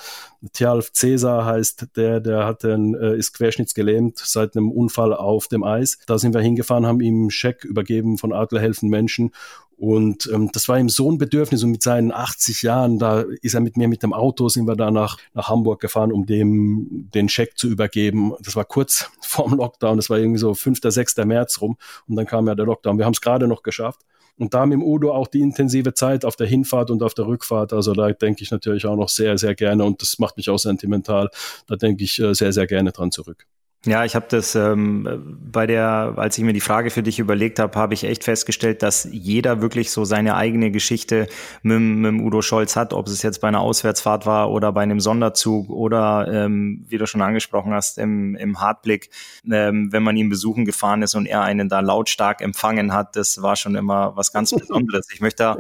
Tjalf 0.52 0.92
Cäsar 0.92 1.44
heißt 1.44 1.88
der, 1.96 2.20
der 2.20 2.46
hatte 2.46 2.74
ein, 2.74 2.94
äh, 2.94 3.16
ist 3.16 3.32
querschnittsgelähmt 3.32 4.18
seit 4.18 4.56
einem 4.56 4.70
Unfall 4.70 5.14
auf 5.14 5.48
dem 5.48 5.64
Eis. 5.64 5.98
Da 6.06 6.18
sind 6.18 6.34
wir 6.34 6.40
hingefahren, 6.40 6.86
haben 6.86 7.00
ihm 7.00 7.22
einen 7.22 7.30
Scheck 7.30 7.64
übergeben 7.64 8.18
von 8.18 8.32
Adler 8.32 8.60
helfen 8.60 8.88
Menschen 8.88 9.32
und 9.78 10.28
ähm, 10.34 10.50
das 10.52 10.68
war 10.68 10.76
ihm 10.76 10.88
so 10.88 11.08
ein 11.08 11.18
Bedürfnis 11.18 11.62
und 11.62 11.70
mit 11.70 11.84
seinen 11.84 12.10
80 12.10 12.62
Jahren, 12.62 12.98
da 12.98 13.24
ist 13.42 13.54
er 13.54 13.60
mit 13.60 13.76
mir 13.76 13.86
mit 13.86 14.02
dem 14.02 14.12
Auto, 14.12 14.48
sind 14.48 14.66
wir 14.66 14.74
da 14.74 14.90
nach, 14.90 15.18
nach 15.34 15.48
Hamburg 15.48 15.80
gefahren, 15.80 16.10
um 16.10 16.26
dem 16.26 17.08
den 17.14 17.28
Scheck 17.28 17.56
zu 17.56 17.68
übergeben. 17.68 18.32
Das 18.42 18.56
war 18.56 18.64
kurz 18.64 19.08
vorm 19.20 19.54
Lockdown, 19.54 19.96
das 19.96 20.10
war 20.10 20.18
irgendwie 20.18 20.40
so 20.40 20.52
5., 20.52 20.80
6. 20.82 21.18
März 21.18 21.60
rum 21.60 21.76
und 22.08 22.16
dann 22.16 22.26
kam 22.26 22.48
ja 22.48 22.56
der 22.56 22.66
Lockdown. 22.66 22.98
Wir 22.98 23.04
haben 23.04 23.12
es 23.12 23.20
gerade 23.20 23.46
noch 23.46 23.62
geschafft. 23.62 24.00
Und 24.36 24.54
da 24.54 24.66
mit 24.66 24.74
dem 24.74 24.84
Udo 24.84 25.12
auch 25.12 25.26
die 25.26 25.40
intensive 25.40 25.94
Zeit 25.94 26.24
auf 26.24 26.36
der 26.36 26.46
Hinfahrt 26.46 26.90
und 26.90 27.02
auf 27.02 27.14
der 27.14 27.26
Rückfahrt. 27.26 27.72
Also 27.72 27.92
da 27.92 28.10
denke 28.12 28.42
ich 28.42 28.50
natürlich 28.52 28.86
auch 28.86 28.96
noch 28.96 29.08
sehr, 29.08 29.36
sehr 29.36 29.54
gerne 29.54 29.84
und 29.84 30.00
das 30.00 30.18
macht 30.18 30.36
mich 30.36 30.48
auch 30.50 30.58
sentimental. 30.58 31.30
Da 31.66 31.76
denke 31.76 32.04
ich 32.04 32.20
äh, 32.20 32.34
sehr, 32.34 32.52
sehr 32.52 32.66
gerne 32.66 32.92
dran 32.92 33.10
zurück. 33.10 33.46
Ja, 33.86 34.04
ich 34.04 34.16
habe 34.16 34.26
das 34.28 34.56
ähm, 34.56 35.38
bei 35.40 35.68
der, 35.68 36.14
als 36.16 36.36
ich 36.36 36.42
mir 36.42 36.52
die 36.52 36.60
Frage 36.60 36.90
für 36.90 37.04
dich 37.04 37.20
überlegt 37.20 37.60
habe, 37.60 37.78
habe 37.78 37.94
ich 37.94 38.02
echt 38.02 38.24
festgestellt, 38.24 38.82
dass 38.82 39.08
jeder 39.12 39.62
wirklich 39.62 39.92
so 39.92 40.04
seine 40.04 40.34
eigene 40.34 40.72
Geschichte 40.72 41.28
mit, 41.62 41.78
mit 41.78 42.20
Udo 42.20 42.42
Scholz 42.42 42.74
hat, 42.74 42.92
ob 42.92 43.06
es 43.06 43.22
jetzt 43.22 43.40
bei 43.40 43.46
einer 43.46 43.60
Auswärtsfahrt 43.60 44.26
war 44.26 44.50
oder 44.50 44.72
bei 44.72 44.82
einem 44.82 44.98
Sonderzug 44.98 45.70
oder 45.70 46.26
ähm, 46.28 46.86
wie 46.88 46.98
du 46.98 47.06
schon 47.06 47.22
angesprochen 47.22 47.72
hast, 47.72 47.98
im, 47.98 48.34
im 48.34 48.60
Hartblick, 48.60 49.10
ähm, 49.48 49.92
wenn 49.92 50.02
man 50.02 50.16
ihn 50.16 50.28
besuchen 50.28 50.64
gefahren 50.64 51.02
ist 51.02 51.14
und 51.14 51.26
er 51.26 51.42
einen 51.42 51.68
da 51.68 51.78
lautstark 51.78 52.40
empfangen 52.40 52.92
hat, 52.92 53.14
das 53.14 53.42
war 53.42 53.54
schon 53.54 53.76
immer 53.76 54.16
was 54.16 54.32
ganz 54.32 54.50
Besonderes. 54.50 55.06
Ich 55.12 55.20
möchte 55.20 55.44
da, 55.44 55.56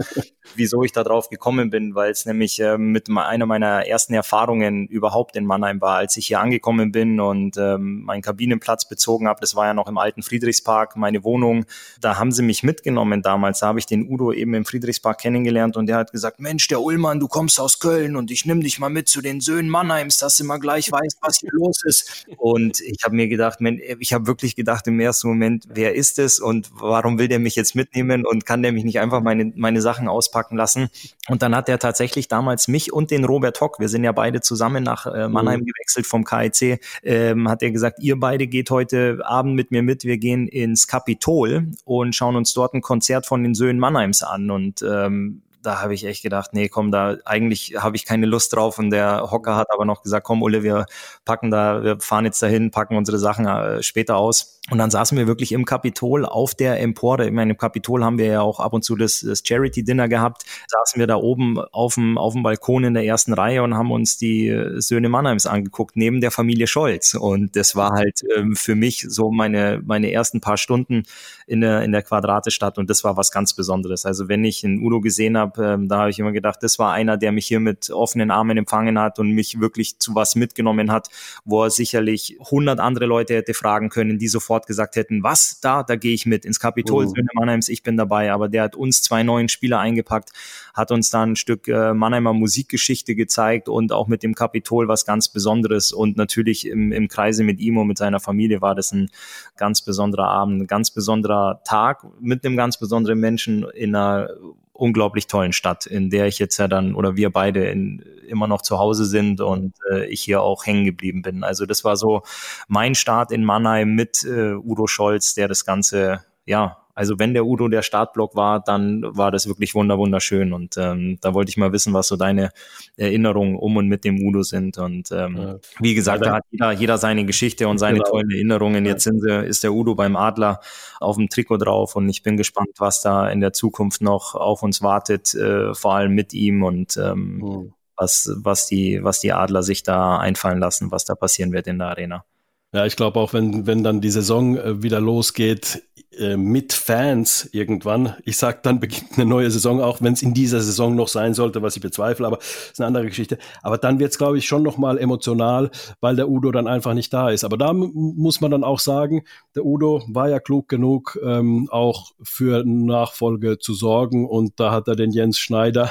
wieso 0.56 0.82
ich 0.82 0.90
da 0.90 1.04
drauf 1.04 1.30
gekommen 1.30 1.70
bin, 1.70 1.94
weil 1.94 2.10
es 2.10 2.26
nämlich 2.26 2.58
ähm, 2.58 2.90
mit 2.90 3.08
einer 3.08 3.46
meiner 3.46 3.86
ersten 3.86 4.12
Erfahrungen 4.12 4.88
überhaupt 4.88 5.36
in 5.36 5.46
Mannheim 5.46 5.80
war, 5.80 5.98
als 5.98 6.16
ich 6.16 6.26
hier 6.26 6.40
angekommen 6.40 6.90
bin 6.90 7.20
und 7.20 7.56
ähm, 7.56 8.08
meinen 8.18 8.22
Kabinenplatz 8.22 8.88
bezogen 8.88 9.28
habe. 9.28 9.40
Das 9.40 9.54
war 9.54 9.66
ja 9.66 9.74
noch 9.74 9.86
im 9.86 9.98
alten 9.98 10.22
Friedrichspark, 10.22 10.96
meine 10.96 11.24
Wohnung. 11.24 11.64
Da 12.00 12.18
haben 12.18 12.32
sie 12.32 12.42
mich 12.42 12.62
mitgenommen 12.62 13.22
damals. 13.22 13.60
Da 13.60 13.68
habe 13.68 13.78
ich 13.78 13.86
den 13.86 14.08
Udo 14.08 14.32
eben 14.32 14.54
im 14.54 14.64
Friedrichspark 14.64 15.18
kennengelernt 15.20 15.76
und 15.76 15.86
der 15.86 15.96
hat 15.96 16.12
gesagt, 16.12 16.40
Mensch, 16.40 16.68
der 16.68 16.80
Ullmann, 16.80 17.20
du 17.20 17.28
kommst 17.28 17.60
aus 17.60 17.78
Köln 17.78 18.16
und 18.16 18.30
ich 18.30 18.44
nehme 18.44 18.60
dich 18.60 18.78
mal 18.78 18.88
mit 18.88 19.08
zu 19.08 19.20
den 19.20 19.40
Söhnen 19.40 19.70
Mannheims, 19.70 20.18
dass 20.18 20.36
du 20.36 20.44
mal 20.44 20.58
gleich 20.58 20.90
weißt, 20.90 21.18
was 21.20 21.38
hier 21.38 21.50
los 21.52 21.82
ist. 21.84 22.26
Und 22.36 22.80
ich 22.80 23.04
habe 23.04 23.14
mir 23.14 23.28
gedacht, 23.28 23.58
ich 23.98 24.12
habe 24.12 24.26
wirklich 24.26 24.56
gedacht 24.56 24.86
im 24.86 25.00
ersten 25.00 25.28
Moment, 25.28 25.64
wer 25.68 25.94
ist 25.94 26.18
es 26.18 26.40
und 26.40 26.70
warum 26.72 27.18
will 27.18 27.28
der 27.28 27.38
mich 27.38 27.56
jetzt 27.56 27.74
mitnehmen 27.74 28.26
und 28.26 28.46
kann 28.46 28.62
der 28.62 28.72
mich 28.72 28.84
nicht 28.84 29.00
einfach 29.00 29.20
meine, 29.20 29.52
meine 29.56 29.80
Sachen 29.80 30.08
auspacken 30.08 30.56
lassen? 30.56 30.88
Und 31.28 31.42
dann 31.42 31.54
hat 31.54 31.68
er 31.68 31.78
tatsächlich 31.78 32.28
damals 32.28 32.68
mich 32.68 32.92
und 32.92 33.10
den 33.10 33.24
Robert 33.24 33.60
Hock, 33.60 33.78
wir 33.78 33.88
sind 33.88 34.04
ja 34.04 34.12
beide 34.12 34.40
zusammen 34.40 34.82
nach 34.82 35.06
äh, 35.06 35.28
Mannheim 35.28 35.60
mhm. 35.60 35.66
gewechselt 35.66 36.06
vom 36.06 36.24
KIC, 36.24 36.80
ähm, 37.02 37.48
hat 37.48 37.62
er 37.62 37.70
gesagt, 37.70 37.97
ihr 38.00 38.18
beide 38.18 38.46
geht 38.46 38.70
heute 38.70 39.20
Abend 39.24 39.54
mit 39.54 39.70
mir 39.70 39.82
mit, 39.82 40.04
wir 40.04 40.18
gehen 40.18 40.48
ins 40.48 40.86
Kapitol 40.86 41.68
und 41.84 42.14
schauen 42.14 42.36
uns 42.36 42.52
dort 42.54 42.74
ein 42.74 42.82
Konzert 42.82 43.26
von 43.26 43.42
den 43.42 43.54
Söhnen 43.54 43.78
Mannheims 43.78 44.22
an. 44.22 44.50
Und 44.50 44.82
ähm, 44.82 45.42
da 45.62 45.82
habe 45.82 45.94
ich 45.94 46.04
echt 46.04 46.22
gedacht, 46.22 46.50
nee, 46.52 46.68
komm, 46.68 46.92
da 46.92 47.16
eigentlich 47.24 47.74
habe 47.78 47.96
ich 47.96 48.04
keine 48.04 48.26
Lust 48.26 48.54
drauf. 48.54 48.78
Und 48.78 48.90
der 48.90 49.30
Hocker 49.30 49.56
hat 49.56 49.68
aber 49.72 49.84
noch 49.84 50.02
gesagt, 50.02 50.24
komm, 50.26 50.42
Ulle, 50.42 50.62
wir 50.62 50.86
packen 51.24 51.50
da, 51.50 51.82
wir 51.82 52.00
fahren 52.00 52.24
jetzt 52.24 52.42
dahin, 52.42 52.70
packen 52.70 52.96
unsere 52.96 53.18
Sachen 53.18 53.46
äh, 53.46 53.82
später 53.82 54.16
aus. 54.16 54.60
Und 54.70 54.78
dann 54.78 54.90
saßen 54.90 55.16
wir 55.16 55.26
wirklich 55.26 55.52
im 55.52 55.64
Kapitol 55.64 56.26
auf 56.26 56.54
der 56.54 56.80
Empore. 56.80 57.26
Ich 57.26 57.32
meine, 57.32 57.52
im 57.52 57.56
Kapitol 57.56 58.04
haben 58.04 58.18
wir 58.18 58.26
ja 58.26 58.40
auch 58.42 58.60
ab 58.60 58.74
und 58.74 58.84
zu 58.84 58.96
das, 58.96 59.20
das 59.20 59.42
Charity-Dinner 59.44 60.08
gehabt. 60.08 60.44
Saßen 60.68 61.00
wir 61.00 61.06
da 61.06 61.16
oben 61.16 61.58
auf 61.58 61.94
dem, 61.94 62.18
auf 62.18 62.34
dem 62.34 62.42
Balkon 62.42 62.84
in 62.84 62.94
der 62.94 63.04
ersten 63.04 63.32
Reihe 63.32 63.62
und 63.62 63.74
haben 63.74 63.90
uns 63.90 64.18
die 64.18 64.54
Söhne 64.76 65.08
Mannheims 65.08 65.46
angeguckt, 65.46 65.96
neben 65.96 66.20
der 66.20 66.30
Familie 66.30 66.66
Scholz. 66.66 67.14
Und 67.14 67.56
das 67.56 67.76
war 67.76 67.92
halt 67.92 68.20
ähm, 68.36 68.56
für 68.56 68.74
mich 68.74 69.06
so 69.08 69.30
meine, 69.30 69.82
meine 69.84 70.12
ersten 70.12 70.40
paar 70.40 70.58
Stunden 70.58 71.04
in 71.46 71.62
der, 71.62 71.82
in 71.82 71.92
der 71.92 72.02
Quadratestadt. 72.02 72.76
Und 72.76 72.90
das 72.90 73.04
war 73.04 73.16
was 73.16 73.32
ganz 73.32 73.54
Besonderes. 73.54 74.04
Also 74.04 74.28
wenn 74.28 74.44
ich 74.44 74.64
einen 74.64 74.82
Udo 74.82 75.00
gesehen 75.00 75.38
habe, 75.38 75.47
ähm, 75.58 75.88
da 75.88 76.00
habe 76.00 76.10
ich 76.10 76.18
immer 76.18 76.32
gedacht, 76.32 76.58
das 76.62 76.78
war 76.78 76.92
einer, 76.92 77.16
der 77.16 77.32
mich 77.32 77.46
hier 77.46 77.60
mit 77.60 77.90
offenen 77.90 78.30
Armen 78.30 78.58
empfangen 78.58 78.98
hat 78.98 79.18
und 79.18 79.30
mich 79.30 79.60
wirklich 79.60 79.98
zu 79.98 80.14
was 80.14 80.36
mitgenommen 80.36 80.92
hat, 80.92 81.08
wo 81.44 81.64
er 81.64 81.70
sicherlich 81.70 82.36
hundert 82.50 82.80
andere 82.80 83.06
Leute 83.06 83.34
hätte 83.34 83.54
fragen 83.54 83.88
können, 83.88 84.18
die 84.18 84.28
sofort 84.28 84.66
gesagt 84.66 84.96
hätten, 84.96 85.22
was, 85.22 85.60
da, 85.60 85.82
da 85.82 85.96
gehe 85.96 86.14
ich 86.14 86.26
mit 86.26 86.44
ins 86.44 86.60
Kapitol. 86.60 87.06
Söhne 87.08 87.28
Mannheims, 87.34 87.68
ich 87.68 87.82
bin 87.82 87.96
dabei. 87.96 88.32
Aber 88.32 88.48
der 88.48 88.64
hat 88.64 88.76
uns 88.76 89.02
zwei 89.02 89.22
neuen 89.22 89.48
Spieler 89.48 89.78
eingepackt, 89.78 90.30
hat 90.74 90.90
uns 90.90 91.10
dann 91.10 91.32
ein 91.32 91.36
Stück 91.36 91.68
äh, 91.68 91.94
Mannheimer 91.94 92.32
Musikgeschichte 92.32 93.14
gezeigt 93.14 93.68
und 93.68 93.92
auch 93.92 94.08
mit 94.08 94.22
dem 94.22 94.34
Kapitol 94.34 94.88
was 94.88 95.06
ganz 95.06 95.28
Besonderes. 95.28 95.92
Und 95.92 96.16
natürlich 96.16 96.66
im, 96.66 96.92
im 96.92 97.08
Kreise 97.08 97.44
mit 97.44 97.60
ihm 97.60 97.78
und 97.78 97.86
mit 97.86 97.98
seiner 97.98 98.20
Familie 98.20 98.60
war 98.60 98.74
das 98.74 98.92
ein 98.92 99.10
ganz 99.56 99.82
besonderer 99.82 100.28
Abend, 100.28 100.62
ein 100.62 100.66
ganz 100.66 100.90
besonderer 100.90 101.60
Tag 101.64 102.04
mit 102.20 102.44
einem 102.44 102.56
ganz 102.56 102.78
besonderen 102.78 103.18
Menschen 103.18 103.64
in 103.74 103.94
einer 103.94 104.30
unglaublich 104.78 105.26
tollen 105.26 105.52
Stadt, 105.52 105.86
in 105.86 106.08
der 106.08 106.26
ich 106.26 106.38
jetzt 106.38 106.56
ja 106.56 106.68
dann 106.68 106.94
oder 106.94 107.16
wir 107.16 107.30
beide 107.30 107.66
in, 107.66 107.98
immer 108.28 108.46
noch 108.46 108.62
zu 108.62 108.78
Hause 108.78 109.04
sind 109.04 109.40
und 109.40 109.74
äh, 109.90 110.06
ich 110.06 110.22
hier 110.22 110.40
auch 110.40 110.66
hängen 110.66 110.84
geblieben 110.84 111.22
bin. 111.22 111.42
Also 111.42 111.66
das 111.66 111.84
war 111.84 111.96
so 111.96 112.22
mein 112.68 112.94
Start 112.94 113.32
in 113.32 113.44
Mannheim 113.44 113.94
mit 113.94 114.24
äh, 114.24 114.54
Udo 114.54 114.86
Scholz, 114.86 115.34
der 115.34 115.48
das 115.48 115.64
Ganze 115.64 116.24
ja 116.46 116.78
also 116.98 117.16
wenn 117.20 117.32
der 117.32 117.46
Udo 117.46 117.68
der 117.68 117.82
Startblock 117.82 118.34
war, 118.34 118.58
dann 118.58 119.04
war 119.04 119.30
das 119.30 119.46
wirklich 119.46 119.72
wunderschön. 119.76 120.52
Und 120.52 120.76
ähm, 120.76 121.16
da 121.20 121.32
wollte 121.32 121.48
ich 121.48 121.56
mal 121.56 121.72
wissen, 121.72 121.94
was 121.94 122.08
so 122.08 122.16
deine 122.16 122.50
Erinnerungen 122.96 123.54
um 123.54 123.76
und 123.76 123.86
mit 123.86 124.02
dem 124.02 124.20
Udo 124.20 124.42
sind. 124.42 124.78
Und 124.78 125.12
ähm, 125.12 125.36
ja. 125.36 125.58
wie 125.78 125.94
gesagt, 125.94 126.26
da 126.26 126.32
hat 126.32 126.42
jeder, 126.50 126.72
jeder 126.72 126.98
seine 126.98 127.24
Geschichte 127.24 127.68
und 127.68 127.78
seine 127.78 127.98
genau. 127.98 128.10
tollen 128.10 128.30
Erinnerungen. 128.32 128.84
Jetzt 128.84 129.04
sind 129.04 129.20
sie, 129.20 129.30
ist 129.46 129.62
der 129.62 129.72
Udo 129.72 129.94
beim 129.94 130.16
Adler 130.16 130.58
auf 130.98 131.14
dem 131.14 131.28
Trikot 131.28 131.58
drauf 131.58 131.94
und 131.94 132.08
ich 132.08 132.24
bin 132.24 132.36
gespannt, 132.36 132.70
was 132.78 133.00
da 133.00 133.30
in 133.30 133.38
der 133.38 133.52
Zukunft 133.52 134.00
noch 134.00 134.34
auf 134.34 134.64
uns 134.64 134.82
wartet, 134.82 135.32
äh, 135.34 135.74
vor 135.74 135.94
allem 135.94 136.14
mit 136.16 136.34
ihm 136.34 136.64
und 136.64 136.96
ähm, 136.96 137.38
mhm. 137.38 137.72
was, 137.96 138.28
was, 138.34 138.66
die, 138.66 139.04
was 139.04 139.20
die 139.20 139.32
Adler 139.32 139.62
sich 139.62 139.84
da 139.84 140.18
einfallen 140.18 140.58
lassen, 140.58 140.90
was 140.90 141.04
da 141.04 141.14
passieren 141.14 141.52
wird 141.52 141.68
in 141.68 141.78
der 141.78 141.90
Arena. 141.90 142.24
Ja, 142.72 142.84
ich 142.84 142.96
glaube 142.96 143.18
auch, 143.18 143.32
wenn, 143.32 143.66
wenn 143.66 143.82
dann 143.82 144.00
die 144.00 144.10
Saison 144.10 144.56
äh, 144.56 144.82
wieder 144.82 145.00
losgeht 145.00 145.82
äh, 146.18 146.36
mit 146.36 146.72
Fans 146.72 147.48
irgendwann, 147.52 148.14
ich 148.24 148.36
sag, 148.36 148.62
dann 148.62 148.80
beginnt 148.80 149.12
eine 149.14 149.24
neue 149.24 149.50
Saison, 149.50 149.80
auch 149.80 150.02
wenn 150.02 150.12
es 150.12 150.22
in 150.22 150.34
dieser 150.34 150.60
Saison 150.60 150.94
noch 150.94 151.08
sein 151.08 151.34
sollte, 151.34 151.62
was 151.62 151.76
ich 151.76 151.82
bezweifle, 151.82 152.26
aber 152.26 152.38
ist 152.38 152.80
eine 152.80 152.88
andere 152.88 153.06
Geschichte. 153.06 153.38
Aber 153.62 153.78
dann 153.78 153.98
wird 153.98 154.10
es, 154.10 154.18
glaube 154.18 154.38
ich, 154.38 154.46
schon 154.46 154.62
nochmal 154.62 154.98
emotional, 154.98 155.70
weil 156.00 156.16
der 156.16 156.28
Udo 156.28 156.50
dann 156.50 156.66
einfach 156.66 156.94
nicht 156.94 157.12
da 157.12 157.30
ist. 157.30 157.44
Aber 157.44 157.56
da 157.56 157.72
muss 157.72 158.40
man 158.40 158.50
dann 158.50 158.64
auch 158.64 158.80
sagen, 158.80 159.22
der 159.54 159.64
Udo 159.64 160.02
war 160.08 160.28
ja 160.28 160.40
klug 160.40 160.68
genug, 160.68 161.18
ähm, 161.24 161.68
auch 161.70 162.10
für 162.22 162.64
Nachfolge 162.64 163.58
zu 163.58 163.74
sorgen. 163.74 164.28
Und 164.28 164.58
da 164.60 164.72
hat 164.72 164.88
er 164.88 164.96
den 164.96 165.12
Jens 165.12 165.38
Schneider, 165.38 165.90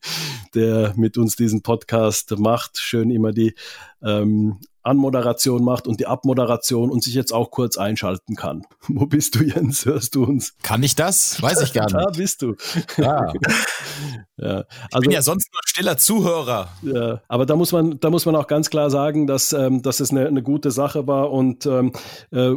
der 0.54 0.94
mit 0.96 1.18
uns 1.18 1.36
diesen 1.36 1.62
Podcast 1.62 2.38
macht, 2.38 2.78
schön 2.78 3.10
immer 3.10 3.32
die 3.32 3.54
ähm, 4.02 4.58
Anmoderation 4.84 5.64
macht 5.64 5.86
und 5.86 5.98
die 5.98 6.06
Abmoderation 6.06 6.90
und 6.90 7.02
sich 7.02 7.14
jetzt 7.14 7.32
auch 7.32 7.50
kurz 7.50 7.76
einschalten 7.78 8.36
kann. 8.36 8.62
Wo 8.88 9.06
bist 9.06 9.34
du, 9.34 9.42
Jens? 9.42 9.86
Hörst 9.86 10.14
du 10.14 10.24
uns? 10.24 10.54
Kann 10.62 10.82
ich 10.82 10.94
das? 10.94 11.42
Weiß 11.42 11.62
ich 11.62 11.72
gar 11.72 11.84
nicht. 11.92 11.96
Da 11.96 12.10
bist 12.10 12.42
du. 12.42 12.54
Ja. 12.96 13.32
ja. 14.36 14.46
Also, 14.46 14.64
ich 14.94 15.00
bin 15.00 15.10
ja 15.10 15.22
sonst 15.22 15.50
nur 15.52 15.60
stiller 15.64 15.96
Zuhörer. 15.96 16.68
Ja, 16.82 17.20
aber 17.28 17.46
da 17.46 17.56
muss 17.56 17.72
man, 17.72 17.98
da 17.98 18.10
muss 18.10 18.24
man 18.26 18.36
auch 18.36 18.46
ganz 18.46 18.70
klar 18.70 18.90
sagen, 18.90 19.26
dass, 19.26 19.52
ähm, 19.52 19.82
dass 19.82 20.00
es 20.00 20.10
eine, 20.10 20.26
eine 20.26 20.42
gute 20.42 20.70
Sache 20.70 21.06
war. 21.06 21.32
Und 21.32 21.66
ähm, 21.66 21.92
äh, 22.30 22.52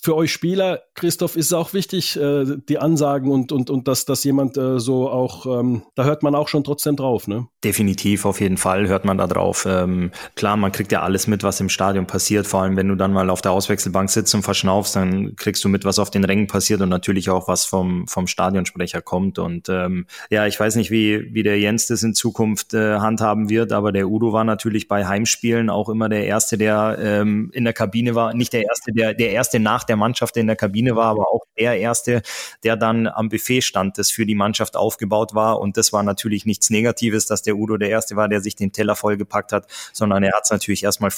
für 0.00 0.16
euch 0.16 0.32
Spieler, 0.32 0.82
Christoph, 0.94 1.36
ist 1.36 1.46
es 1.46 1.52
auch 1.52 1.72
wichtig, 1.72 2.16
äh, 2.16 2.44
die 2.68 2.78
Ansagen 2.78 3.30
und, 3.30 3.52
und, 3.52 3.70
und 3.70 3.88
dass, 3.88 4.04
dass 4.04 4.22
jemand 4.24 4.56
äh, 4.56 4.78
so 4.78 5.08
auch, 5.08 5.46
ähm, 5.46 5.82
da 5.94 6.04
hört 6.04 6.22
man 6.22 6.34
auch 6.34 6.48
schon 6.48 6.62
trotzdem 6.62 6.96
drauf, 6.96 7.26
ne? 7.26 7.46
Definitiv, 7.64 8.24
auf 8.24 8.40
jeden 8.40 8.56
Fall 8.56 8.88
hört 8.88 9.04
man 9.04 9.18
da 9.18 9.26
drauf. 9.26 9.66
Ähm, 9.68 10.12
klar, 10.34 10.56
man 10.56 10.72
kriegt 10.72 10.92
ja 10.92 11.02
alles 11.02 11.26
mit, 11.26 11.42
was 11.42 11.60
im 11.60 11.68
Stadion 11.70 12.06
passiert. 12.06 12.46
Vor 12.46 12.62
allem, 12.62 12.76
wenn 12.76 12.88
du 12.88 12.94
dann 12.94 13.12
mal 13.12 13.30
auf 13.30 13.40
der 13.40 13.52
Auswechselbank 13.52 14.10
sitzt 14.10 14.34
und 14.34 14.42
verschnaufst, 14.42 14.96
dann 14.96 15.36
kriegst 15.36 15.64
du 15.64 15.68
mit, 15.68 15.84
was 15.84 15.98
auf 15.98 16.10
den 16.10 16.24
Rängen 16.24 16.46
passiert 16.46 16.80
und 16.80 16.88
natürlich 16.88 17.30
auch, 17.30 17.48
was 17.48 17.64
vom, 17.64 18.06
vom 18.06 18.26
Stadionsprecher 18.26 19.00
kommt. 19.02 19.38
Und 19.38 19.68
ähm, 19.68 20.06
ja, 20.30 20.46
ich 20.46 20.58
weiß 20.58 20.76
nicht, 20.76 20.90
wie, 20.90 21.32
wie 21.32 21.42
der 21.42 21.58
Jens 21.58 21.86
das 21.86 22.02
in 22.02 22.14
Zukunft 22.14 22.74
äh, 22.74 22.98
handhaben 22.98 23.48
wird, 23.48 23.72
aber 23.72 23.92
der 23.92 24.08
Udo 24.08 24.32
war 24.32 24.44
natürlich 24.44 24.88
bei 24.88 25.06
Heimspielen 25.06 25.70
auch 25.70 25.88
immer 25.88 26.08
der 26.08 26.26
Erste, 26.26 26.58
der 26.58 26.98
ähm, 27.00 27.50
in 27.52 27.64
der 27.64 27.72
Kabine 27.72 28.14
war. 28.14 28.34
Nicht 28.34 28.52
der 28.52 28.62
Erste, 28.62 28.92
der, 28.92 29.14
der 29.14 29.30
Erste 29.30 29.60
nach 29.60 29.84
der 29.84 29.96
Mannschaft, 29.96 30.36
der 30.36 30.42
in 30.42 30.46
der 30.46 30.56
Kabine 30.56 30.96
war, 30.96 31.06
aber 31.06 31.28
auch 31.32 31.44
der 31.58 31.78
Erste, 31.78 32.22
der 32.64 32.76
dann 32.76 33.06
am 33.06 33.28
Buffet 33.28 33.62
stand, 33.62 33.98
das 33.98 34.10
für 34.10 34.26
die 34.26 34.34
Mannschaft 34.34 34.76
aufgebaut 34.76 35.34
war. 35.34 35.60
Und 35.60 35.76
das 35.76 35.92
war 35.92 36.02
natürlich 36.02 36.46
nichts 36.46 36.70
Negatives, 36.70 37.26
dass 37.26 37.42
der 37.42 37.56
Udo 37.56 37.76
der 37.76 37.90
Erste 37.90 38.16
war, 38.16 38.28
der 38.28 38.40
sich 38.40 38.56
den 38.56 38.72
Teller 38.72 38.96
vollgepackt 38.96 39.52
hat, 39.52 39.66
sondern 39.92 40.22
er 40.22 40.32
hat 40.32 40.44
es 40.44 40.50
natürlich 40.50 40.84
erstmal 40.84 41.10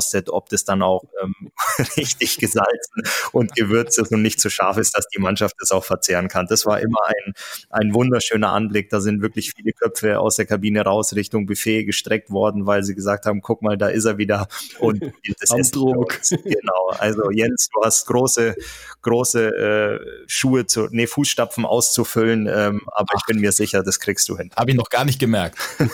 vorgekostet, 0.00 0.30
ob 0.30 0.48
das 0.48 0.64
dann 0.64 0.82
auch 0.82 1.04
ähm, 1.22 1.34
richtig 1.96 2.38
gesalzen 2.38 3.02
und 3.32 3.54
gewürzt 3.54 3.98
ist 3.98 4.12
und 4.12 4.22
nicht 4.22 4.40
zu 4.40 4.48
so 4.48 4.50
scharf 4.50 4.76
ist, 4.76 4.96
dass 4.96 5.06
die 5.08 5.20
Mannschaft 5.20 5.56
es 5.62 5.70
auch 5.70 5.84
verzehren 5.84 6.28
kann. 6.28 6.46
Das 6.46 6.66
war 6.66 6.80
immer 6.80 6.98
ein, 7.06 7.34
ein 7.70 7.94
wunderschöner 7.94 8.50
Anblick. 8.50 8.90
Da 8.90 9.00
sind 9.00 9.22
wirklich 9.22 9.52
viele 9.54 9.72
Köpfe 9.72 10.18
aus 10.18 10.36
der 10.36 10.46
Kabine 10.46 10.82
raus 10.82 11.14
Richtung 11.14 11.46
Buffet 11.46 11.84
gestreckt 11.84 12.30
worden, 12.30 12.66
weil 12.66 12.82
sie 12.82 12.94
gesagt 12.94 13.26
haben, 13.26 13.42
guck 13.42 13.62
mal, 13.62 13.76
da 13.76 13.88
ist 13.88 14.04
er 14.04 14.18
wieder 14.18 14.48
und 14.78 15.00
das 15.40 15.50
Am 15.50 15.62
Druck. 15.62 16.20
Genau. 16.30 16.90
Also 16.98 17.30
Jens, 17.30 17.68
du 17.72 17.82
hast 17.82 18.06
große, 18.06 18.56
große 19.02 19.46
äh, 19.46 20.24
Schuhe 20.26 20.66
zu, 20.66 20.88
nee, 20.90 21.06
Fußstapfen 21.06 21.64
auszufüllen, 21.64 22.46
ähm, 22.46 22.82
aber 22.86 23.08
Ach. 23.12 23.18
ich 23.18 23.26
bin 23.26 23.40
mir 23.40 23.52
sicher, 23.52 23.82
das 23.82 24.00
kriegst 24.00 24.28
du 24.28 24.36
hin. 24.36 24.50
Habe 24.56 24.70
ich 24.70 24.76
noch 24.76 24.90
gar 24.90 25.04
nicht 25.04 25.18
gemerkt. 25.18 25.58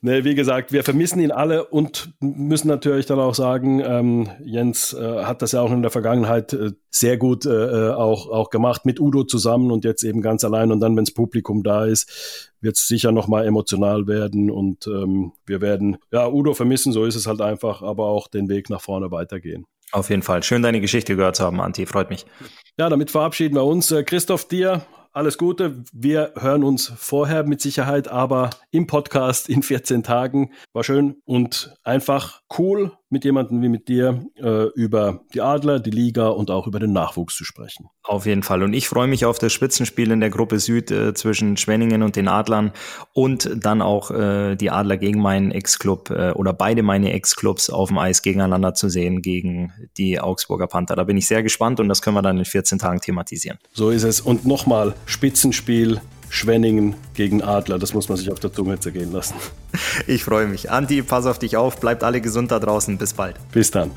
ne, 0.00 0.24
wie 0.24 0.34
gesagt, 0.34 0.72
wir 0.72 0.84
vermissen 0.84 1.20
ihn 1.20 1.30
alle 1.30 1.66
und 1.66 2.10
müssen 2.20 2.68
natürlich 2.68 3.06
dann 3.06 3.18
auch 3.18 3.34
sagen, 3.34 3.80
ähm, 3.80 4.30
Jens 4.44 4.92
äh, 4.92 5.24
hat 5.24 5.42
das 5.42 5.52
ja 5.52 5.60
auch 5.60 5.72
in 5.72 5.82
der 5.82 5.90
Vergangenheit 5.90 6.52
äh, 6.52 6.72
sehr 6.90 7.16
gut 7.16 7.46
äh, 7.46 7.50
äh 7.50 7.92
auch, 7.92 8.28
auch 8.28 8.50
gemacht 8.50 8.86
mit 8.86 9.00
Udo 9.00 9.24
zusammen 9.24 9.70
und 9.70 9.84
jetzt 9.84 10.02
eben 10.02 10.20
ganz 10.20 10.44
allein. 10.44 10.72
Und 10.72 10.80
dann, 10.80 10.96
wenn 10.96 11.04
das 11.04 11.14
Publikum 11.14 11.62
da 11.62 11.84
ist, 11.84 12.52
wird 12.60 12.76
es 12.76 12.86
sicher 12.86 13.12
nochmal 13.12 13.46
emotional 13.46 14.06
werden 14.06 14.50
und 14.50 14.86
ähm, 14.86 15.32
wir 15.44 15.60
werden 15.60 15.98
ja 16.10 16.28
Udo 16.28 16.54
vermissen, 16.54 16.92
so 16.92 17.04
ist 17.04 17.16
es 17.16 17.26
halt 17.26 17.40
einfach, 17.40 17.82
aber 17.82 18.06
auch 18.06 18.28
den 18.28 18.48
Weg 18.48 18.70
nach 18.70 18.80
vorne 18.80 19.10
weitergehen. 19.10 19.66
Auf 19.92 20.10
jeden 20.10 20.22
Fall. 20.22 20.42
Schön, 20.42 20.62
deine 20.62 20.80
Geschichte 20.80 21.16
gehört 21.16 21.36
zu 21.36 21.44
haben, 21.44 21.60
Anti. 21.60 21.86
Freut 21.86 22.10
mich. 22.10 22.26
Ja, 22.78 22.88
damit 22.88 23.10
verabschieden 23.10 23.54
wir 23.54 23.64
uns. 23.64 23.90
Äh, 23.90 24.02
Christoph, 24.02 24.46
dir 24.48 24.82
alles 25.16 25.38
Gute. 25.38 25.82
Wir 25.94 26.34
hören 26.36 26.62
uns 26.62 26.92
vorher 26.94 27.42
mit 27.44 27.62
Sicherheit, 27.62 28.06
aber 28.06 28.50
im 28.70 28.86
Podcast 28.86 29.48
in 29.48 29.62
14 29.62 30.02
Tagen. 30.02 30.52
War 30.74 30.84
schön 30.84 31.22
und 31.24 31.74
einfach 31.84 32.42
cool, 32.58 32.92
mit 33.08 33.24
jemandem 33.24 33.62
wie 33.62 33.68
mit 33.68 33.88
dir 33.88 34.26
äh, 34.36 34.64
über 34.74 35.20
die 35.32 35.40
Adler, 35.40 35.78
die 35.78 35.90
Liga 35.90 36.28
und 36.28 36.50
auch 36.50 36.66
über 36.66 36.80
den 36.80 36.92
Nachwuchs 36.92 37.36
zu 37.36 37.44
sprechen. 37.44 37.88
Auf 38.02 38.26
jeden 38.26 38.42
Fall. 38.42 38.62
Und 38.62 38.74
ich 38.74 38.88
freue 38.88 39.06
mich 39.06 39.24
auf 39.24 39.38
das 39.38 39.52
Spitzenspiel 39.52 40.10
in 40.10 40.20
der 40.20 40.30
Gruppe 40.30 40.58
Süd 40.58 40.90
äh, 40.90 41.14
zwischen 41.14 41.56
Schwenningen 41.56 42.02
und 42.02 42.16
den 42.16 42.26
Adlern 42.26 42.72
und 43.12 43.50
dann 43.54 43.80
auch 43.80 44.10
äh, 44.10 44.56
die 44.56 44.70
Adler 44.70 44.96
gegen 44.96 45.20
meinen 45.20 45.52
Ex-Club 45.52 46.10
äh, 46.10 46.32
oder 46.32 46.52
beide 46.52 46.82
meine 46.82 47.12
Ex-Clubs 47.12 47.70
auf 47.70 47.88
dem 47.88 47.98
Eis 47.98 48.22
gegeneinander 48.22 48.74
zu 48.74 48.88
sehen 48.88 49.22
gegen 49.22 49.72
die 49.96 50.18
Augsburger 50.18 50.66
Panther. 50.66 50.96
Da 50.96 51.04
bin 51.04 51.16
ich 51.16 51.28
sehr 51.28 51.44
gespannt 51.44 51.78
und 51.78 51.88
das 51.88 52.02
können 52.02 52.16
wir 52.16 52.22
dann 52.22 52.38
in 52.38 52.44
14 52.44 52.78
Tagen 52.78 53.00
thematisieren. 53.00 53.58
So 53.72 53.90
ist 53.90 54.02
es. 54.02 54.20
Und 54.20 54.46
nochmal 54.46 54.94
Spitzenspiel 55.06 56.00
Schwenningen 56.28 56.94
gegen 57.14 57.42
Adler. 57.42 57.78
Das 57.78 57.94
muss 57.94 58.08
man 58.08 58.18
sich 58.18 58.30
auf 58.30 58.40
der 58.40 58.52
Zunge 58.52 58.78
zergehen 58.80 59.12
lassen. 59.12 59.34
Ich 60.06 60.24
freue 60.24 60.46
mich. 60.46 60.70
Anti, 60.70 61.02
pass 61.02 61.26
auf 61.26 61.38
dich 61.38 61.56
auf. 61.56 61.80
Bleibt 61.80 62.02
alle 62.02 62.20
gesund 62.20 62.50
da 62.50 62.58
draußen. 62.58 62.96
Bis 62.98 63.12
bald. 63.12 63.36
Bis 63.52 63.70
dann. 63.70 63.90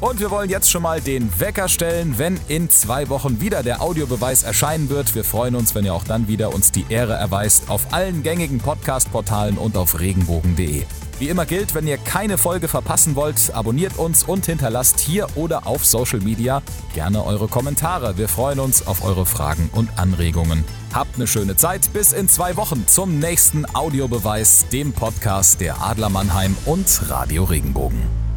Und 0.00 0.20
wir 0.20 0.30
wollen 0.30 0.48
jetzt 0.48 0.70
schon 0.70 0.82
mal 0.82 1.00
den 1.00 1.28
Wecker 1.40 1.68
stellen, 1.68 2.14
wenn 2.18 2.38
in 2.46 2.70
zwei 2.70 3.08
Wochen 3.08 3.40
wieder 3.40 3.64
der 3.64 3.82
Audiobeweis 3.82 4.44
erscheinen 4.44 4.90
wird. 4.90 5.16
Wir 5.16 5.24
freuen 5.24 5.56
uns, 5.56 5.74
wenn 5.74 5.84
ihr 5.84 5.92
auch 5.92 6.04
dann 6.04 6.28
wieder 6.28 6.54
uns 6.54 6.70
die 6.70 6.84
Ehre 6.88 7.14
erweist 7.14 7.68
auf 7.68 7.92
allen 7.92 8.22
gängigen 8.22 8.58
Podcast-Portalen 8.58 9.58
und 9.58 9.76
auf 9.76 9.98
regenbogen.de. 9.98 10.84
Wie 11.18 11.28
immer 11.28 11.46
gilt, 11.46 11.74
wenn 11.74 11.86
ihr 11.88 11.98
keine 11.98 12.38
Folge 12.38 12.68
verpassen 12.68 13.16
wollt, 13.16 13.52
abonniert 13.52 13.98
uns 13.98 14.22
und 14.22 14.46
hinterlasst 14.46 15.00
hier 15.00 15.26
oder 15.34 15.66
auf 15.66 15.84
Social 15.84 16.20
Media 16.20 16.62
gerne 16.94 17.24
eure 17.24 17.48
Kommentare. 17.48 18.16
Wir 18.16 18.28
freuen 18.28 18.60
uns 18.60 18.86
auf 18.86 19.04
eure 19.04 19.26
Fragen 19.26 19.68
und 19.72 19.90
Anregungen. 19.98 20.64
Habt 20.94 21.16
eine 21.16 21.26
schöne 21.26 21.56
Zeit. 21.56 21.92
Bis 21.92 22.12
in 22.12 22.28
zwei 22.28 22.56
Wochen 22.56 22.86
zum 22.86 23.18
nächsten 23.18 23.66
Audiobeweis, 23.74 24.66
dem 24.72 24.92
Podcast 24.92 25.60
der 25.60 25.82
Adler 25.82 26.08
Mannheim 26.08 26.56
und 26.66 27.10
Radio 27.10 27.44
Regenbogen. 27.44 28.27